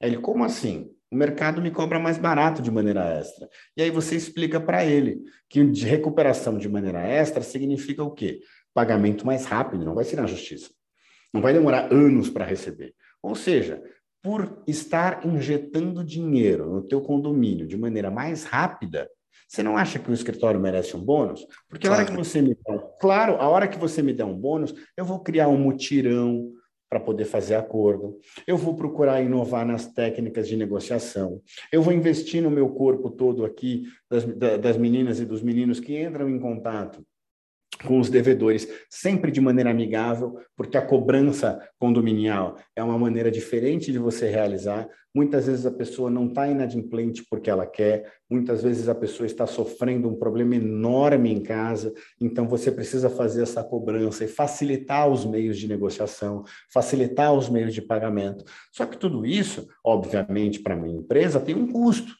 Ele, 0.00 0.16
como 0.16 0.44
assim? 0.44 0.90
O 1.10 1.16
mercado 1.16 1.60
me 1.60 1.70
cobra 1.70 1.98
mais 1.98 2.18
barato 2.18 2.62
de 2.62 2.70
maneira 2.70 3.04
extra. 3.18 3.48
E 3.76 3.82
aí 3.82 3.90
você 3.90 4.14
explica 4.14 4.60
para 4.60 4.84
ele 4.84 5.22
que 5.48 5.64
de 5.64 5.84
recuperação 5.84 6.56
de 6.56 6.68
maneira 6.68 7.00
extra 7.00 7.42
significa 7.42 8.04
o 8.04 8.12
quê? 8.12 8.40
Pagamento 8.72 9.26
mais 9.26 9.44
rápido, 9.44 9.84
não 9.84 9.94
vai 9.94 10.04
ser 10.04 10.16
na 10.16 10.26
justiça. 10.26 10.70
Não 11.34 11.40
vai 11.40 11.52
demorar 11.52 11.92
anos 11.92 12.30
para 12.30 12.44
receber. 12.44 12.94
Ou 13.22 13.34
seja, 13.34 13.82
por 14.22 14.62
estar 14.66 15.26
injetando 15.26 16.04
dinheiro 16.04 16.70
no 16.72 16.82
teu 16.82 17.00
condomínio 17.00 17.66
de 17.66 17.76
maneira 17.76 18.10
mais 18.10 18.44
rápida, 18.44 19.08
você 19.48 19.64
não 19.64 19.76
acha 19.76 19.98
que 19.98 20.08
o 20.08 20.14
escritório 20.14 20.60
merece 20.60 20.96
um 20.96 21.00
bônus? 21.00 21.44
Porque 21.68 21.88
claro. 21.88 22.02
a 22.02 22.04
hora 22.04 22.12
que 22.12 22.16
você 22.16 22.40
me 22.40 22.54
dá, 22.54 22.78
claro, 23.00 23.34
a 23.34 23.48
hora 23.48 23.66
que 23.66 23.78
você 23.78 24.00
me 24.00 24.12
der 24.12 24.24
um 24.24 24.38
bônus, 24.38 24.72
eu 24.96 25.04
vou 25.04 25.18
criar 25.18 25.48
um 25.48 25.58
mutirão 25.58 26.52
para 26.90 26.98
poder 26.98 27.24
fazer 27.24 27.54
acordo. 27.54 28.18
Eu 28.44 28.56
vou 28.56 28.74
procurar 28.74 29.22
inovar 29.22 29.64
nas 29.64 29.86
técnicas 29.86 30.48
de 30.48 30.56
negociação. 30.56 31.40
Eu 31.72 31.80
vou 31.80 31.94
investir 31.94 32.42
no 32.42 32.50
meu 32.50 32.68
corpo 32.70 33.08
todo 33.08 33.44
aqui 33.44 33.84
das, 34.10 34.24
das 34.58 34.76
meninas 34.76 35.20
e 35.20 35.24
dos 35.24 35.40
meninos 35.40 35.78
que 35.78 35.96
entram 35.96 36.28
em 36.28 36.40
contato 36.40 37.06
com 37.84 37.98
os 37.98 38.10
devedores, 38.10 38.68
sempre 38.88 39.30
de 39.30 39.40
maneira 39.40 39.70
amigável, 39.70 40.38
porque 40.56 40.76
a 40.76 40.86
cobrança 40.86 41.60
condominial 41.78 42.56
é 42.76 42.82
uma 42.82 42.98
maneira 42.98 43.30
diferente 43.30 43.90
de 43.90 43.98
você 43.98 44.28
realizar. 44.28 44.88
Muitas 45.14 45.46
vezes 45.46 45.66
a 45.66 45.72
pessoa 45.72 46.08
não 46.08 46.26
está 46.26 46.46
inadimplente 46.46 47.24
porque 47.28 47.50
ela 47.50 47.66
quer, 47.66 48.12
muitas 48.30 48.62
vezes 48.62 48.88
a 48.88 48.94
pessoa 48.94 49.26
está 49.26 49.44
sofrendo 49.44 50.08
um 50.08 50.14
problema 50.14 50.54
enorme 50.54 51.32
em 51.32 51.42
casa, 51.42 51.92
então 52.20 52.46
você 52.46 52.70
precisa 52.70 53.10
fazer 53.10 53.42
essa 53.42 53.64
cobrança 53.64 54.24
e 54.24 54.28
facilitar 54.28 55.08
os 55.08 55.24
meios 55.24 55.58
de 55.58 55.66
negociação, 55.66 56.44
facilitar 56.72 57.34
os 57.34 57.48
meios 57.48 57.74
de 57.74 57.82
pagamento. 57.82 58.44
Só 58.72 58.86
que 58.86 58.96
tudo 58.96 59.26
isso, 59.26 59.66
obviamente, 59.84 60.60
para 60.60 60.74
a 60.74 60.76
minha 60.76 60.96
empresa 60.96 61.40
tem 61.40 61.56
um 61.56 61.66
custo. 61.66 62.19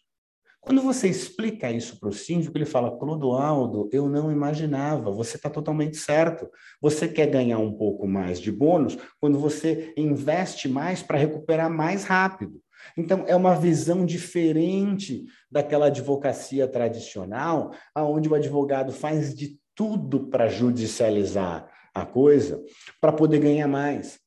Quando 0.61 0.83
você 0.83 1.09
explica 1.09 1.73
isso 1.73 1.99
para 1.99 2.11
o 2.11 2.13
síndico, 2.13 2.57
ele 2.57 2.67
fala: 2.67 2.99
Clodoaldo, 2.99 3.89
eu 3.93 4.09
não 4.09 4.31
imaginava, 4.31 5.11
você 5.11 5.37
está 5.37 5.49
totalmente 5.49 5.97
certo. 5.97 6.49
Você 6.81 7.09
quer 7.09 7.27
ganhar 7.27 7.59
um 7.59 7.73
pouco 7.73 8.07
mais 8.07 8.39
de 8.39 8.53
bônus 8.53 8.99
quando 9.19 9.39
você 9.39 9.93
investe 9.97 10.69
mais 10.69 11.03
para 11.03 11.19
recuperar 11.19 11.71
mais 11.71 12.05
rápido. 12.05 12.61
Então, 12.97 13.25
é 13.27 13.37
uma 13.37 13.55
visão 13.55 14.05
diferente 14.05 15.25
daquela 15.51 15.87
advocacia 15.87 16.67
tradicional, 16.69 17.73
onde 17.97 18.29
o 18.29 18.35
advogado 18.35 18.93
faz 18.93 19.35
de 19.35 19.59
tudo 19.75 20.29
para 20.29 20.49
judicializar 20.49 21.67
a 21.95 22.05
coisa, 22.05 22.63
para 23.01 23.13
poder 23.13 23.41
ganhar 23.41 23.67
mais. 23.67 24.19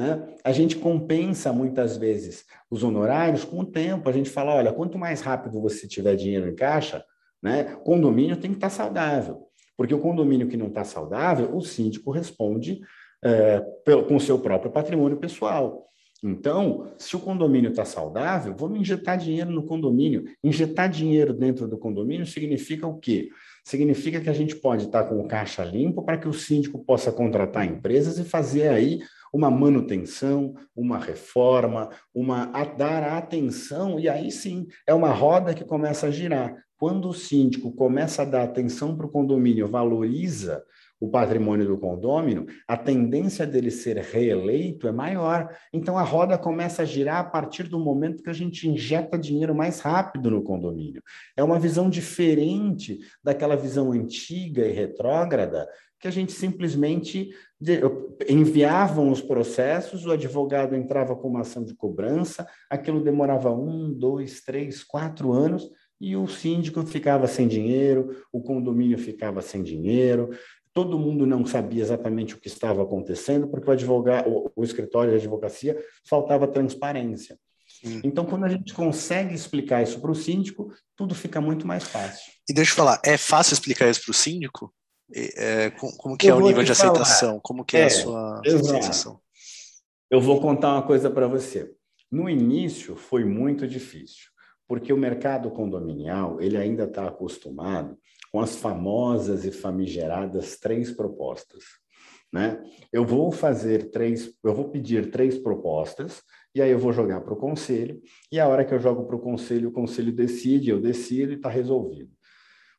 Né? 0.00 0.18
A 0.42 0.50
gente 0.50 0.76
compensa 0.76 1.52
muitas 1.52 1.98
vezes 1.98 2.46
os 2.70 2.82
honorários 2.82 3.44
com 3.44 3.60
o 3.60 3.66
tempo. 3.66 4.08
A 4.08 4.12
gente 4.12 4.30
fala: 4.30 4.54
olha, 4.54 4.72
quanto 4.72 4.96
mais 4.96 5.20
rápido 5.20 5.60
você 5.60 5.86
tiver 5.86 6.16
dinheiro 6.16 6.48
em 6.48 6.54
caixa, 6.54 7.04
né, 7.42 7.76
condomínio 7.84 8.38
tem 8.38 8.50
que 8.50 8.56
estar 8.56 8.70
tá 8.70 8.74
saudável. 8.74 9.46
Porque 9.76 9.94
o 9.94 9.98
condomínio 9.98 10.48
que 10.48 10.56
não 10.56 10.68
está 10.68 10.84
saudável, 10.84 11.54
o 11.54 11.60
síndico 11.60 12.10
responde 12.10 12.80
é, 13.22 13.62
com 14.08 14.16
o 14.16 14.20
seu 14.20 14.38
próprio 14.38 14.70
patrimônio 14.70 15.18
pessoal. 15.18 15.86
Então, 16.24 16.92
se 16.96 17.14
o 17.14 17.20
condomínio 17.20 17.68
está 17.68 17.84
saudável, 17.84 18.54
vamos 18.56 18.80
injetar 18.80 19.18
dinheiro 19.18 19.50
no 19.50 19.66
condomínio. 19.66 20.24
Injetar 20.42 20.88
dinheiro 20.88 21.34
dentro 21.34 21.68
do 21.68 21.76
condomínio 21.76 22.24
significa 22.24 22.86
o 22.86 22.98
quê? 22.98 23.28
Significa 23.64 24.18
que 24.18 24.30
a 24.30 24.34
gente 24.34 24.56
pode 24.56 24.86
estar 24.86 25.02
tá 25.02 25.08
com 25.10 25.20
o 25.20 25.28
caixa 25.28 25.62
limpo 25.62 26.02
para 26.02 26.16
que 26.16 26.28
o 26.28 26.32
síndico 26.32 26.82
possa 26.84 27.12
contratar 27.12 27.66
empresas 27.66 28.18
e 28.18 28.24
fazer 28.24 28.68
aí 28.68 29.00
uma 29.32 29.50
manutenção, 29.50 30.54
uma 30.74 30.98
reforma, 30.98 31.90
uma 32.14 32.50
a 32.52 32.64
dar 32.64 33.02
atenção, 33.02 33.98
e 33.98 34.08
aí 34.08 34.30
sim 34.30 34.66
é 34.86 34.94
uma 34.94 35.10
roda 35.10 35.54
que 35.54 35.64
começa 35.64 36.06
a 36.06 36.10
girar. 36.10 36.54
Quando 36.76 37.08
o 37.08 37.14
síndico 37.14 37.72
começa 37.72 38.22
a 38.22 38.24
dar 38.24 38.42
atenção 38.42 38.96
para 38.96 39.06
o 39.06 39.10
condomínio, 39.10 39.68
valoriza 39.68 40.64
o 41.00 41.08
patrimônio 41.08 41.66
do 41.66 41.78
condômino, 41.78 42.46
a 42.68 42.76
tendência 42.76 43.46
dele 43.46 43.70
ser 43.70 43.96
reeleito 43.96 44.86
é 44.86 44.92
maior. 44.92 45.48
Então 45.72 45.96
a 45.96 46.02
roda 46.02 46.36
começa 46.36 46.82
a 46.82 46.84
girar 46.84 47.16
a 47.16 47.24
partir 47.24 47.64
do 47.64 47.78
momento 47.78 48.22
que 48.22 48.28
a 48.28 48.34
gente 48.34 48.68
injeta 48.68 49.18
dinheiro 49.18 49.54
mais 49.54 49.80
rápido 49.80 50.30
no 50.30 50.42
condomínio. 50.42 51.02
É 51.34 51.42
uma 51.42 51.58
visão 51.58 51.88
diferente 51.88 52.98
daquela 53.24 53.56
visão 53.56 53.92
antiga 53.92 54.66
e 54.66 54.72
retrógrada 54.72 55.66
que 56.00 56.08
a 56.08 56.10
gente 56.10 56.32
simplesmente 56.32 57.30
enviavam 58.26 59.10
os 59.10 59.20
processos, 59.20 60.06
o 60.06 60.10
advogado 60.10 60.74
entrava 60.74 61.14
com 61.14 61.28
uma 61.28 61.42
ação 61.42 61.62
de 61.62 61.74
cobrança, 61.74 62.48
aquilo 62.70 63.04
demorava 63.04 63.52
um, 63.52 63.92
dois, 63.92 64.40
três, 64.40 64.82
quatro 64.82 65.32
anos, 65.32 65.70
e 66.00 66.16
o 66.16 66.26
síndico 66.26 66.82
ficava 66.86 67.26
sem 67.26 67.46
dinheiro, 67.46 68.24
o 68.32 68.40
condomínio 68.40 68.96
ficava 68.96 69.42
sem 69.42 69.62
dinheiro, 69.62 70.30
todo 70.72 70.98
mundo 70.98 71.26
não 71.26 71.44
sabia 71.44 71.82
exatamente 71.82 72.34
o 72.34 72.40
que 72.40 72.48
estava 72.48 72.82
acontecendo, 72.82 73.46
porque 73.48 73.68
o, 73.68 73.72
advogado, 73.72 74.50
o, 74.56 74.64
escritório 74.64 75.10
de 75.10 75.18
advocacia 75.18 75.78
faltava 76.08 76.48
transparência. 76.48 77.38
Sim. 77.68 78.00
Então, 78.02 78.24
quando 78.24 78.44
a 78.44 78.48
gente 78.48 78.72
consegue 78.72 79.34
explicar 79.34 79.82
isso 79.82 80.00
para 80.00 80.10
o 80.10 80.14
síndico, 80.14 80.72
tudo 80.96 81.14
fica 81.14 81.40
muito 81.42 81.66
mais 81.66 81.84
fácil. 81.84 82.32
E 82.48 82.54
deixa 82.54 82.72
eu 82.72 82.76
falar, 82.76 83.00
é 83.04 83.18
fácil 83.18 83.52
explicar 83.52 83.88
isso 83.90 84.02
para 84.02 84.12
o 84.12 84.14
síndico? 84.14 84.72
É, 85.12 85.70
como 85.70 86.16
que 86.16 86.28
é 86.28 86.34
o 86.34 86.40
nível 86.40 86.62
de 86.62 86.72
aceitação? 86.72 87.30
Falar. 87.30 87.40
Como 87.42 87.64
que 87.64 87.76
é, 87.76 87.80
é 87.80 87.84
a 87.86 87.90
sua 87.90 88.40
aceitação? 88.46 89.20
Eu 90.10 90.20
vou 90.20 90.40
contar 90.40 90.74
uma 90.74 90.82
coisa 90.82 91.10
para 91.10 91.26
você. 91.26 91.72
No 92.10 92.28
início 92.28 92.96
foi 92.96 93.24
muito 93.24 93.66
difícil, 93.68 94.28
porque 94.66 94.92
o 94.92 94.96
mercado 94.96 95.50
condominial 95.50 96.40
ele 96.40 96.56
ainda 96.56 96.84
está 96.84 97.06
acostumado 97.06 97.96
com 98.32 98.40
as 98.40 98.56
famosas 98.56 99.44
e 99.44 99.52
famigeradas 99.52 100.58
três 100.58 100.90
propostas. 100.90 101.64
Né? 102.32 102.62
Eu 102.92 103.04
vou 103.04 103.32
fazer 103.32 103.90
três, 103.90 104.32
eu 104.44 104.54
vou 104.54 104.68
pedir 104.68 105.10
três 105.10 105.36
propostas 105.36 106.22
e 106.54 106.62
aí 106.62 106.70
eu 106.70 106.78
vou 106.78 106.92
jogar 106.92 107.20
para 107.20 107.34
o 107.34 107.36
conselho 107.36 108.00
e 108.30 108.38
a 108.38 108.46
hora 108.46 108.64
que 108.64 108.72
eu 108.72 108.78
jogo 108.78 109.04
para 109.04 109.16
o 109.16 109.20
conselho, 109.20 109.68
o 109.68 109.72
conselho 109.72 110.12
decide, 110.12 110.70
eu 110.70 110.80
decido 110.80 111.32
e 111.32 111.36
está 111.36 111.48
resolvido. 111.48 112.10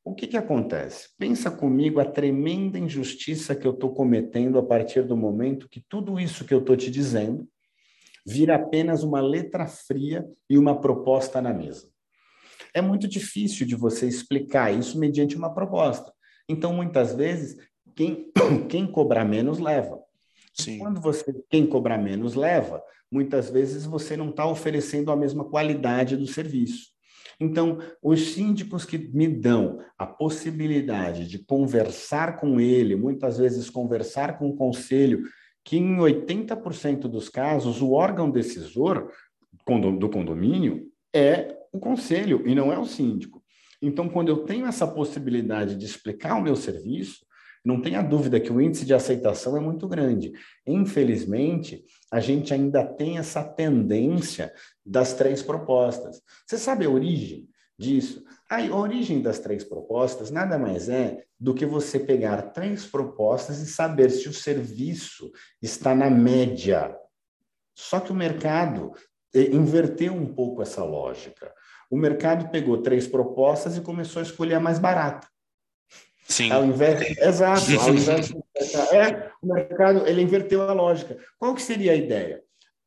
O 0.03 0.15
que, 0.15 0.27
que 0.27 0.37
acontece? 0.37 1.09
Pensa 1.17 1.51
comigo 1.51 1.99
a 1.99 2.05
tremenda 2.05 2.79
injustiça 2.79 3.55
que 3.55 3.67
eu 3.67 3.71
estou 3.71 3.93
cometendo 3.93 4.57
a 4.57 4.63
partir 4.63 5.03
do 5.03 5.15
momento 5.15 5.69
que 5.69 5.79
tudo 5.79 6.19
isso 6.19 6.43
que 6.43 6.53
eu 6.53 6.59
estou 6.59 6.75
te 6.75 6.89
dizendo 6.89 7.47
vira 8.25 8.55
apenas 8.55 9.03
uma 9.03 9.21
letra 9.21 9.67
fria 9.67 10.25
e 10.49 10.57
uma 10.57 10.79
proposta 10.79 11.41
na 11.41 11.53
mesa. 11.53 11.89
É 12.73 12.81
muito 12.81 13.07
difícil 13.07 13.65
de 13.65 13.75
você 13.75 14.07
explicar 14.07 14.73
isso 14.73 14.97
mediante 14.99 15.35
uma 15.35 15.53
proposta. 15.53 16.11
Então, 16.47 16.73
muitas 16.73 17.13
vezes, 17.13 17.57
quem, 17.95 18.31
quem 18.69 18.87
cobrar 18.87 19.25
menos 19.25 19.59
leva. 19.59 19.99
Sim. 20.53 20.79
Quando 20.79 20.99
você 20.99 21.33
quem 21.49 21.65
cobrar 21.65 21.97
menos 21.97 22.35
leva, 22.35 22.83
muitas 23.11 23.49
vezes 23.49 23.85
você 23.85 24.17
não 24.17 24.29
está 24.29 24.45
oferecendo 24.45 25.11
a 25.11 25.15
mesma 25.15 25.45
qualidade 25.45 26.17
do 26.17 26.27
serviço. 26.27 26.90
Então, 27.41 27.79
os 28.03 28.33
síndicos 28.33 28.85
que 28.85 28.99
me 28.99 29.27
dão 29.27 29.79
a 29.97 30.05
possibilidade 30.05 31.27
de 31.27 31.39
conversar 31.39 32.39
com 32.39 32.59
ele, 32.59 32.95
muitas 32.95 33.39
vezes 33.39 33.67
conversar 33.67 34.37
com 34.37 34.47
o 34.47 34.55
conselho, 34.55 35.23
que 35.65 35.75
em 35.75 35.97
80% 35.97 37.07
dos 37.07 37.29
casos 37.29 37.81
o 37.81 37.93
órgão 37.93 38.29
decisor 38.29 39.11
do 39.97 40.07
condomínio 40.07 40.87
é 41.11 41.57
o 41.73 41.79
conselho 41.79 42.47
e 42.47 42.53
não 42.53 42.71
é 42.71 42.77
o 42.77 42.85
síndico. 42.85 43.43
Então, 43.81 44.07
quando 44.07 44.29
eu 44.29 44.43
tenho 44.43 44.67
essa 44.67 44.85
possibilidade 44.85 45.75
de 45.75 45.85
explicar 45.85 46.35
o 46.35 46.43
meu 46.43 46.55
serviço, 46.55 47.25
não 47.65 47.81
tenha 47.81 48.03
dúvida 48.03 48.39
que 48.39 48.53
o 48.53 48.61
índice 48.61 48.85
de 48.85 48.93
aceitação 48.93 49.57
é 49.57 49.59
muito 49.59 49.87
grande. 49.87 50.31
Infelizmente, 50.67 51.83
a 52.11 52.19
gente 52.19 52.53
ainda 52.53 52.85
tem 52.85 53.17
essa 53.17 53.41
tendência 53.41 54.53
das 54.85 55.13
três 55.13 55.41
propostas. 55.41 56.21
Você 56.45 56.57
sabe 56.57 56.85
a 56.85 56.89
origem 56.89 57.47
disso? 57.79 58.23
A 58.49 58.61
origem 58.75 59.21
das 59.21 59.39
três 59.39 59.63
propostas 59.63 60.29
nada 60.29 60.59
mais 60.59 60.89
é 60.89 61.23
do 61.39 61.53
que 61.53 61.65
você 61.65 61.97
pegar 61.97 62.51
três 62.51 62.85
propostas 62.85 63.59
e 63.59 63.65
saber 63.65 64.09
se 64.11 64.27
o 64.27 64.33
serviço 64.33 65.31
está 65.61 65.95
na 65.95 66.09
média. 66.09 66.93
Só 67.73 68.01
que 68.01 68.11
o 68.11 68.15
mercado 68.15 68.91
inverteu 69.33 70.13
um 70.13 70.33
pouco 70.35 70.61
essa 70.61 70.83
lógica. 70.83 71.53
O 71.89 71.97
mercado 71.97 72.51
pegou 72.51 72.81
três 72.81 73.07
propostas 73.07 73.77
e 73.77 73.81
começou 73.81 74.19
a 74.19 74.23
escolher 74.23 74.55
a 74.55 74.59
mais 74.59 74.77
barata. 74.77 75.27
Sim. 76.31 76.49
Ao 76.49 76.63
invés, 76.63 77.17
exato, 77.19 77.65
ao 77.79 77.89
invés 77.93 78.33
é, 78.93 79.29
o 79.43 79.53
mercado 79.53 80.07
ele 80.07 80.21
inverteu 80.21 80.61
a 80.61 80.73
lógica. 80.73 81.17
Qual 81.37 81.53
que 81.53 81.61
seria 81.61 81.91
a 81.91 81.95
ideia? 81.95 82.41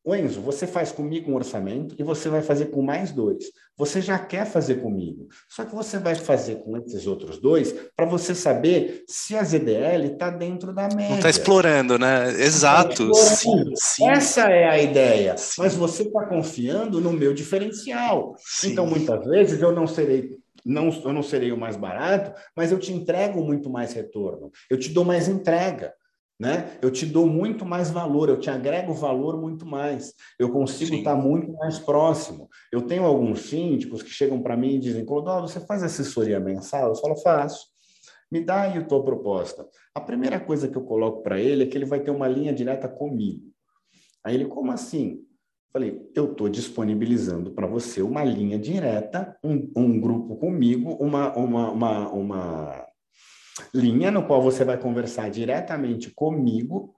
O 0.07 0.14
Enzo, 0.14 0.42
você 0.42 0.66
faz 0.66 0.92
comigo 0.92 1.30
um 1.30 1.34
orçamento 1.34 1.95
e 1.99 2.03
você 2.03 2.28
vai 2.28 2.42
fazer 2.42 2.66
com 2.66 2.82
mais 2.82 3.11
dois. 3.11 3.45
Você 3.74 4.03
já 4.03 4.18
quer 4.18 4.47
fazer 4.47 4.76
comigo, 4.76 5.26
só 5.49 5.64
que 5.64 5.74
você 5.74 5.99
vai 5.99 6.14
fazer 6.14 6.57
com 6.57 6.76
esses 6.76 7.07
outros 7.07 7.40
dois 7.40 7.74
para 7.97 8.07
você 8.07 8.34
saber 8.34 9.03
se 9.09 9.34
a 9.34 9.42
ZDL 9.42 10.12
está 10.12 10.28
dentro 10.28 10.74
da 10.74 10.88
média. 10.88 11.09
Não 11.09 11.16
está 11.16 11.30
explorando, 11.30 11.99
né? 11.99 12.30
Exato. 12.38 13.11
Tá 13.11 13.18
sim, 13.18 13.72
sim. 13.74 14.09
Essa 14.11 14.42
é 14.42 14.68
a 14.68 14.78
ideia. 14.78 15.38
Sim. 15.38 15.62
Mas 15.62 15.74
você 15.74 16.03
está 16.03 16.26
confiando 16.26 17.01
no 17.01 17.12
meu 17.12 17.32
diferencial. 17.32 18.34
Então, 18.62 18.86
muitas 18.86 19.24
vezes 19.26 19.62
eu 19.62 19.72
não 19.72 19.86
serei 19.86 20.38
não, 20.65 20.89
eu 20.89 21.12
não 21.12 21.23
serei 21.23 21.53
o 21.53 21.57
mais 21.57 21.77
barato, 21.77 22.33
mas 22.57 22.73
eu 22.73 22.79
te 22.79 22.93
entrego 22.93 23.45
muito 23.45 23.69
mais 23.69 23.93
retorno, 23.93 24.51
eu 24.71 24.79
te 24.79 24.89
dou 24.91 25.05
mais 25.05 25.29
entrega. 25.29 25.95
Né? 26.37 26.79
Eu 26.83 26.91
te 26.91 27.07
dou 27.07 27.29
muito 27.29 27.65
mais 27.65 27.93
valor, 27.93 28.29
eu 28.29 28.41
te 28.41 28.51
agrego 28.51 28.93
valor 28.93 29.41
muito 29.41 29.65
mais, 29.65 30.12
eu 30.37 30.51
consigo 30.51 30.91
Sim. 30.91 30.99
estar 30.99 31.15
muito 31.15 31.53
mais 31.53 31.79
próximo. 31.79 32.49
Eu 32.73 32.83
tenho 32.83 33.05
alguns 33.05 33.43
síndicos 33.43 34.03
que 34.03 34.11
chegam 34.11 34.43
para 34.43 34.57
mim 34.57 34.75
e 34.75 34.79
dizem: 34.81 35.05
Clodovil, 35.05 35.47
você 35.47 35.61
faz 35.61 35.85
assessoria 35.85 36.41
mensal? 36.41 36.89
Eu 36.89 36.97
falo: 36.97 37.17
faço. 37.19 37.69
Me 38.33 38.41
dá 38.41 38.62
aí 38.62 38.79
a 38.79 38.85
tua 38.85 39.05
proposta. 39.05 39.65
A 39.95 40.01
primeira 40.01 40.41
coisa 40.41 40.67
que 40.67 40.77
eu 40.77 40.83
coloco 40.83 41.23
para 41.23 41.39
ele 41.39 41.62
é 41.62 41.67
que 41.67 41.79
ele 41.79 41.85
vai 41.85 42.01
ter 42.01 42.11
uma 42.11 42.27
linha 42.27 42.53
direta 42.53 42.89
comigo. 42.89 43.53
Aí 44.25 44.35
ele: 44.35 44.47
como 44.47 44.73
assim? 44.73 45.21
Falei, 45.75 46.09
eu 46.14 46.31
estou 46.31 46.49
disponibilizando 46.49 47.51
para 47.51 47.66
você 47.66 48.01
uma 48.01 48.22
linha 48.22 48.57
direta, 48.57 49.37
um, 49.43 49.72
um 49.75 50.01
grupo 50.01 50.37
comigo, 50.37 50.93
uma, 51.01 51.37
uma, 51.37 51.72
uma, 51.72 52.09
uma 52.11 52.87
linha 53.75 54.09
no 54.12 54.25
qual 54.25 54.41
você 54.41 54.64
vai 54.64 54.79
conversar 54.79 55.29
diretamente 55.31 56.12
comigo 56.12 56.95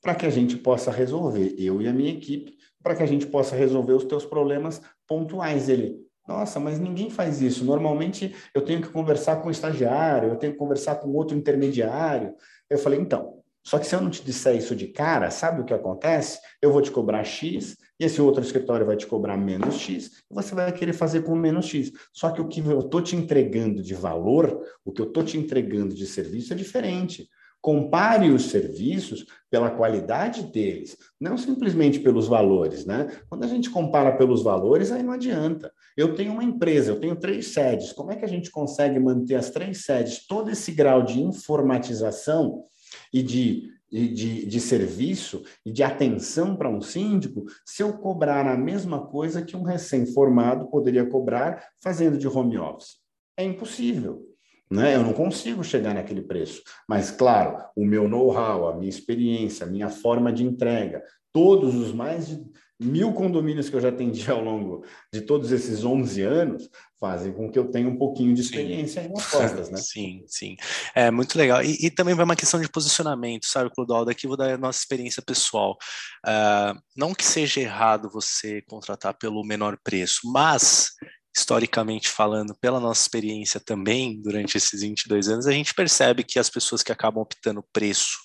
para 0.00 0.14
que 0.14 0.26
a 0.26 0.30
gente 0.30 0.56
possa 0.56 0.92
resolver, 0.92 1.56
eu 1.58 1.82
e 1.82 1.88
a 1.88 1.92
minha 1.92 2.12
equipe, 2.12 2.56
para 2.80 2.94
que 2.94 3.02
a 3.02 3.06
gente 3.06 3.26
possa 3.26 3.56
resolver 3.56 3.94
os 3.94 4.04
teus 4.04 4.24
problemas 4.24 4.80
pontuais. 5.08 5.68
Ele, 5.68 5.96
nossa, 6.28 6.60
mas 6.60 6.78
ninguém 6.78 7.10
faz 7.10 7.42
isso. 7.42 7.64
Normalmente 7.64 8.32
eu 8.54 8.62
tenho 8.62 8.80
que 8.80 8.90
conversar 8.90 9.42
com 9.42 9.48
o 9.48 9.50
estagiário, 9.50 10.28
eu 10.28 10.36
tenho 10.36 10.52
que 10.52 10.58
conversar 10.58 10.94
com 11.00 11.10
outro 11.14 11.36
intermediário. 11.36 12.32
Eu 12.70 12.78
falei, 12.78 13.00
então, 13.00 13.40
só 13.66 13.76
que 13.76 13.88
se 13.88 13.94
eu 13.96 14.00
não 14.00 14.08
te 14.08 14.24
disser 14.24 14.54
isso 14.54 14.76
de 14.76 14.86
cara, 14.86 15.32
sabe 15.32 15.62
o 15.62 15.64
que 15.64 15.74
acontece? 15.74 16.38
Eu 16.62 16.72
vou 16.72 16.80
te 16.80 16.92
cobrar 16.92 17.24
X 17.24 17.76
e 18.00 18.04
esse 18.04 18.20
outro 18.20 18.42
escritório 18.42 18.86
vai 18.86 18.96
te 18.96 19.06
cobrar 19.06 19.36
menos 19.36 19.74
X 19.74 20.10
você 20.30 20.54
vai 20.54 20.72
querer 20.72 20.92
fazer 20.92 21.22
com 21.22 21.34
menos 21.34 21.66
X. 21.66 21.92
Só 22.12 22.30
que 22.30 22.40
o 22.40 22.46
que 22.46 22.60
eu 22.60 22.80
estou 22.80 23.02
te 23.02 23.16
entregando 23.16 23.82
de 23.82 23.94
valor, 23.94 24.62
o 24.84 24.92
que 24.92 25.02
eu 25.02 25.06
estou 25.06 25.24
te 25.24 25.36
entregando 25.36 25.94
de 25.94 26.06
serviço 26.06 26.52
é 26.52 26.56
diferente. 26.56 27.28
Compare 27.60 28.30
os 28.30 28.44
serviços 28.44 29.26
pela 29.50 29.70
qualidade 29.70 30.44
deles, 30.44 30.96
não 31.20 31.36
simplesmente 31.36 32.00
pelos 32.00 32.26
valores, 32.26 32.86
né? 32.86 33.08
Quando 33.28 33.44
a 33.44 33.46
gente 33.46 33.68
compara 33.68 34.16
pelos 34.16 34.42
valores, 34.42 34.90
aí 34.90 35.02
não 35.02 35.12
adianta. 35.12 35.70
Eu 35.94 36.14
tenho 36.14 36.32
uma 36.32 36.44
empresa, 36.44 36.92
eu 36.92 37.00
tenho 37.00 37.16
três 37.16 37.48
sedes. 37.48 37.92
Como 37.92 38.12
é 38.12 38.16
que 38.16 38.24
a 38.24 38.28
gente 38.28 38.50
consegue 38.50 38.98
manter 38.98 39.34
as 39.34 39.50
três 39.50 39.84
sedes, 39.84 40.26
todo 40.26 40.50
esse 40.50 40.72
grau 40.72 41.02
de 41.02 41.20
informatização 41.20 42.64
e 43.12 43.22
de, 43.22 43.68
de, 43.90 44.46
de, 44.46 44.60
serviço 44.60 45.42
e 45.66 45.72
de 45.72 45.82
atenção 45.82 46.54
para 46.54 46.70
um 46.70 46.80
síndico, 46.80 47.44
se 47.64 47.82
eu 47.82 47.94
cobrar 47.94 48.46
a 48.46 48.56
mesma 48.56 49.06
coisa 49.06 49.42
que 49.42 49.56
um 49.56 49.62
recém-formado 49.62 50.68
poderia 50.68 51.04
cobrar 51.04 51.66
fazendo 51.82 52.16
de 52.16 52.28
home 52.28 52.56
office? 52.58 52.98
É 53.36 53.44
impossível. 53.44 54.26
Né? 54.70 54.94
Eu 54.94 55.02
não 55.02 55.12
consigo 55.12 55.64
chegar 55.64 55.94
naquele 55.94 56.22
preço. 56.22 56.62
Mas, 56.88 57.10
claro, 57.10 57.64
o 57.74 57.84
meu 57.84 58.08
know-how, 58.08 58.68
a 58.68 58.76
minha 58.76 58.88
experiência, 58.88 59.66
a 59.66 59.68
minha 59.68 59.88
forma 59.88 60.32
de 60.32 60.44
entrega, 60.44 61.02
todos 61.32 61.74
os 61.74 61.92
mais 61.92 62.28
de 62.28 62.40
mil 62.80 63.12
condomínios 63.12 63.68
que 63.68 63.76
eu 63.76 63.80
já 63.80 63.90
atendi 63.90 64.28
ao 64.30 64.42
longo 64.42 64.84
de 65.12 65.20
todos 65.20 65.52
esses 65.52 65.84
11 65.84 66.22
anos 66.22 66.68
fazem 66.98 67.32
com 67.32 67.50
que 67.50 67.58
eu 67.58 67.70
tenha 67.70 67.88
um 67.88 67.96
pouquinho 67.96 68.34
de 68.34 68.40
experiência 68.40 69.02
sim. 69.02 69.08
em 69.08 69.12
apostas, 69.12 69.70
né? 69.70 69.78
Sim, 69.80 70.24
sim. 70.26 70.56
É 70.94 71.10
muito 71.10 71.36
legal. 71.36 71.62
E, 71.62 71.86
e, 71.86 71.90
também 71.90 72.14
vai 72.14 72.24
uma 72.24 72.36
questão 72.36 72.60
de 72.60 72.68
posicionamento, 72.68 73.46
sabe, 73.46 73.70
Clodoaldo? 73.74 74.10
Aqui 74.10 74.26
vou 74.26 74.36
dar 74.36 74.52
a 74.52 74.58
nossa 74.58 74.78
experiência 74.78 75.22
pessoal. 75.22 75.78
Uh, 76.26 76.78
não 76.94 77.14
que 77.14 77.24
seja 77.24 77.60
errado 77.60 78.10
você 78.10 78.62
contratar 78.68 79.14
pelo 79.14 79.42
menor 79.42 79.78
preço, 79.82 80.30
mas 80.30 80.90
historicamente 81.34 82.08
falando, 82.08 82.54
pela 82.60 82.80
nossa 82.80 83.02
experiência 83.02 83.60
também 83.60 84.20
durante 84.20 84.56
esses 84.56 84.82
22 84.82 85.28
anos, 85.28 85.46
a 85.46 85.52
gente 85.52 85.72
percebe 85.74 86.24
que 86.24 86.38
as 86.38 86.50
pessoas 86.50 86.82
que 86.82 86.92
acabam 86.92 87.22
optando 87.22 87.64
preço 87.72 88.18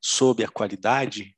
sob 0.00 0.44
a 0.44 0.48
qualidade, 0.48 1.35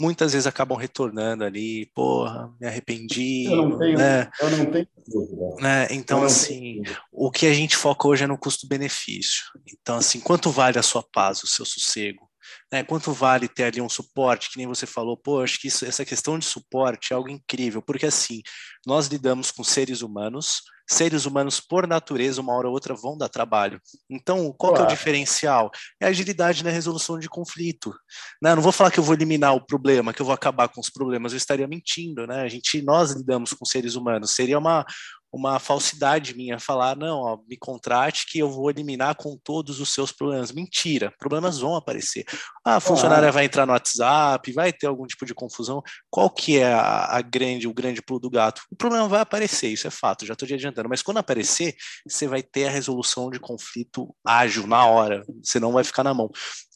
muitas 0.00 0.32
vezes 0.32 0.46
acabam 0.46 0.78
retornando 0.78 1.44
ali, 1.44 1.86
porra, 1.94 2.50
me 2.58 2.66
arrependi. 2.66 3.44
Eu 3.44 3.56
não 3.56 3.78
tenho, 3.78 3.98
né? 3.98 4.30
eu 4.40 4.50
não 4.50 4.66
tenho 4.66 4.88
dúvida. 5.06 5.56
Né? 5.60 5.88
Então, 5.90 6.22
assim, 6.22 6.82
o 7.12 7.30
que 7.30 7.46
a 7.46 7.52
gente 7.52 7.76
foca 7.76 8.08
hoje 8.08 8.24
é 8.24 8.26
no 8.26 8.38
custo-benefício. 8.38 9.44
Então, 9.68 9.96
assim, 9.96 10.18
quanto 10.20 10.50
vale 10.50 10.78
a 10.78 10.82
sua 10.82 11.02
paz, 11.02 11.42
o 11.42 11.46
seu 11.46 11.66
sossego? 11.66 12.29
Né? 12.72 12.82
Quanto 12.84 13.12
vale 13.12 13.48
ter 13.48 13.64
ali 13.64 13.80
um 13.80 13.88
suporte, 13.88 14.50
que 14.50 14.58
nem 14.58 14.66
você 14.66 14.86
falou, 14.86 15.16
pô, 15.16 15.40
acho 15.42 15.58
que 15.60 15.68
isso, 15.68 15.84
essa 15.84 16.04
questão 16.04 16.38
de 16.38 16.44
suporte 16.44 17.12
é 17.12 17.16
algo 17.16 17.28
incrível, 17.28 17.82
porque 17.82 18.06
assim, 18.06 18.42
nós 18.86 19.06
lidamos 19.06 19.50
com 19.50 19.64
seres 19.64 20.02
humanos, 20.02 20.62
seres 20.90 21.24
humanos, 21.24 21.60
por 21.60 21.86
natureza, 21.86 22.40
uma 22.40 22.52
hora 22.52 22.66
ou 22.66 22.74
outra 22.74 22.94
vão 22.94 23.16
dar 23.16 23.28
trabalho. 23.28 23.80
Então, 24.10 24.52
qual 24.58 24.72
claro. 24.72 24.90
é 24.90 24.92
o 24.92 24.96
diferencial? 24.96 25.70
É 26.00 26.06
a 26.06 26.08
agilidade 26.08 26.64
na 26.64 26.70
resolução 26.70 27.16
de 27.16 27.28
conflito. 27.28 27.94
Né? 28.42 28.54
Não 28.56 28.62
vou 28.62 28.72
falar 28.72 28.90
que 28.90 28.98
eu 28.98 29.04
vou 29.04 29.14
eliminar 29.14 29.54
o 29.54 29.64
problema, 29.64 30.12
que 30.12 30.20
eu 30.20 30.26
vou 30.26 30.34
acabar 30.34 30.68
com 30.68 30.80
os 30.80 30.90
problemas, 30.90 31.32
eu 31.32 31.36
estaria 31.36 31.68
mentindo. 31.68 32.26
Né? 32.26 32.42
A 32.42 32.48
gente, 32.48 32.82
nós 32.82 33.12
lidamos 33.12 33.52
com 33.52 33.64
seres 33.64 33.94
humanos. 33.94 34.34
Seria 34.34 34.58
uma, 34.58 34.84
uma 35.32 35.58
falsidade 35.58 36.34
minha 36.34 36.58
falar, 36.58 36.96
não, 36.96 37.20
ó, 37.20 37.38
me 37.48 37.56
contrate 37.56 38.26
que 38.26 38.38
eu 38.38 38.50
vou 38.50 38.70
eliminar 38.70 39.14
com 39.14 39.36
todos 39.36 39.80
os 39.80 39.92
seus 39.92 40.10
problemas. 40.10 40.50
Mentira, 40.50 41.12
problemas 41.18 41.58
vão 41.58 41.76
aparecer. 41.76 42.24
Ah, 42.64 42.76
a 42.76 42.80
funcionária 42.80 43.28
ah. 43.28 43.32
vai 43.32 43.44
entrar 43.44 43.64
no 43.64 43.72
WhatsApp, 43.72 44.52
vai 44.52 44.72
ter 44.72 44.86
algum 44.86 45.06
tipo 45.06 45.24
de 45.24 45.34
confusão. 45.34 45.82
Qual 46.10 46.28
que 46.28 46.58
é 46.58 46.72
a, 46.72 47.16
a, 47.16 47.22
grande, 47.22 47.68
o 47.68 47.74
grande 47.74 48.02
pulo 48.02 48.20
do 48.20 48.30
gato? 48.30 48.62
O 48.70 48.76
problema 48.76 49.08
vai 49.08 49.20
aparecer, 49.20 49.68
isso 49.68 49.86
é 49.86 49.90
fato, 49.90 50.26
já 50.26 50.32
estou 50.32 50.48
te 50.48 50.54
adiantando. 50.54 50.88
Mas 50.88 51.02
quando 51.02 51.18
aparecer, 51.18 51.74
você 52.06 52.26
vai 52.26 52.42
ter 52.42 52.66
a 52.66 52.70
resolução 52.70 53.30
de 53.30 53.38
conflito 53.38 54.14
ágil, 54.26 54.66
na 54.66 54.84
hora, 54.86 55.22
senão 55.42 55.72
vai 55.72 55.84
ficar 55.84 56.02
na 56.02 56.12
mão. 56.12 56.30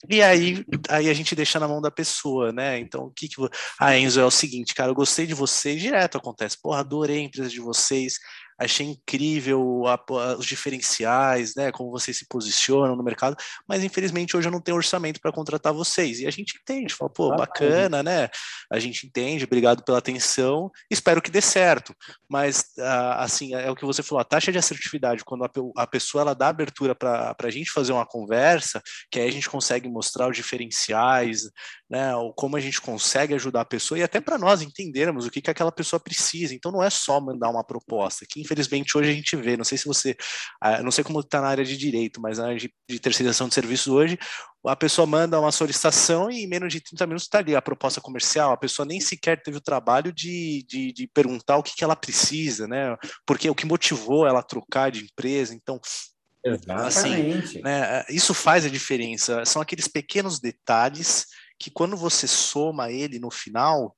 E 0.09 0.22
aí, 0.22 0.64
aí 0.88 1.09
a 1.09 1.14
gente 1.14 1.34
deixa 1.34 1.59
na 1.59 1.66
mão 1.66 1.80
da 1.80 1.90
pessoa, 1.90 2.52
né? 2.52 2.78
Então, 2.78 3.05
o 3.05 3.11
que 3.11 3.28
que... 3.28 3.36
Ah, 3.80 3.96
Enzo, 3.96 4.20
é 4.20 4.24
o 4.24 4.30
seguinte, 4.30 4.74
cara, 4.74 4.90
eu 4.90 4.94
gostei 4.94 5.26
de 5.26 5.34
vocês, 5.34 5.80
direto 5.80 6.18
acontece. 6.18 6.61
Porra, 6.61 6.80
adorei 6.80 7.18
a 7.18 7.22
empresa 7.22 7.48
de 7.48 7.61
vocês, 7.61 8.18
achei 8.59 8.86
incrível 8.86 9.84
a, 9.86 9.94
a, 9.94 10.36
os 10.36 10.46
diferenciais, 10.46 11.55
né, 11.57 11.72
como 11.72 11.90
vocês 11.90 12.16
se 12.16 12.26
posicionam 12.28 12.96
no 12.96 13.02
mercado, 13.02 13.36
mas 13.68 13.82
infelizmente 13.82 14.36
hoje 14.36 14.48
eu 14.48 14.52
não 14.52 14.61
tenho 14.61 14.76
orçamento 14.76 15.20
para 15.20 15.32
contratar 15.32 15.72
vocês. 15.72 16.20
E 16.20 16.26
a 16.26 16.30
gente 16.30 16.59
entende, 16.61 16.94
fala, 16.94 17.11
pô, 17.11 17.34
bacana, 17.34 18.02
né? 18.02 18.28
A 18.70 18.78
gente 18.78 19.07
entende, 19.07 19.44
obrigado 19.44 19.84
pela 19.84 19.98
atenção, 19.98 20.70
espero 20.90 21.20
que 21.20 21.30
dê 21.30 21.40
certo. 21.40 21.94
Mas, 22.28 22.64
assim, 23.18 23.55
é 23.55 23.70
o 23.70 23.76
que 23.76 23.84
você 23.84 24.02
falou, 24.02 24.20
a 24.20 24.24
taxa 24.24 24.52
de 24.52 24.59
assertividade, 24.59 25.24
quando 25.24 25.44
a, 25.44 25.50
a 25.76 25.86
pessoa 25.86 26.22
ela 26.22 26.34
dá 26.34 26.48
abertura 26.48 26.94
para 26.94 27.36
a 27.38 27.50
gente 27.50 27.70
fazer 27.70 27.92
uma 27.92 28.07
conversa, 28.07 28.82
que 29.11 29.20
aí 29.20 29.28
a 29.28 29.32
gente 29.32 29.48
consegue 29.48 29.88
mostrar 29.88 30.28
os 30.28 30.36
diferenciais, 30.36 31.42
né, 31.88 32.14
ou 32.16 32.32
como 32.32 32.57
a 32.57 32.61
gente 32.61 32.80
consegue 32.80 33.34
ajudar 33.34 33.62
a 33.62 33.64
pessoa, 33.64 33.98
e 33.98 34.02
até 34.02 34.20
para 34.20 34.38
nós 34.38 34.62
entendermos 34.62 35.26
o 35.26 35.30
que, 35.30 35.40
que 35.40 35.50
aquela 35.50 35.72
pessoa 35.72 36.00
precisa. 36.00 36.55
Então, 36.55 36.72
não 36.72 36.82
é 36.82 36.90
só 36.90 37.20
mandar 37.20 37.50
uma 37.50 37.64
proposta, 37.64 38.26
que 38.28 38.40
infelizmente 38.45 38.97
hoje 38.97 39.11
a 39.11 39.14
gente 39.14 39.36
vê, 39.36 39.57
não 39.57 39.64
sei 39.64 39.78
se 39.78 39.86
você, 39.86 40.16
ah, 40.61 40.82
não 40.82 40.90
sei 40.90 41.03
como 41.03 41.20
está 41.20 41.40
na 41.40 41.49
área 41.49 41.64
de 41.64 41.76
direito, 41.76 42.20
mas 42.20 42.38
na 42.38 42.47
área 42.47 42.59
de, 42.59 42.72
de 42.88 43.01
terceirização 43.01 43.49
de 43.49 43.55
serviços 43.55 43.88
hoje, 43.88 44.18
a 44.66 44.76
pessoa 44.76 45.07
manda 45.07 45.40
uma 45.40 45.53
solicitação 45.53 46.30
e 46.30 46.45
em 46.45 46.47
menos 46.47 46.72
de 46.72 46.80
30 46.80 47.07
minutos 47.07 47.24
está 47.24 47.38
ali 47.38 47.55
a 47.55 47.62
proposta 47.62 48.01
comercial, 48.01 48.53
a 48.53 48.57
pessoa 48.57 48.86
nem 48.86 49.01
sequer 49.01 49.42
teve 49.42 49.59
o 49.59 49.62
trabalho 49.62 50.12
de, 50.12 50.64
de, 50.68 50.92
de 50.92 51.07
perguntar 51.09 51.57
o 51.57 51.62
que, 51.62 51.74
que 51.74 51.84
ela 51.84 51.97
precisa, 51.97 52.66
né? 52.66 52.97
Porque 53.26 53.49
o 53.51 53.55
que 53.55 53.66
motivou 53.66 54.26
ela 54.26 54.40
a 54.40 54.45
trocar 54.45 54.90
de 54.90 55.05
empresa, 55.05 55.55
então 55.55 55.80
Exatamente. 56.47 57.59
Assim, 57.59 57.62
né, 57.62 58.05
isso 58.11 58.34
faz 58.34 58.66
a 58.66 58.68
diferença. 58.68 59.45
São 59.47 59.62
aqueles 59.62 59.88
pequenos 59.88 60.38
detalhes 60.38 61.26
que, 61.59 61.70
quando 61.70 61.97
você 61.97 62.26
soma 62.26 62.92
ele 62.92 63.18
no 63.18 63.30
final, 63.30 63.97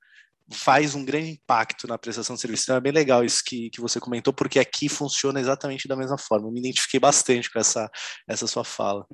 faz 0.53 0.95
um 0.95 1.05
grande 1.05 1.31
impacto 1.31 1.89
na 1.89 1.99
prestação 1.99 2.35
de 2.35 2.41
serviço. 2.41 2.65
Então 2.65 2.77
é 2.77 2.81
bem 2.81 2.93
legal 2.93 3.25
isso 3.25 3.43
que, 3.45 3.71
que 3.71 3.81
você 3.81 3.99
comentou, 3.99 4.33
porque 4.33 4.59
aqui 4.59 4.89
funciona 4.89 5.41
exatamente 5.41 5.89
da 5.89 5.97
mesma 5.97 6.19
forma. 6.19 6.47
Eu 6.49 6.53
me 6.53 6.61
identifiquei 6.61 7.01
bastante 7.01 7.51
com 7.53 7.59
essa, 7.59 7.91
essa 8.29 8.47
sua 8.47 8.65
fala. 8.65 9.07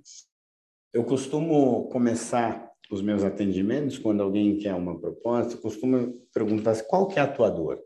Eu 0.93 1.05
costumo 1.05 1.89
começar 1.89 2.71
os 2.91 3.01
meus 3.01 3.25
atendimentos, 3.25 3.99
quando 3.99 4.23
alguém 4.23 4.59
quer 4.59 4.75
uma 4.75 5.01
proposta, 5.01 5.55
eu 5.55 5.59
costumo 5.59 6.13
perguntar 6.35 6.77
qual 6.83 7.09
que 7.09 7.19
é 7.19 7.23
a 7.23 7.27
tua 7.27 7.49
dor? 7.49 7.81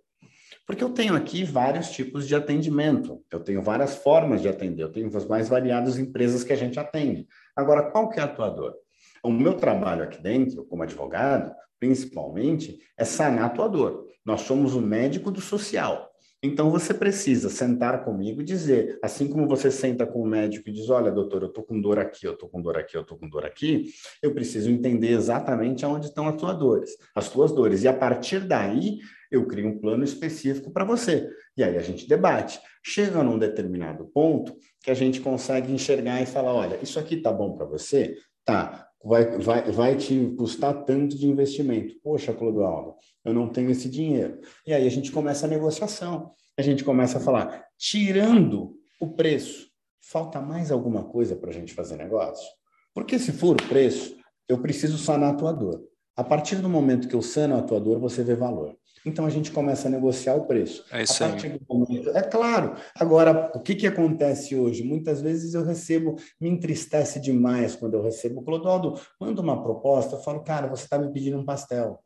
Porque 0.67 0.83
eu 0.83 0.91
tenho 0.91 1.15
aqui 1.15 1.45
vários 1.45 1.91
tipos 1.91 2.27
de 2.27 2.35
atendimento, 2.35 3.23
eu 3.31 3.39
tenho 3.39 3.63
várias 3.63 3.95
formas 3.95 4.43
de 4.43 4.49
atender, 4.49 4.83
eu 4.83 4.91
tenho 4.91 5.07
as 5.17 5.25
mais 5.25 5.49
variadas 5.49 5.97
empresas 5.97 6.43
que 6.43 6.53
a 6.53 6.57
gente 6.57 6.81
atende. 6.81 7.29
Agora, 7.55 7.89
qual 7.93 8.09
que 8.09 8.19
é 8.19 8.23
a 8.25 8.29
tua 8.29 8.51
dor? 8.51 8.75
O 9.23 9.31
meu 9.31 9.55
trabalho 9.55 10.03
aqui 10.03 10.21
dentro, 10.21 10.65
como 10.65 10.83
advogado, 10.83 11.55
principalmente, 11.79 12.79
é 12.97 13.05
sanar 13.05 13.45
a 13.47 13.51
tua 13.51 13.69
dor. 13.69 14.07
Nós 14.25 14.43
somos 14.43 14.75
o 14.75 14.81
médico 14.81 15.31
do 15.31 15.41
social. 15.41 16.11
Então 16.43 16.71
você 16.71 16.93
precisa 16.93 17.49
sentar 17.49 18.05
comigo 18.05 18.41
e 18.41 18.45
dizer, 18.45 18.99
assim 19.03 19.27
como 19.27 19.49
você 19.49 19.71
senta 19.71 20.07
com 20.07 20.23
o 20.23 20.27
médico 20.27 20.69
e 20.69 20.73
diz: 20.73 20.89
"Olha, 20.91 21.11
doutor, 21.11 21.43
eu 21.43 21.49
tô 21.49 21.63
com 21.63 21.81
dor 21.81 21.99
aqui, 21.99 22.27
eu 22.27 22.37
tô 22.37 22.47
com 22.49 22.61
dor 22.61 22.77
aqui, 22.77 22.97
eu 22.97 23.05
tô 23.05 23.17
com 23.17 23.29
dor 23.29 23.45
aqui", 23.45 23.87
eu 24.23 24.35
preciso 24.35 24.71
entender 24.71 25.11
exatamente 25.11 25.85
aonde 25.85 26.07
estão 26.07 26.29
as 26.29 26.37
tuas 26.37 26.59
dores, 26.59 26.91
as 27.15 27.29
tuas 27.29 27.53
dores. 27.53 27.83
E 27.83 27.89
a 27.89 27.93
partir 27.93 28.41
daí, 28.47 28.99
eu 29.31 29.47
crio 29.47 29.69
um 29.69 29.79
plano 29.79 30.05
específico 30.05 30.71
para 30.71 30.85
você. 30.85 31.29
E 31.57 31.65
aí 31.65 31.77
a 31.77 31.83
gente 31.83 32.09
debate. 32.09 32.61
Chega 32.85 33.23
num 33.23 33.39
determinado 33.39 34.05
ponto 34.07 34.55
que 34.83 34.91
a 34.91 34.95
gente 34.95 35.21
consegue 35.21 35.73
enxergar 35.73 36.23
e 36.23 36.27
falar: 36.27 36.55
"Olha, 36.55 36.79
isso 36.83 36.99
aqui 36.99 37.17
tá 37.17 37.33
bom 37.33 37.57
para 37.57 37.67
você?" 37.67 38.15
Tá 38.47 38.87
vai, 39.07 39.39
vai, 39.39 39.71
vai 39.71 39.97
te 39.97 40.35
custar 40.37 40.85
tanto 40.85 41.17
de 41.17 41.29
investimento. 41.29 41.95
Poxa, 42.03 42.35
Clodoaldo, 42.35 42.97
eu 43.25 43.33
não 43.33 43.49
tenho 43.49 43.71
esse 43.71 43.89
dinheiro. 43.89 44.41
E 44.67 44.75
aí 44.75 44.87
a 44.87 44.91
gente 44.91 45.13
começa 45.13 45.47
a 45.47 45.49
negociação. 45.49 46.33
A 46.59 46.63
gente 46.63 46.83
começa 46.83 47.19
a 47.19 47.21
falar, 47.21 47.65
tirando 47.79 48.75
o 49.01 49.15
preço, 49.15 49.69
falta 50.01 50.41
mais 50.41 50.73
alguma 50.73 51.05
coisa 51.05 51.37
para 51.37 51.51
a 51.51 51.53
gente 51.53 51.73
fazer 51.73 51.97
negócio? 51.97 52.47
Porque 52.95 53.19
se 53.19 53.31
for 53.31 53.61
o 53.61 53.69
preço, 53.69 54.17
eu 54.49 54.59
preciso 54.59 54.99
sanar 54.99 55.35
a 55.35 55.37
tua 55.37 55.53
dor. 55.53 55.85
A 56.17 56.25
partir 56.25 56.57
do 56.57 56.69
momento 56.69 57.09
que 57.09 57.15
eu 57.15 57.23
sano 57.23 57.57
a 57.57 57.63
tua 57.63 57.79
dor, 57.79 58.01
você 58.01 58.25
vê 58.25 58.35
valor. 58.35 58.75
Então 59.07 59.25
a 59.25 59.31
gente 59.31 59.53
começa 59.53 59.87
a 59.87 59.91
negociar 59.91 60.35
o 60.35 60.47
preço. 60.47 60.85
É 60.91 61.05
isso 61.05 61.23
a 61.23 61.29
partir 61.29 61.47
aí. 61.47 61.59
do 61.59 61.65
momento, 61.69 62.11
é 62.11 62.23
claro. 62.23 62.75
Agora, 62.99 63.53
o 63.55 63.61
que, 63.61 63.77
que 63.77 63.87
acontece 63.87 64.57
hoje? 64.57 64.83
Muitas 64.83 65.23
vezes 65.23 65.55
eu 65.55 65.65
recebo, 65.65 66.17
me 66.41 66.49
entristece 66.49 67.21
demais 67.21 67.77
quando 67.77 67.95
eu 67.95 68.03
recebo. 68.03 68.43
Clodoaldo, 68.43 69.01
manda 69.21 69.41
uma 69.41 69.63
proposta, 69.63 70.17
eu 70.17 70.21
falo, 70.21 70.43
cara, 70.43 70.67
você 70.67 70.83
está 70.83 70.99
me 70.99 71.13
pedindo 71.13 71.39
um 71.39 71.45
pastel. 71.45 72.01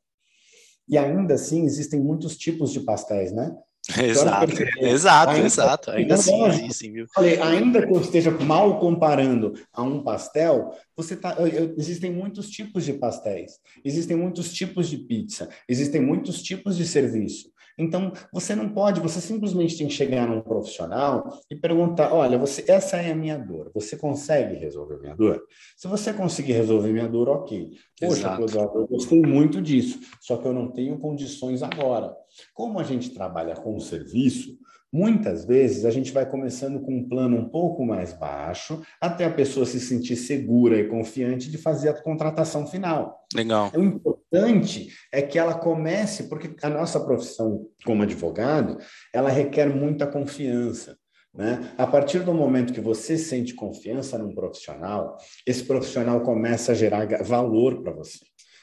E 0.86 0.98
ainda 0.98 1.34
assim, 1.34 1.64
existem 1.64 1.98
muitos 1.98 2.36
tipos 2.36 2.70
de 2.70 2.80
pastéis, 2.80 3.32
né? 3.32 3.56
Exato, 4.02 4.52
exato, 4.78 5.30
ainda, 5.30 5.46
exato. 5.46 5.90
Ainda 5.90 6.14
assim 6.14 6.44
existem, 6.46 6.92
viu? 6.92 7.06
Falei, 7.14 7.40
ainda 7.40 7.86
que 7.86 7.92
eu 7.92 8.00
esteja 8.00 8.30
mal 8.30 8.78
comparando 8.78 9.54
a 9.72 9.82
um 9.82 10.02
pastel, 10.02 10.74
você 10.96 11.16
tá, 11.16 11.34
eu, 11.38 11.74
existem 11.76 12.10
muitos 12.10 12.48
tipos 12.50 12.84
de 12.84 12.92
pastéis, 12.92 13.52
existem 13.84 14.16
muitos 14.16 14.52
tipos 14.52 14.88
de 14.88 14.98
pizza, 14.98 15.48
existem 15.68 16.00
muitos 16.00 16.42
tipos 16.42 16.76
de 16.76 16.86
serviço. 16.86 17.50
Então, 17.78 18.12
você 18.32 18.54
não 18.54 18.68
pode, 18.68 19.00
você 19.00 19.20
simplesmente 19.20 19.76
tem 19.76 19.86
que 19.86 19.92
chegar 19.92 20.28
num 20.28 20.40
profissional 20.40 21.40
e 21.50 21.56
perguntar: 21.56 22.12
olha, 22.12 22.38
você, 22.38 22.64
essa 22.68 22.96
é 22.96 23.12
a 23.12 23.14
minha 23.14 23.38
dor, 23.38 23.70
você 23.74 23.96
consegue 23.96 24.54
resolver 24.56 24.96
a 24.96 24.98
minha 24.98 25.16
dor? 25.16 25.42
Se 25.76 25.88
você 25.88 26.12
conseguir 26.12 26.52
resolver 26.52 26.90
a 26.90 26.92
minha 26.92 27.08
dor, 27.08 27.28
ok. 27.28 27.70
Poxa, 28.00 28.38
eu 28.74 28.86
gostei 28.86 29.20
muito 29.20 29.60
disso, 29.60 30.00
só 30.20 30.36
que 30.36 30.46
eu 30.46 30.52
não 30.52 30.70
tenho 30.70 30.98
condições 30.98 31.62
agora. 31.62 32.14
Como 32.54 32.78
a 32.78 32.84
gente 32.84 33.10
trabalha 33.10 33.54
com 33.54 33.78
serviço, 33.80 34.56
Muitas 34.92 35.44
vezes 35.44 35.84
a 35.84 35.90
gente 35.90 36.10
vai 36.10 36.28
começando 36.28 36.80
com 36.80 36.96
um 36.96 37.08
plano 37.08 37.36
um 37.36 37.48
pouco 37.48 37.86
mais 37.86 38.12
baixo, 38.12 38.82
até 39.00 39.24
a 39.24 39.32
pessoa 39.32 39.64
se 39.64 39.78
sentir 39.78 40.16
segura 40.16 40.78
e 40.78 40.88
confiante 40.88 41.48
de 41.48 41.58
fazer 41.58 41.90
a 41.90 42.02
contratação 42.02 42.66
final. 42.66 43.24
Legal. 43.32 43.70
O 43.74 43.82
importante 43.82 44.88
é 45.12 45.22
que 45.22 45.38
ela 45.38 45.54
comece, 45.54 46.24
porque 46.24 46.54
a 46.62 46.68
nossa 46.68 46.98
profissão 46.98 47.68
como 47.84 48.02
advogado, 48.02 48.78
ela 49.14 49.30
requer 49.30 49.68
muita 49.68 50.08
confiança. 50.08 50.96
Né? 51.32 51.72
A 51.78 51.86
partir 51.86 52.24
do 52.24 52.34
momento 52.34 52.72
que 52.72 52.80
você 52.80 53.16
sente 53.16 53.54
confiança 53.54 54.18
num 54.18 54.34
profissional, 54.34 55.16
esse 55.46 55.62
profissional 55.62 56.22
começa 56.22 56.72
a 56.72 56.74
gerar 56.74 57.06
valor 57.22 57.80
para 57.80 57.92
você. 57.92 58.18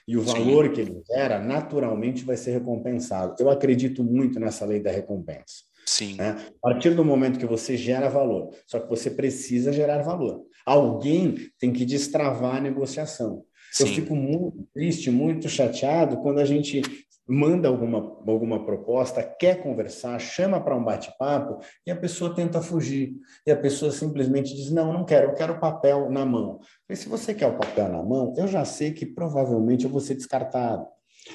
E 0.05 0.17
o 0.17 0.21
valor 0.21 0.65
Sim. 0.65 0.71
que 0.73 0.81
ele 0.81 1.01
gera, 1.05 1.39
naturalmente, 1.39 2.23
vai 2.23 2.37
ser 2.37 2.51
recompensado. 2.51 3.35
Eu 3.39 3.49
acredito 3.49 4.03
muito 4.03 4.39
nessa 4.39 4.65
lei 4.65 4.81
da 4.81 4.91
recompensa. 4.91 5.63
Sim. 5.87 6.15
Né? 6.17 6.35
A 6.61 6.69
partir 6.69 6.91
do 6.91 7.05
momento 7.05 7.39
que 7.39 7.45
você 7.45 7.77
gera 7.77 8.09
valor, 8.09 8.53
só 8.67 8.77
que 8.77 8.89
você 8.89 9.09
precisa 9.09 9.71
gerar 9.71 10.01
valor. 10.01 10.43
Alguém 10.65 11.35
tem 11.57 11.71
que 11.71 11.85
destravar 11.85 12.57
a 12.57 12.61
negociação. 12.61 13.45
Sim. 13.71 13.85
Eu 13.85 13.95
fico 13.95 14.15
muito 14.15 14.67
triste, 14.73 15.09
muito 15.09 15.47
chateado 15.47 16.17
quando 16.17 16.39
a 16.39 16.45
gente 16.45 16.81
manda 17.25 17.69
alguma, 17.69 17.99
alguma 17.99 18.65
proposta, 18.65 19.23
quer 19.23 19.61
conversar, 19.63 20.19
chama 20.19 20.59
para 20.61 20.75
um 20.75 20.83
bate-papo 20.83 21.59
e 21.85 21.91
a 21.91 21.95
pessoa 21.95 22.35
tenta 22.35 22.61
fugir. 22.61 23.15
E 23.45 23.51
a 23.51 23.55
pessoa 23.55 23.89
simplesmente 23.89 24.53
diz: 24.53 24.69
Não, 24.69 24.91
não 24.91 25.05
quero, 25.05 25.29
eu 25.29 25.35
quero 25.35 25.53
o 25.53 25.59
papel 25.59 26.09
na 26.09 26.25
mão. 26.25 26.59
Mas 26.87 26.99
se 26.99 27.07
você 27.07 27.33
quer 27.33 27.47
o 27.47 27.57
papel 27.57 27.87
na 27.87 28.03
mão, 28.03 28.33
eu 28.35 28.47
já 28.47 28.65
sei 28.65 28.91
que 28.91 29.05
provavelmente 29.05 29.85
eu 29.85 29.91
vou 29.91 30.01
ser 30.01 30.15
descartado. 30.15 30.85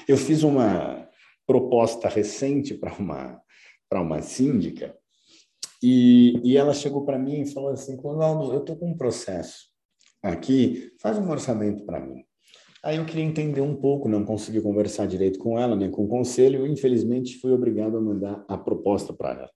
Eu 0.07 0.17
fiz 0.17 0.43
uma 0.43 1.07
proposta 1.45 2.07
recente 2.07 2.75
para 2.75 2.93
uma 2.93 3.42
para 3.93 4.01
uma 4.01 4.23
síndica, 4.23 4.97
e, 5.83 6.41
e 6.43 6.57
ela 6.57 6.73
chegou 6.73 7.05
para 7.05 7.19
mim 7.19 7.41
e 7.41 7.53
falou 7.53 7.69
assim: 7.69 7.95
Ronaldo, 7.95 8.51
eu 8.51 8.61
estou 8.61 8.75
com 8.75 8.89
um 8.89 8.97
processo 8.97 9.67
aqui, 10.23 10.89
faz 10.99 11.15
um 11.19 11.29
orçamento 11.29 11.85
para 11.85 11.99
mim. 11.99 12.23
Aí 12.83 12.97
eu 12.97 13.05
queria 13.05 13.23
entender 13.23 13.61
um 13.61 13.75
pouco, 13.75 14.09
não 14.09 14.25
consegui 14.25 14.61
conversar 14.61 15.05
direito 15.05 15.37
com 15.37 15.59
ela, 15.59 15.75
nem 15.75 15.91
com 15.91 16.05
o 16.05 16.07
conselho, 16.07 16.65
infelizmente 16.65 17.37
fui 17.37 17.51
obrigado 17.51 17.95
a 17.95 18.01
mandar 18.01 18.43
a 18.47 18.57
proposta 18.57 19.13
para 19.13 19.33
ela. 19.33 19.49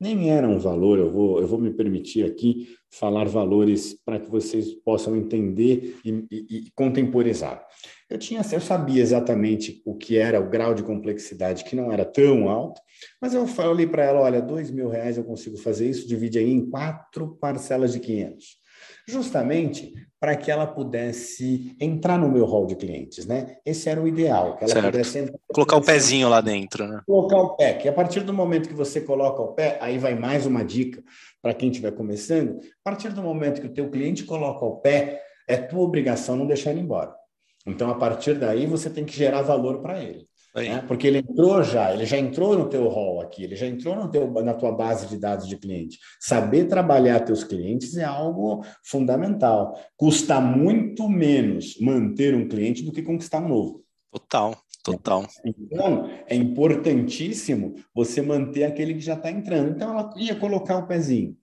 Nem 0.00 0.30
era 0.30 0.48
um 0.48 0.58
valor, 0.58 0.98
eu 0.98 1.10
vou, 1.10 1.40
eu 1.40 1.46
vou 1.46 1.58
me 1.58 1.72
permitir 1.72 2.24
aqui 2.24 2.68
falar 2.92 3.26
valores 3.26 3.98
para 4.04 4.20
que 4.20 4.30
vocês 4.30 4.72
possam 4.72 5.16
entender 5.16 5.96
e, 6.04 6.10
e, 6.30 6.46
e 6.58 6.70
contemporizar. 6.76 7.66
Eu 8.08 8.18
tinha, 8.18 8.40
eu 8.52 8.60
sabia 8.60 9.02
exatamente 9.02 9.82
o 9.84 9.96
que 9.96 10.16
era 10.16 10.40
o 10.40 10.48
grau 10.48 10.74
de 10.74 10.82
complexidade, 10.82 11.64
que 11.64 11.74
não 11.74 11.90
era 11.90 12.04
tão 12.04 12.48
alto, 12.48 12.80
mas 13.20 13.34
eu 13.34 13.46
falei 13.46 13.86
para 13.86 14.04
ela, 14.04 14.20
olha, 14.20 14.40
dois 14.40 14.70
mil 14.70 14.88
reais 14.88 15.16
eu 15.16 15.24
consigo 15.24 15.56
fazer 15.56 15.88
isso, 15.88 16.08
divide 16.08 16.38
aí 16.38 16.50
em 16.50 16.68
quatro 16.68 17.36
parcelas 17.40 17.92
de 17.92 18.00
500 18.00 18.64
justamente 19.06 19.92
para 20.18 20.34
que 20.34 20.50
ela 20.50 20.66
pudesse 20.66 21.76
entrar 21.78 22.18
no 22.18 22.30
meu 22.30 22.46
hall 22.46 22.66
de 22.66 22.74
clientes, 22.74 23.26
né? 23.26 23.56
Esse 23.64 23.88
era 23.88 24.00
o 24.00 24.08
ideal, 24.08 24.56
que 24.56 24.64
ela 24.64 24.72
certo. 24.72 24.86
pudesse 24.86 25.18
entrar, 25.18 25.38
colocar 25.52 25.76
o 25.76 25.82
pezinho 25.82 26.28
lá 26.28 26.40
dentro, 26.40 26.86
né? 26.86 27.02
Colocar 27.06 27.38
o 27.38 27.56
pé, 27.56 27.74
que 27.74 27.88
a 27.88 27.92
partir 27.92 28.20
do 28.20 28.32
momento 28.32 28.68
que 28.68 28.74
você 28.74 29.00
coloca 29.00 29.42
o 29.42 29.52
pé, 29.52 29.78
aí 29.82 29.98
vai 29.98 30.14
mais 30.14 30.46
uma 30.46 30.64
dica 30.64 31.02
para 31.42 31.52
quem 31.52 31.68
estiver 31.68 31.92
começando, 31.92 32.58
a 32.58 32.90
partir 32.90 33.10
do 33.10 33.22
momento 33.22 33.60
que 33.60 33.66
o 33.66 33.72
teu 33.72 33.90
cliente 33.90 34.24
coloca 34.24 34.64
o 34.64 34.76
pé, 34.76 35.22
é 35.46 35.56
tua 35.58 35.80
obrigação 35.80 36.36
não 36.36 36.46
deixar 36.46 36.70
ele 36.70 36.80
embora. 36.80 37.14
Então, 37.66 37.90
a 37.90 37.94
partir 37.94 38.34
daí, 38.34 38.66
você 38.66 38.88
tem 38.88 39.04
que 39.04 39.14
gerar 39.14 39.42
valor 39.42 39.80
para 39.80 40.02
ele. 40.02 40.26
Né? 40.54 40.84
Porque 40.86 41.06
ele 41.06 41.18
entrou 41.18 41.62
já, 41.64 41.92
ele 41.92 42.06
já 42.06 42.16
entrou 42.16 42.56
no 42.56 42.68
teu 42.68 42.88
hall 42.88 43.20
aqui, 43.20 43.42
ele 43.42 43.56
já 43.56 43.66
entrou 43.66 43.96
no 43.96 44.08
teu, 44.08 44.30
na 44.42 44.54
tua 44.54 44.70
base 44.70 45.08
de 45.08 45.16
dados 45.16 45.48
de 45.48 45.56
cliente. 45.56 45.98
Saber 46.20 46.66
trabalhar 46.66 47.20
teus 47.20 47.42
clientes 47.42 47.96
é 47.96 48.04
algo 48.04 48.64
fundamental. 48.84 49.76
Custa 49.96 50.40
muito 50.40 51.08
menos 51.08 51.76
manter 51.80 52.34
um 52.34 52.46
cliente 52.46 52.84
do 52.84 52.92
que 52.92 53.02
conquistar 53.02 53.40
um 53.40 53.48
novo. 53.48 53.84
Total. 54.12 54.56
Total. 54.84 55.26
Então, 55.42 56.10
é 56.26 56.36
importantíssimo 56.36 57.74
você 57.94 58.20
manter 58.20 58.64
aquele 58.64 58.92
que 58.92 59.00
já 59.00 59.14
está 59.14 59.30
entrando. 59.30 59.70
Então, 59.70 59.90
ela 59.90 60.12
ia 60.18 60.36
colocar 60.36 60.76
o 60.76 60.86
pezinho. 60.86 61.34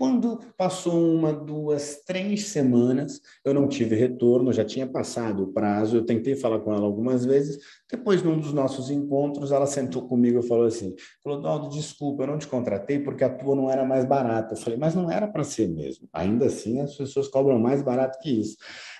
Quando 0.00 0.40
passou 0.56 1.14
uma, 1.14 1.30
duas, 1.30 2.00
três 2.06 2.46
semanas, 2.46 3.20
eu 3.44 3.52
não 3.52 3.68
tive 3.68 3.94
retorno, 3.94 4.50
já 4.50 4.64
tinha 4.64 4.86
passado 4.86 5.42
o 5.42 5.52
prazo. 5.52 5.98
Eu 5.98 6.06
tentei 6.06 6.34
falar 6.34 6.60
com 6.60 6.72
ela 6.72 6.86
algumas 6.86 7.26
vezes. 7.26 7.58
Depois, 7.86 8.22
num 8.22 8.40
dos 8.40 8.54
nossos 8.54 8.88
encontros, 8.88 9.52
ela 9.52 9.66
sentou 9.66 10.08
comigo 10.08 10.38
e 10.38 10.48
falou 10.48 10.64
assim: 10.64 10.94
Clodoaldo, 11.22 11.68
desculpa, 11.68 12.22
eu 12.22 12.28
não 12.28 12.38
te 12.38 12.46
contratei 12.46 12.98
porque 12.98 13.22
a 13.22 13.28
tua 13.28 13.54
não 13.54 13.70
era 13.70 13.84
mais 13.84 14.06
barata. 14.06 14.54
Eu 14.54 14.56
falei, 14.56 14.78
mas 14.78 14.94
não 14.94 15.10
era 15.10 15.28
para 15.28 15.44
ser 15.44 15.68
mesmo. 15.68 16.08
Ainda 16.14 16.46
assim, 16.46 16.80
as 16.80 16.96
pessoas 16.96 17.28
cobram 17.28 17.58
mais 17.58 17.82
barato 17.82 18.18
que 18.22 18.30
isso. 18.30 18.56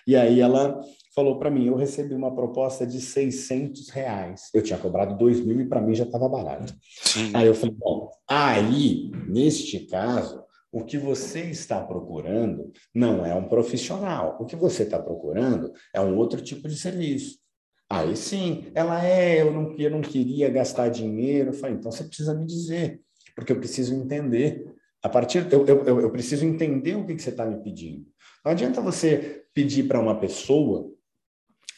E 0.06 0.14
aí 0.14 0.38
ela 0.38 0.78
falou 1.14 1.38
para 1.38 1.50
mim, 1.50 1.64
eu 1.64 1.76
recebi 1.76 2.14
uma 2.14 2.34
proposta 2.34 2.86
de 2.86 3.00
600 3.00 3.88
reais. 3.88 4.50
Eu 4.52 4.62
tinha 4.62 4.78
cobrado 4.78 5.16
2 5.16 5.40
mil 5.46 5.62
e 5.62 5.66
para 5.66 5.80
mim 5.80 5.94
já 5.94 6.04
estava 6.04 6.28
barato. 6.28 6.74
Sim. 7.04 7.30
Aí 7.32 7.46
eu 7.46 7.54
falei, 7.54 7.74
bom, 7.74 8.10
aí, 8.28 9.10
neste 9.26 9.86
caso, 9.86 10.49
o 10.72 10.84
que 10.84 10.96
você 10.96 11.40
está 11.40 11.82
procurando 11.82 12.72
não 12.94 13.24
é 13.24 13.34
um 13.34 13.48
profissional. 13.48 14.36
O 14.40 14.44
que 14.44 14.56
você 14.56 14.84
está 14.84 14.98
procurando 14.98 15.72
é 15.94 16.00
um 16.00 16.16
outro 16.16 16.40
tipo 16.40 16.68
de 16.68 16.76
serviço. 16.76 17.38
Aí 17.88 18.16
sim, 18.16 18.70
ela 18.74 19.04
é, 19.04 19.40
eu 19.40 19.52
não, 19.52 19.76
eu 19.76 19.90
não 19.90 20.00
queria 20.00 20.48
gastar 20.48 20.88
dinheiro. 20.88 21.50
Eu 21.50 21.54
falei, 21.54 21.76
então 21.76 21.90
você 21.90 22.04
precisa 22.04 22.34
me 22.34 22.46
dizer, 22.46 23.00
porque 23.34 23.52
eu 23.52 23.58
preciso 23.58 23.94
entender. 23.94 24.72
A 25.02 25.08
partir, 25.08 25.50
eu, 25.52 25.66
eu, 25.66 26.00
eu 26.00 26.10
preciso 26.10 26.44
entender 26.44 26.94
o 26.94 27.06
que, 27.06 27.16
que 27.16 27.22
você 27.22 27.30
está 27.30 27.44
me 27.44 27.60
pedindo. 27.62 28.06
Não 28.44 28.52
adianta 28.52 28.80
você 28.80 29.44
pedir 29.52 29.88
para 29.88 29.98
uma 29.98 30.18
pessoa 30.20 30.90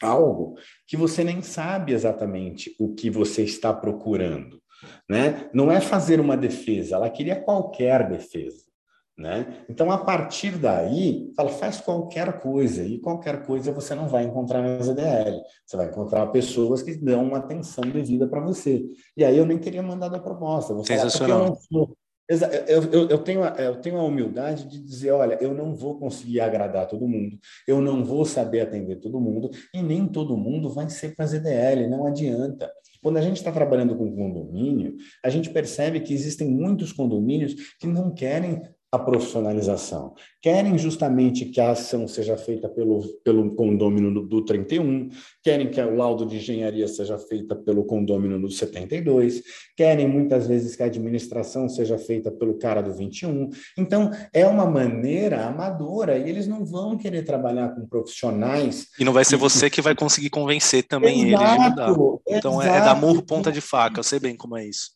algo 0.03 0.57
que 0.87 0.97
você 0.97 1.23
nem 1.25 1.41
sabe 1.43 1.93
exatamente 1.93 2.75
o 2.79 2.95
que 2.95 3.09
você 3.09 3.43
está 3.43 3.73
procurando, 3.73 4.61
né? 5.09 5.49
Não 5.55 5.71
é 5.71 5.81
fazer 5.81 6.21
uma 6.21 6.37
defesa, 6.37 6.97
ela 6.97 7.09
queria 7.09 7.37
qualquer 7.37 8.09
defesa, 8.09 8.65
né? 9.23 9.65
Então, 9.69 9.91
a 9.93 9.99
partir 9.99 10.59
daí, 10.59 11.33
ela 11.39 11.49
faz 11.49 11.81
qualquer 11.81 12.41
coisa, 12.41 12.83
e 12.83 12.99
qualquer 12.99 13.47
coisa 13.47 13.71
você 13.71 13.95
não 13.95 14.09
vai 14.09 14.25
encontrar 14.25 14.61
na 14.61 14.83
ZDL. 14.83 15.41
Você 15.65 15.77
vai 15.77 15.87
encontrar 15.87 16.27
pessoas 16.27 16.83
que 16.83 16.95
dão 16.97 17.29
uma 17.29 17.39
atenção 17.39 17.85
devida 17.85 18.27
para 18.27 18.41
você. 18.41 18.85
E 19.17 19.25
aí 19.25 19.39
eu 19.39 19.47
nem 19.47 19.59
teria 19.59 19.83
mandado 19.83 20.17
a 20.17 20.21
proposta. 20.21 20.75
Vou 20.75 20.85
Sensacional. 20.85 21.57
Eu, 22.29 22.39
eu, 22.93 23.09
eu, 23.11 23.19
tenho, 23.19 23.45
eu 23.45 23.81
tenho 23.81 23.99
a 23.99 24.05
humildade 24.05 24.67
de 24.67 24.83
dizer: 24.83 25.13
olha, 25.13 25.39
eu 25.41 25.55
não 25.55 25.75
vou 25.75 25.99
conseguir 25.99 26.41
agradar 26.41 26.89
todo 26.89 27.07
mundo, 27.07 27.39
eu 27.67 27.81
não 27.81 28.05
vou 28.05 28.25
saber 28.25 28.61
atender 28.61 28.97
todo 28.97 29.21
mundo, 29.21 29.51
e 29.75 29.83
nem 29.83 30.07
todo 30.07 30.37
mundo 30.37 30.71
vai 30.71 30.89
ser 30.89 31.15
para 31.15 31.27
ZDL, 31.27 31.89
não 31.89 32.07
adianta. 32.07 32.73
Quando 33.03 33.19
a 33.19 33.21
gente 33.21 33.37
está 33.37 33.51
trabalhando 33.51 33.97
com 33.97 34.15
condomínio, 34.15 34.97
a 35.25 35.29
gente 35.29 35.51
percebe 35.51 36.01
que 36.01 36.15
existem 36.15 36.49
muitos 36.49 36.93
condomínios 36.93 37.55
que 37.79 37.87
não 37.87 38.15
querem 38.15 38.63
a 38.93 38.99
profissionalização. 38.99 40.15
Querem 40.43 40.77
justamente 40.77 41.47
que 41.47 41.59
a 41.59 41.71
ação 41.71 42.07
seja 42.07 42.37
feita 42.37 42.69
pelo, 42.69 43.03
pelo 43.25 43.55
condômino 43.55 44.13
do, 44.13 44.27
do 44.27 44.45
31, 44.45 45.09
querem 45.43 45.71
que 45.71 45.81
o 45.81 45.97
laudo 45.97 46.27
de 46.27 46.37
engenharia 46.37 46.87
seja 46.87 47.19
feita 47.19 47.57
pelo 47.57 47.85
condômino 47.85 48.39
do 48.39 48.51
72, 48.51 49.43
querem 49.75 50.07
muitas 50.07 50.47
vezes 50.47 50.77
que 50.77 50.83
a 50.83 50.87
administração 50.87 51.71
seja 51.71 51.97
feita 51.97 52.31
pelo 52.31 52.59
cara 52.59 52.83
do 52.83 52.93
21. 52.93 53.49
Então, 53.79 54.11
é 54.31 54.47
uma 54.47 54.67
maneira 54.67 55.47
amadora 55.47 56.19
e 56.19 56.29
eles 56.29 56.47
não 56.47 56.63
vão 56.63 56.99
querer 56.99 57.25
trabalhar 57.25 57.71
com 57.71 57.87
profissionais. 57.87 58.89
E 58.99 59.05
não 59.05 59.13
vai 59.15 59.25
ser 59.25 59.37
você 59.37 59.71
que 59.71 59.81
vai 59.81 59.95
conseguir 59.95 60.29
convencer 60.29 60.83
também 60.83 61.29
Exato, 61.29 61.45
eles 61.45 61.57
de 61.57 61.71
mudar. 61.71 61.95
Então, 62.29 62.61
é, 62.61 62.69
é 62.69 62.81
dar 62.81 62.95
murro 62.95 63.23
ponta 63.23 63.51
de 63.51 63.63
faca, 63.63 64.01
eu 64.01 64.05
sei 64.05 64.21
bem 64.21 64.37
como 64.37 64.59
é 64.59 64.67
isso. 64.67 64.91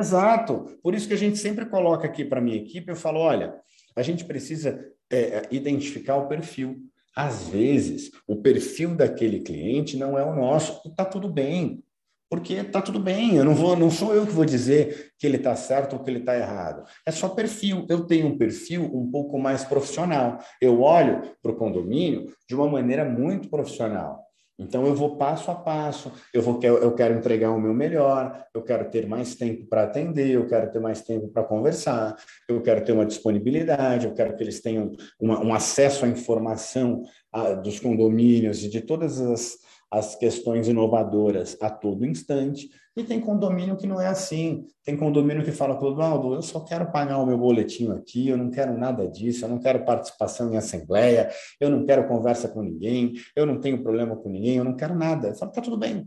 Exato. 0.00 0.78
Por 0.82 0.94
isso 0.94 1.06
que 1.06 1.14
a 1.14 1.18
gente 1.18 1.38
sempre 1.38 1.66
coloca 1.66 2.06
aqui 2.06 2.24
para 2.24 2.38
a 2.38 2.42
minha 2.42 2.56
equipe, 2.56 2.90
eu 2.90 2.96
falo, 2.96 3.20
olha, 3.20 3.54
a 3.94 4.02
gente 4.02 4.24
precisa 4.24 4.84
é, 5.10 5.46
identificar 5.50 6.16
o 6.16 6.28
perfil. 6.28 6.76
Às 7.14 7.48
vezes, 7.48 8.10
o 8.26 8.36
perfil 8.36 8.94
daquele 8.94 9.40
cliente 9.40 9.96
não 9.96 10.18
é 10.18 10.24
o 10.24 10.34
nosso, 10.34 10.80
e 10.86 10.88
está 10.88 11.04
tudo 11.04 11.28
bem. 11.28 11.82
Porque 12.30 12.54
está 12.54 12.80
tudo 12.80 12.98
bem, 12.98 13.36
eu 13.36 13.44
não 13.44 13.54
vou, 13.54 13.76
não 13.76 13.90
sou 13.90 14.14
eu 14.14 14.26
que 14.26 14.32
vou 14.32 14.46
dizer 14.46 15.12
que 15.18 15.26
ele 15.26 15.36
está 15.36 15.54
certo 15.54 15.92
ou 15.92 16.02
que 16.02 16.08
ele 16.08 16.20
está 16.20 16.34
errado. 16.34 16.82
É 17.04 17.10
só 17.10 17.28
perfil. 17.28 17.84
Eu 17.90 18.06
tenho 18.06 18.28
um 18.28 18.38
perfil 18.38 18.84
um 18.84 19.10
pouco 19.10 19.38
mais 19.38 19.64
profissional. 19.64 20.38
Eu 20.58 20.80
olho 20.80 21.20
para 21.42 21.52
o 21.52 21.56
condomínio 21.56 22.32
de 22.48 22.54
uma 22.54 22.66
maneira 22.66 23.04
muito 23.04 23.50
profissional. 23.50 24.24
Então 24.58 24.86
eu 24.86 24.94
vou 24.94 25.16
passo 25.16 25.50
a 25.50 25.54
passo, 25.54 26.12
eu 26.32 26.42
vou 26.42 26.60
eu 26.62 26.94
quero 26.94 27.14
entregar 27.14 27.50
o 27.50 27.60
meu 27.60 27.72
melhor, 27.72 28.44
eu 28.54 28.62
quero 28.62 28.88
ter 28.90 29.06
mais 29.06 29.34
tempo 29.34 29.66
para 29.66 29.84
atender, 29.84 30.30
eu 30.30 30.46
quero 30.46 30.70
ter 30.70 30.78
mais 30.78 31.00
tempo 31.00 31.28
para 31.28 31.42
conversar, 31.42 32.16
eu 32.48 32.60
quero 32.62 32.84
ter 32.84 32.92
uma 32.92 33.06
disponibilidade, 33.06 34.06
eu 34.06 34.14
quero 34.14 34.36
que 34.36 34.42
eles 34.42 34.60
tenham 34.60 34.92
uma, 35.18 35.42
um 35.42 35.54
acesso 35.54 36.04
à 36.04 36.08
informação 36.08 37.02
a, 37.32 37.54
dos 37.54 37.80
condomínios 37.80 38.62
e 38.62 38.68
de 38.68 38.82
todas 38.82 39.20
as, 39.20 39.56
as 39.90 40.14
questões 40.14 40.68
inovadoras 40.68 41.56
a 41.60 41.70
todo 41.70 42.04
instante. 42.04 42.68
E 42.94 43.02
tem 43.02 43.20
condomínio 43.20 43.76
que 43.76 43.86
não 43.86 44.00
é 44.00 44.06
assim. 44.06 44.66
Tem 44.84 44.96
condomínio 44.96 45.42
que 45.42 45.50
fala, 45.50 45.76
Clodoaldo, 45.76 46.34
eu 46.34 46.42
só 46.42 46.60
quero 46.60 46.90
pagar 46.92 47.18
o 47.18 47.26
meu 47.26 47.38
boletim 47.38 47.90
aqui, 47.90 48.28
eu 48.28 48.36
não 48.36 48.50
quero 48.50 48.76
nada 48.76 49.08
disso, 49.08 49.44
eu 49.44 49.48
não 49.48 49.58
quero 49.58 49.84
participação 49.84 50.52
em 50.52 50.58
assembleia, 50.58 51.30
eu 51.58 51.70
não 51.70 51.86
quero 51.86 52.06
conversa 52.06 52.48
com 52.48 52.62
ninguém, 52.62 53.14
eu 53.34 53.46
não 53.46 53.58
tenho 53.58 53.82
problema 53.82 54.14
com 54.14 54.28
ninguém, 54.28 54.56
eu 54.56 54.64
não 54.64 54.76
quero 54.76 54.94
nada. 54.94 55.28
Eu 55.28 55.34
falo, 55.34 55.52
tá 55.52 55.62
tudo 55.62 55.78
bem. 55.78 56.06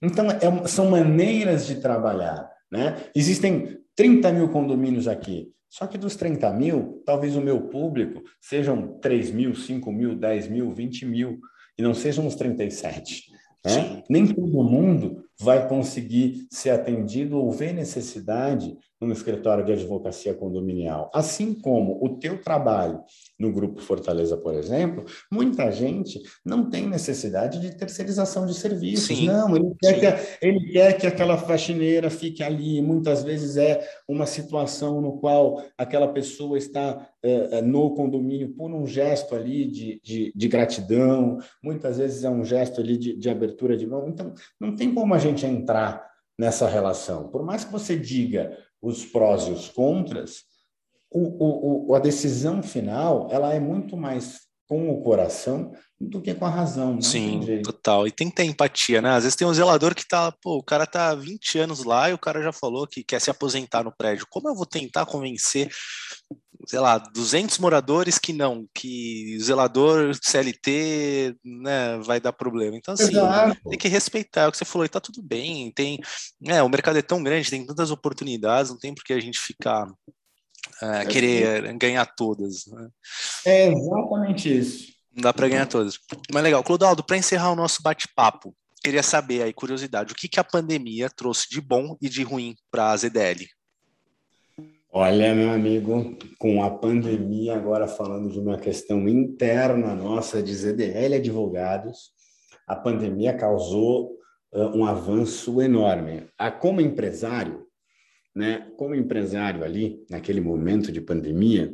Então, 0.00 0.26
é, 0.30 0.68
são 0.68 0.88
maneiras 0.88 1.66
de 1.66 1.80
trabalhar. 1.80 2.48
Né? 2.70 2.96
Existem 3.14 3.78
30 3.96 4.32
mil 4.32 4.48
condomínios 4.50 5.08
aqui. 5.08 5.50
Só 5.68 5.86
que 5.86 5.98
dos 5.98 6.16
30 6.16 6.52
mil, 6.52 7.02
talvez 7.04 7.36
o 7.36 7.40
meu 7.40 7.68
público 7.68 8.22
sejam 8.40 8.98
3 9.00 9.30
mil, 9.30 9.54
5 9.54 9.92
mil, 9.92 10.16
10 10.16 10.48
mil, 10.48 10.70
20 10.70 11.06
mil, 11.06 11.38
e 11.78 11.82
não 11.82 11.94
sejam 11.94 12.26
os 12.26 12.34
37. 12.34 13.30
Né? 13.64 14.02
Nem 14.08 14.26
todo 14.26 14.64
mundo 14.64 15.24
vai 15.40 15.66
conseguir 15.66 16.46
ser 16.50 16.70
atendido 16.70 17.38
ou 17.38 17.50
ver 17.50 17.72
necessidade 17.72 18.76
no 19.00 19.12
escritório 19.12 19.64
de 19.64 19.72
advocacia 19.72 20.34
condominial. 20.34 21.10
Assim 21.14 21.54
como 21.54 21.98
o 22.04 22.18
teu 22.18 22.40
trabalho 22.42 23.02
no 23.38 23.50
Grupo 23.50 23.80
Fortaleza, 23.80 24.36
por 24.36 24.54
exemplo, 24.54 25.06
muita 25.32 25.70
gente 25.72 26.20
não 26.44 26.68
tem 26.68 26.86
necessidade 26.86 27.58
de 27.60 27.74
terceirização 27.76 28.44
de 28.44 28.54
serviços. 28.54 29.16
Sim. 29.16 29.26
Não, 29.26 29.56
ele 29.56 29.74
quer, 29.80 29.98
que, 29.98 30.46
ele 30.46 30.72
quer 30.72 30.98
que 30.98 31.06
aquela 31.06 31.38
faxineira 31.38 32.10
fique 32.10 32.42
ali. 32.42 32.82
Muitas 32.82 33.22
vezes 33.22 33.56
é 33.56 33.80
uma 34.06 34.26
situação 34.26 35.00
no 35.00 35.18
qual 35.18 35.62
aquela 35.78 36.08
pessoa 36.08 36.58
está 36.58 37.08
é, 37.22 37.62
no 37.62 37.94
condomínio 37.94 38.50
por 38.54 38.70
um 38.70 38.86
gesto 38.86 39.34
ali 39.34 39.66
de, 39.66 40.00
de, 40.02 40.32
de, 40.34 40.48
gratidão, 40.48 41.38
muitas 41.62 41.98
vezes 41.98 42.24
é 42.24 42.30
um 42.30 42.44
gesto 42.44 42.80
ali 42.80 42.96
de, 42.96 43.16
de 43.16 43.30
abertura 43.30 43.76
de 43.76 43.86
mão. 43.86 44.08
Então, 44.08 44.34
não 44.58 44.74
tem 44.74 44.92
como 44.92 45.14
a 45.14 45.18
gente 45.18 45.46
entrar 45.46 46.10
nessa 46.38 46.66
relação. 46.66 47.28
Por 47.28 47.42
mais 47.44 47.64
que 47.64 47.72
você 47.72 47.96
diga 47.96 48.56
os 48.82 49.04
prós 49.04 49.46
e 49.48 49.50
os 49.50 49.68
contras, 49.68 50.44
o, 51.10 51.90
o, 51.90 51.94
a 51.94 51.98
decisão 51.98 52.62
final 52.62 53.28
ela 53.30 53.52
é 53.52 53.60
muito 53.60 53.96
mais 53.96 54.40
com 54.68 54.88
o 54.88 55.02
coração 55.02 55.72
do 56.00 56.22
que 56.22 56.32
com 56.32 56.46
a 56.46 56.48
razão. 56.48 57.00
Sim, 57.02 57.60
total. 57.62 58.06
E 58.06 58.12
tem 58.12 58.30
que 58.30 58.36
ter 58.36 58.44
empatia, 58.44 59.02
né? 59.02 59.10
Às 59.10 59.24
vezes 59.24 59.36
tem 59.36 59.46
um 59.46 59.52
zelador 59.52 59.96
que 59.96 60.06
tá, 60.06 60.32
pô, 60.40 60.58
o 60.58 60.62
cara 60.62 60.86
tá 60.86 61.12
20 61.12 61.58
anos 61.58 61.84
lá 61.84 62.08
e 62.08 62.14
o 62.14 62.18
cara 62.18 62.40
já 62.40 62.52
falou 62.52 62.86
que 62.86 63.02
quer 63.02 63.20
se 63.20 63.28
aposentar 63.30 63.82
no 63.82 63.92
prédio. 63.92 64.28
Como 64.30 64.48
eu 64.48 64.54
vou 64.54 64.64
tentar 64.64 65.04
convencer, 65.06 65.68
sei 66.66 66.78
lá, 66.78 66.98
200 66.98 67.58
moradores 67.58 68.18
que 68.18 68.32
não, 68.32 68.66
que 68.74 69.36
o 69.36 69.44
zelador 69.44 70.14
CLT, 70.20 71.36
né, 71.44 71.98
vai 71.98 72.20
dar 72.20 72.32
problema. 72.32 72.76
Então, 72.76 72.94
assim, 72.94 73.10
Exato. 73.10 73.56
tem 73.68 73.78
que 73.78 73.88
respeitar 73.88 74.42
é 74.42 74.48
o 74.48 74.50
que 74.50 74.58
você 74.58 74.64
falou, 74.64 74.84
e 74.84 74.88
tá 74.88 75.00
tudo 75.00 75.22
bem, 75.22 75.72
tem, 75.72 75.98
né, 76.40 76.62
o 76.62 76.68
mercado 76.68 76.98
é 76.98 77.02
tão 77.02 77.22
grande, 77.22 77.50
tem 77.50 77.66
tantas 77.66 77.90
oportunidades, 77.90 78.70
não 78.70 78.78
tem 78.78 78.94
por 78.94 79.04
que 79.04 79.12
a 79.12 79.20
gente 79.20 79.38
ficar 79.38 79.86
é, 80.82 81.06
querer 81.06 81.76
ganhar 81.78 82.06
todas. 82.06 82.66
Né? 82.66 82.88
É 83.44 83.72
exatamente 83.72 84.58
isso. 84.58 84.92
Não 85.14 85.22
dá 85.22 85.32
para 85.32 85.48
ganhar 85.48 85.66
todas. 85.66 85.98
Mas 86.32 86.42
legal, 86.42 86.62
Clodaldo, 86.62 87.02
para 87.02 87.16
encerrar 87.16 87.50
o 87.50 87.56
nosso 87.56 87.82
bate-papo, 87.82 88.54
queria 88.82 89.02
saber 89.02 89.42
aí, 89.42 89.52
curiosidade, 89.52 90.12
o 90.12 90.16
que, 90.16 90.28
que 90.28 90.40
a 90.40 90.44
pandemia 90.44 91.10
trouxe 91.10 91.48
de 91.50 91.60
bom 91.60 91.96
e 92.00 92.08
de 92.08 92.22
ruim 92.22 92.54
para 92.70 92.92
a 92.92 92.96
ZDL? 92.96 93.46
Olha, 94.92 95.32
meu 95.36 95.50
amigo, 95.50 96.18
com 96.36 96.64
a 96.64 96.70
pandemia, 96.70 97.54
agora 97.54 97.86
falando 97.86 98.28
de 98.28 98.40
uma 98.40 98.58
questão 98.58 99.08
interna 99.08 99.94
nossa 99.94 100.42
de 100.42 100.52
ZDL 100.52 101.14
Advogados, 101.14 102.10
a 102.66 102.74
pandemia 102.74 103.32
causou 103.32 104.18
uh, 104.52 104.76
um 104.76 104.84
avanço 104.84 105.62
enorme. 105.62 106.24
A, 106.36 106.50
como 106.50 106.80
empresário, 106.80 107.66
né? 108.34 108.66
Como 108.76 108.96
empresário 108.96 109.62
ali, 109.62 110.04
naquele 110.10 110.40
momento 110.40 110.90
de 110.90 111.00
pandemia, 111.00 111.72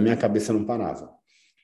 minha 0.00 0.16
cabeça 0.16 0.52
não 0.52 0.64
parava. 0.64 1.10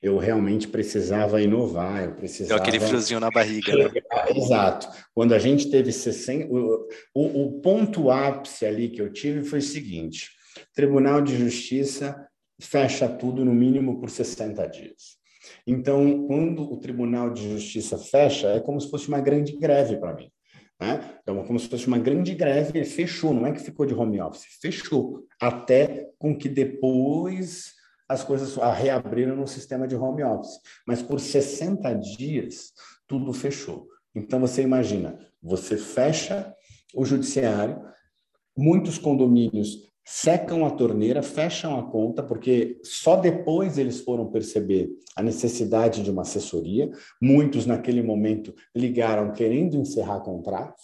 Eu 0.01 0.17
realmente 0.17 0.67
precisava 0.67 1.41
inovar, 1.41 2.03
eu 2.03 2.15
precisava... 2.15 2.59
Deu 2.59 2.69
aquele 2.69 2.83
friozinho 2.83 3.19
na 3.19 3.29
barriga, 3.29 3.75
né? 3.75 4.01
Exato. 4.35 4.89
Quando 5.13 5.33
a 5.33 5.39
gente 5.39 5.69
teve 5.69 5.91
60... 5.91 6.47
O, 6.51 6.87
o, 7.13 7.45
o 7.45 7.61
ponto 7.61 8.09
ápice 8.09 8.65
ali 8.65 8.89
que 8.89 9.01
eu 9.01 9.13
tive 9.13 9.43
foi 9.43 9.59
o 9.59 9.61
seguinte, 9.61 10.29
Tribunal 10.73 11.21
de 11.21 11.37
Justiça 11.37 12.27
fecha 12.59 13.07
tudo 13.07 13.43
no 13.43 13.53
mínimo 13.53 13.99
por 13.99 14.09
60 14.09 14.67
dias. 14.67 15.19
Então, 15.65 16.27
quando 16.27 16.63
o 16.63 16.77
Tribunal 16.77 17.31
de 17.31 17.49
Justiça 17.51 17.97
fecha, 17.97 18.47
é 18.49 18.59
como 18.59 18.79
se 18.79 18.89
fosse 18.89 19.07
uma 19.07 19.19
grande 19.19 19.57
greve 19.57 19.97
para 19.97 20.13
mim. 20.13 20.31
Né? 20.79 21.17
Então, 21.21 21.43
como 21.45 21.59
se 21.59 21.67
fosse 21.67 21.87
uma 21.87 21.99
grande 21.99 22.33
greve, 22.33 22.77
ele 22.79 22.85
fechou, 22.85 23.33
não 23.33 23.45
é 23.45 23.51
que 23.51 23.59
ficou 23.59 23.85
de 23.85 23.93
home 23.93 24.19
office, 24.21 24.45
fechou, 24.61 25.25
até 25.39 26.09
com 26.17 26.35
que 26.35 26.49
depois 26.49 27.73
as 28.09 28.23
coisas 28.23 28.55
reabriram 28.75 29.35
no 29.35 29.47
sistema 29.47 29.87
de 29.87 29.95
home 29.95 30.23
office. 30.23 30.59
Mas 30.85 31.01
por 31.01 31.19
60 31.19 31.93
dias, 31.93 32.73
tudo 33.07 33.31
fechou. 33.31 33.87
Então, 34.13 34.39
você 34.39 34.61
imagina, 34.61 35.17
você 35.41 35.77
fecha 35.77 36.53
o 36.93 37.05
judiciário, 37.05 37.81
muitos 38.57 38.97
condomínios 38.97 39.90
secam 40.13 40.65
a 40.65 40.69
torneira, 40.69 41.23
fecham 41.23 41.79
a 41.79 41.89
conta, 41.89 42.21
porque 42.21 42.77
só 42.83 43.15
depois 43.15 43.77
eles 43.77 44.01
foram 44.01 44.29
perceber 44.29 44.89
a 45.15 45.23
necessidade 45.23 46.03
de 46.03 46.11
uma 46.11 46.23
assessoria. 46.23 46.91
Muitos, 47.21 47.65
naquele 47.65 48.03
momento, 48.03 48.53
ligaram 48.75 49.31
querendo 49.31 49.77
encerrar 49.77 50.19
contratos, 50.19 50.83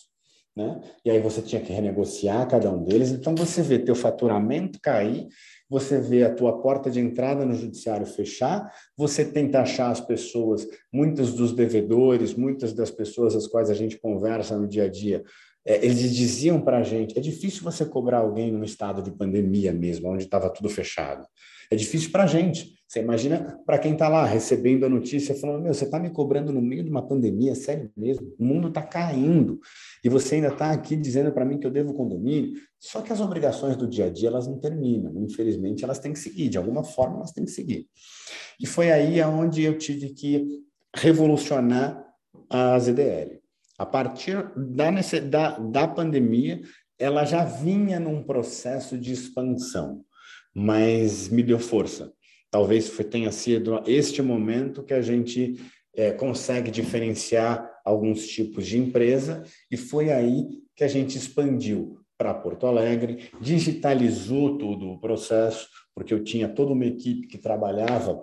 né? 0.55 0.79
E 1.03 1.11
aí 1.11 1.19
você 1.19 1.41
tinha 1.41 1.61
que 1.61 1.73
renegociar 1.73 2.47
cada 2.47 2.71
um 2.71 2.81
deles. 2.85 3.11
Então, 3.11 3.35
você 3.35 3.61
vê 3.61 3.77
teu 3.77 3.95
faturamento 3.95 4.79
cair, 4.81 5.27
você 5.69 5.99
vê 5.99 6.23
a 6.23 6.33
tua 6.33 6.61
porta 6.61 6.89
de 6.89 7.01
entrada 7.01 7.45
no 7.45 7.53
judiciário 7.53 8.05
fechar, 8.05 8.73
você 8.95 9.25
tenta 9.25 9.59
achar 9.59 9.91
as 9.91 9.99
pessoas, 9.99 10.65
muitos 10.91 11.33
dos 11.33 11.51
devedores, 11.51 12.33
muitas 12.33 12.71
das 12.71 12.89
pessoas 12.89 13.35
às 13.35 13.45
quais 13.45 13.69
a 13.69 13.73
gente 13.73 13.99
conversa 13.99 14.57
no 14.57 14.65
dia 14.65 14.85
a 14.85 14.89
dia, 14.89 15.21
é, 15.67 15.85
eles 15.85 16.15
diziam 16.15 16.61
para 16.61 16.77
a 16.77 16.83
gente: 16.83 17.17
é 17.17 17.21
difícil 17.21 17.61
você 17.61 17.85
cobrar 17.85 18.19
alguém 18.19 18.51
num 18.51 18.63
estado 18.63 19.01
de 19.01 19.11
pandemia 19.11 19.73
mesmo, 19.73 20.09
onde 20.09 20.23
estava 20.23 20.49
tudo 20.49 20.69
fechado. 20.69 21.27
É 21.69 21.75
difícil 21.75 22.09
para 22.11 22.23
a 22.23 22.27
gente. 22.27 22.77
Você 22.87 23.01
imagina 23.01 23.59
para 23.65 23.77
quem 23.77 23.91
está 23.91 24.07
lá 24.07 24.25
recebendo 24.25 24.85
a 24.85 24.89
notícia, 24.89 25.35
falando: 25.35 25.61
Meu, 25.61 25.73
você 25.73 25.83
está 25.83 25.99
me 25.99 26.09
cobrando 26.09 26.53
no 26.53 26.61
meio 26.61 26.85
de 26.85 26.89
uma 26.89 27.05
pandemia, 27.05 27.53
sério 27.53 27.91
mesmo? 27.97 28.33
O 28.39 28.45
mundo 28.45 28.69
está 28.69 28.81
caindo. 28.81 29.59
E 30.01 30.07
você 30.07 30.35
ainda 30.35 30.47
está 30.47 30.71
aqui 30.71 30.95
dizendo 30.95 31.33
para 31.33 31.43
mim 31.43 31.59
que 31.59 31.67
eu 31.67 31.71
devo 31.71 31.93
condomínio. 31.93 32.53
Só 32.79 33.01
que 33.01 33.11
as 33.11 33.19
obrigações 33.19 33.75
do 33.75 33.85
dia 33.85 34.05
a 34.05 34.09
dia 34.09 34.29
elas 34.29 34.47
não 34.47 34.57
terminam. 34.57 35.11
Infelizmente, 35.21 35.83
elas 35.83 35.99
têm 35.99 36.13
que 36.13 36.19
seguir. 36.19 36.47
De 36.47 36.57
alguma 36.57 36.83
forma, 36.85 37.17
elas 37.17 37.33
têm 37.33 37.43
que 37.43 37.51
seguir. 37.51 37.87
E 38.57 38.65
foi 38.65 38.89
aí 38.89 39.21
onde 39.21 39.63
eu 39.63 39.77
tive 39.77 40.13
que 40.13 40.47
revolucionar 40.95 42.01
a 42.49 42.79
ZDL. 42.79 43.41
A 43.77 43.85
partir 43.85 44.51
da, 44.55 44.89
da, 45.29 45.59
da 45.59 45.87
pandemia, 45.87 46.61
ela 46.97 47.23
já 47.25 47.43
vinha 47.43 47.99
num 47.99 48.23
processo 48.23 48.97
de 48.97 49.13
expansão, 49.13 50.03
mas 50.53 51.29
me 51.29 51.43
deu 51.43 51.59
força. 51.59 52.11
Talvez 52.49 52.89
tenha 53.09 53.31
sido 53.31 53.83
este 53.85 54.21
momento 54.21 54.83
que 54.83 54.93
a 54.93 55.01
gente 55.01 55.55
é, 55.95 56.11
consegue 56.11 56.71
diferenciar 56.71 57.69
alguns 57.85 58.27
tipos 58.27 58.65
de 58.65 58.77
empresa, 58.77 59.43
e 59.69 59.77
foi 59.77 60.11
aí 60.11 60.45
que 60.75 60.83
a 60.83 60.87
gente 60.87 61.17
expandiu 61.17 61.99
para 62.17 62.33
Porto 62.33 62.65
Alegre, 62.65 63.29
digitalizou 63.39 64.57
todo 64.57 64.89
o 64.89 64.99
processo, 64.99 65.67
porque 65.93 66.13
eu 66.13 66.23
tinha 66.23 66.49
toda 66.49 66.73
uma 66.73 66.85
equipe 66.85 67.27
que 67.27 67.37
trabalhava 67.37 68.19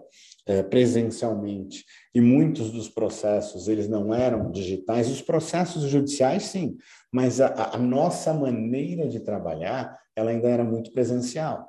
presencialmente 0.69 1.85
e 2.15 2.21
muitos 2.21 2.71
dos 2.71 2.89
processos 2.89 3.67
eles 3.67 3.89
não 3.89 4.15
eram 4.15 4.51
digitais. 4.51 5.09
Os 5.09 5.23
processos 5.23 5.85
judiciais, 5.85 6.45
sim, 6.45 6.77
mas 7.13 7.41
a, 7.41 7.75
a 7.75 7.79
nossa 7.79 8.33
maneira 8.33 9.09
de 9.09 9.21
trabalhar 9.21 9.99
ela 10.17 10.31
ainda 10.31 10.49
era 10.49 10.65
muito 10.65 10.93
presencial. 10.93 11.69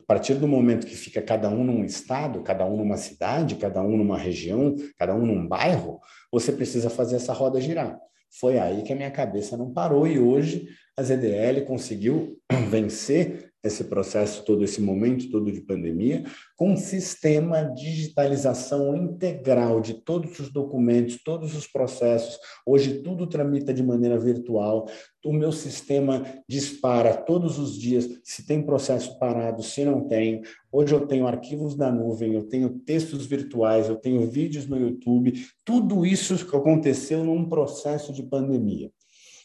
A 0.00 0.04
partir 0.06 0.34
do 0.34 0.46
momento 0.46 0.86
que 0.86 0.94
fica 0.94 1.20
cada 1.20 1.48
um 1.48 1.64
num 1.64 1.84
estado, 1.84 2.42
cada 2.42 2.64
um 2.64 2.76
numa 2.76 2.96
cidade, 2.96 3.56
cada 3.56 3.82
um 3.82 3.96
numa 3.96 4.16
região, 4.16 4.76
cada 4.96 5.14
um 5.14 5.26
num 5.26 5.48
bairro, 5.48 6.00
você 6.30 6.52
precisa 6.52 6.88
fazer 6.88 7.16
essa 7.16 7.32
roda 7.32 7.60
girar. 7.60 7.98
Foi 8.38 8.58
aí 8.58 8.82
que 8.82 8.92
a 8.92 8.96
minha 8.96 9.10
cabeça 9.10 9.56
não 9.56 9.72
parou 9.72 10.06
e 10.06 10.18
hoje 10.18 10.68
a 10.96 11.02
ZDL 11.02 11.64
conseguiu 11.66 12.38
vencer 12.70 13.50
esse 13.66 13.84
processo 13.84 14.44
todo, 14.44 14.64
esse 14.64 14.80
momento 14.80 15.30
todo 15.30 15.50
de 15.50 15.60
pandemia, 15.60 16.24
com 16.56 16.72
um 16.72 16.76
sistema 16.76 17.62
de 17.62 17.84
digitalização 17.84 18.96
integral 18.96 19.80
de 19.80 19.94
todos 19.94 20.38
os 20.38 20.50
documentos, 20.50 21.18
todos 21.22 21.56
os 21.56 21.66
processos. 21.66 22.38
Hoje 22.64 23.02
tudo 23.02 23.26
tramita 23.26 23.72
de 23.72 23.82
maneira 23.82 24.18
virtual. 24.18 24.86
O 25.24 25.32
meu 25.32 25.50
sistema 25.50 26.24
dispara 26.48 27.14
todos 27.14 27.58
os 27.58 27.76
dias 27.76 28.08
se 28.22 28.46
tem 28.46 28.62
processo 28.62 29.18
parado, 29.18 29.62
se 29.62 29.84
não 29.84 30.06
tem. 30.06 30.42
Hoje 30.70 30.94
eu 30.94 31.06
tenho 31.06 31.26
arquivos 31.26 31.76
na 31.76 31.90
nuvem, 31.90 32.34
eu 32.34 32.44
tenho 32.44 32.70
textos 32.70 33.26
virtuais, 33.26 33.88
eu 33.88 33.96
tenho 33.96 34.28
vídeos 34.30 34.66
no 34.66 34.78
YouTube. 34.78 35.32
Tudo 35.64 36.06
isso 36.06 36.34
aconteceu 36.56 37.24
num 37.24 37.48
processo 37.48 38.12
de 38.12 38.22
pandemia. 38.22 38.90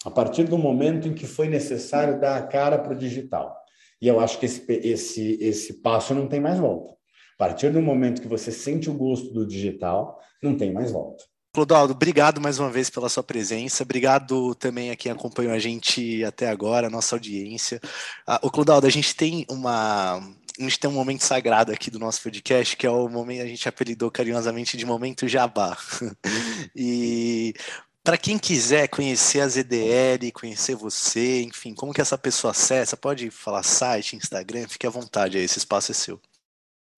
A 0.04 0.10
partir 0.10 0.46
do 0.46 0.58
momento 0.58 1.08
em 1.08 1.14
que 1.14 1.28
foi 1.28 1.48
necessário 1.48 2.20
dar 2.20 2.38
a 2.38 2.48
cara 2.48 2.80
para 2.80 2.94
o 2.94 2.98
digital. 2.98 3.61
E 4.02 4.08
eu 4.08 4.20
acho 4.20 4.40
que 4.40 4.46
esse, 4.46 4.66
esse, 4.70 5.38
esse 5.40 5.74
passo 5.82 6.16
não 6.16 6.28
tem 6.28 6.40
mais 6.40 6.58
volta. 6.58 6.94
A 7.36 7.38
partir 7.38 7.72
do 7.72 7.82
momento 7.82 8.22
que 8.22 8.28
você 8.28 8.52
sente 8.52 8.90
o 8.90 8.94
gosto 8.94 9.32
do 9.32 9.46
digital, 9.46 10.20
não 10.42 10.56
tem 10.56 10.74
mais 10.74 10.92
volta. 10.92 11.24
Clodoaldo, 11.54 11.94
obrigado 11.94 12.40
mais 12.40 12.60
uma 12.60 12.70
vez 12.70 12.90
pela 12.90 13.10
sua 13.10 13.24
presença. 13.24 13.84
Obrigado 13.84 14.56
também 14.56 14.90
a 14.90 14.96
quem 14.96 15.12
acompanhou 15.12 15.54
a 15.54 15.60
gente 15.60 16.24
até 16.24 16.48
agora, 16.48 16.88
a 16.88 16.90
nossa 16.90 17.16
audiência. 17.16 17.82
Ah, 18.26 18.40
o 18.42 18.50
Clodoaldo, 18.50 18.88
a 18.88 18.90
gente 18.90 19.14
tem 19.14 19.46
uma. 19.50 20.16
A 20.18 20.64
gente 20.64 20.80
tem 20.80 20.90
um 20.90 20.94
momento 20.94 21.24
sagrado 21.24 21.72
aqui 21.72 21.92
do 21.92 22.00
nosso 22.00 22.22
podcast, 22.24 22.78
que 22.78 22.86
é 22.86 22.90
o 22.90 23.10
momento 23.10 23.42
a 23.42 23.48
gente 23.48 23.68
apelidou 23.68 24.10
carinhosamente 24.10 24.78
de 24.78 24.86
momento 24.86 25.28
jabá. 25.28 25.78
e 26.76 27.54
para 28.04 28.18
quem 28.18 28.38
quiser 28.38 28.88
conhecer 28.88 29.42
a 29.42 29.48
ZDL, 29.48 30.32
conhecer 30.34 30.76
você, 30.76 31.44
enfim, 31.44 31.74
como 31.74 31.94
que 31.94 32.02
essa 32.02 32.18
pessoa 32.18 32.52
acessa, 32.52 32.98
pode 32.98 33.30
falar 33.30 33.64
site, 33.64 34.16
Instagram, 34.16 34.68
fique 34.68 34.88
à 34.88 34.90
vontade 34.90 35.38
aí, 35.38 35.44
esse 35.44 35.60
espaço 35.60 35.92
é 35.92 35.96
seu. 35.96 36.20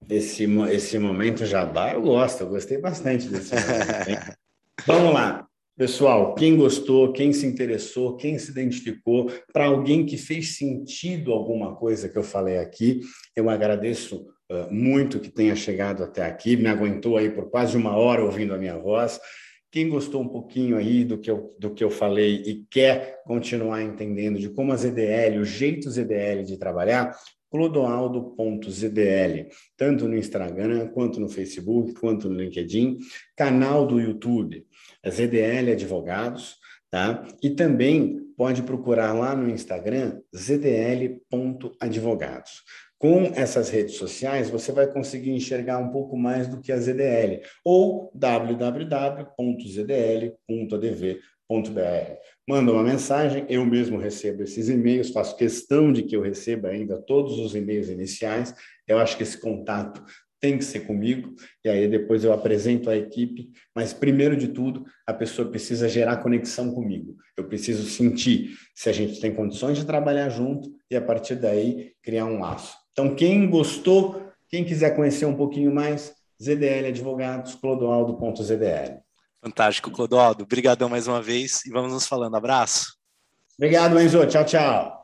Esse, 0.09 0.43
esse 0.71 0.99
momento 0.99 1.45
jabá 1.45 1.93
eu 1.93 2.01
gosto, 2.01 2.41
eu 2.41 2.49
gostei 2.49 2.77
bastante 2.77 3.27
desse 3.27 3.53
momento. 3.53 4.37
Vamos 4.87 5.13
lá, 5.13 5.45
pessoal, 5.77 6.35
quem 6.35 6.55
gostou, 6.55 7.11
quem 7.11 7.33
se 7.33 7.45
interessou, 7.45 8.15
quem 8.15 8.37
se 8.39 8.51
identificou, 8.51 9.31
para 9.51 9.65
alguém 9.65 10.05
que 10.05 10.17
fez 10.17 10.57
sentido 10.57 11.33
alguma 11.33 11.75
coisa 11.75 12.07
que 12.07 12.17
eu 12.17 12.23
falei 12.23 12.57
aqui, 12.57 13.01
eu 13.35 13.49
agradeço 13.49 14.25
uh, 14.51 14.73
muito 14.73 15.19
que 15.19 15.29
tenha 15.29 15.55
chegado 15.55 16.03
até 16.03 16.25
aqui, 16.25 16.55
me 16.55 16.67
aguentou 16.67 17.17
aí 17.17 17.29
por 17.29 17.49
quase 17.49 17.75
uma 17.75 17.95
hora 17.95 18.23
ouvindo 18.23 18.53
a 18.53 18.57
minha 18.57 18.77
voz. 18.77 19.19
Quem 19.73 19.89
gostou 19.89 20.21
um 20.21 20.27
pouquinho 20.27 20.77
aí 20.77 21.03
do 21.03 21.17
que 21.17 21.31
eu, 21.31 21.55
do 21.57 21.73
que 21.73 21.83
eu 21.83 21.89
falei 21.89 22.43
e 22.45 22.63
quer 22.69 23.23
continuar 23.25 23.81
entendendo 23.81 24.37
de 24.37 24.47
como 24.47 24.71
a 24.71 24.75
ZDL, 24.75 25.39
o 25.39 25.43
jeito 25.43 25.89
ZDL 25.89 26.43
de 26.43 26.57
trabalhar, 26.57 27.17
clodoaldo.zdl, 27.49 29.47
tanto 29.75 30.07
no 30.07 30.15
Instagram, 30.15 30.89
quanto 30.89 31.19
no 31.19 31.27
Facebook, 31.27 31.95
quanto 31.95 32.29
no 32.29 32.39
LinkedIn, 32.39 32.99
canal 33.35 33.87
do 33.87 33.99
YouTube, 33.99 34.63
ZDL 35.09 35.71
Advogados, 35.71 36.57
tá? 36.91 37.25
E 37.41 37.49
também 37.49 38.19
pode 38.37 38.61
procurar 38.61 39.11
lá 39.13 39.35
no 39.35 39.49
Instagram, 39.49 40.21
zdl.advogados. 40.35 42.61
Com 42.97 43.33
essas 43.35 43.69
redes 43.69 43.95
sociais, 43.95 44.49
você 44.49 44.71
vai 44.71 44.87
conseguir 44.87 45.31
enxergar 45.31 45.77
um 45.77 45.89
pouco 45.89 46.17
mais 46.17 46.47
do 46.47 46.61
que 46.61 46.71
a 46.71 46.77
ZDL, 46.77 47.41
ou 47.63 48.09
www.zdl.adv.br. 48.15 49.13
Manda 52.47 52.71
uma 52.71 52.83
mensagem, 52.83 53.45
eu 53.49 53.65
mesmo 53.65 53.97
recebo 53.97 54.43
esses 54.43 54.69
e-mails, 54.69 55.11
faço 55.11 55.35
questão 55.35 55.91
de 55.91 56.03
que 56.03 56.15
eu 56.15 56.21
receba 56.21 56.69
ainda 56.69 56.97
todos 56.97 57.37
os 57.39 57.53
e-mails 57.55 57.89
iniciais. 57.89 58.55
Eu 58.87 58.97
acho 58.97 59.17
que 59.17 59.23
esse 59.23 59.37
contato 59.37 60.01
tem 60.43 60.57
que 60.57 60.65
ser 60.65 60.81
comigo, 60.81 61.33
e 61.63 61.69
aí 61.69 61.87
depois 61.87 62.25
eu 62.25 62.33
apresento 62.33 62.89
a 62.89 62.97
equipe, 62.97 63.49
mas 63.73 63.93
primeiro 63.93 64.35
de 64.35 64.49
tudo, 64.49 64.83
a 65.07 65.13
pessoa 65.13 65.49
precisa 65.49 65.87
gerar 65.87 66.17
conexão 66.17 66.73
comigo. 66.73 67.15
Eu 67.37 67.45
preciso 67.45 67.89
sentir 67.89 68.57
se 68.75 68.89
a 68.89 68.91
gente 68.91 69.21
tem 69.21 69.33
condições 69.33 69.77
de 69.77 69.85
trabalhar 69.85 70.27
junto 70.27 70.69
e 70.91 70.97
a 70.97 71.01
partir 71.01 71.35
daí 71.35 71.93
criar 72.03 72.25
um 72.25 72.39
laço. 72.39 72.82
Então, 72.93 73.13
quem 73.15 73.49
gostou, 73.49 74.23
quem 74.47 74.63
quiser 74.63 74.95
conhecer 74.95 75.25
um 75.25 75.35
pouquinho 75.35 75.73
mais, 75.73 76.13
ZDL 76.41 76.87
Advogados, 76.87 77.55
clodoaldo.zdl. 77.55 79.01
Fantástico, 79.43 79.91
Clodoaldo. 79.91 80.43
Obrigadão 80.43 80.87
mais 80.87 81.07
uma 81.07 81.21
vez 81.21 81.65
e 81.65 81.69
vamos 81.69 81.91
nos 81.91 82.07
falando. 82.07 82.35
Abraço. 82.35 82.95
Obrigado, 83.57 83.99
Enzo. 83.99 84.25
Tchau, 84.25 84.45
tchau. 84.45 84.99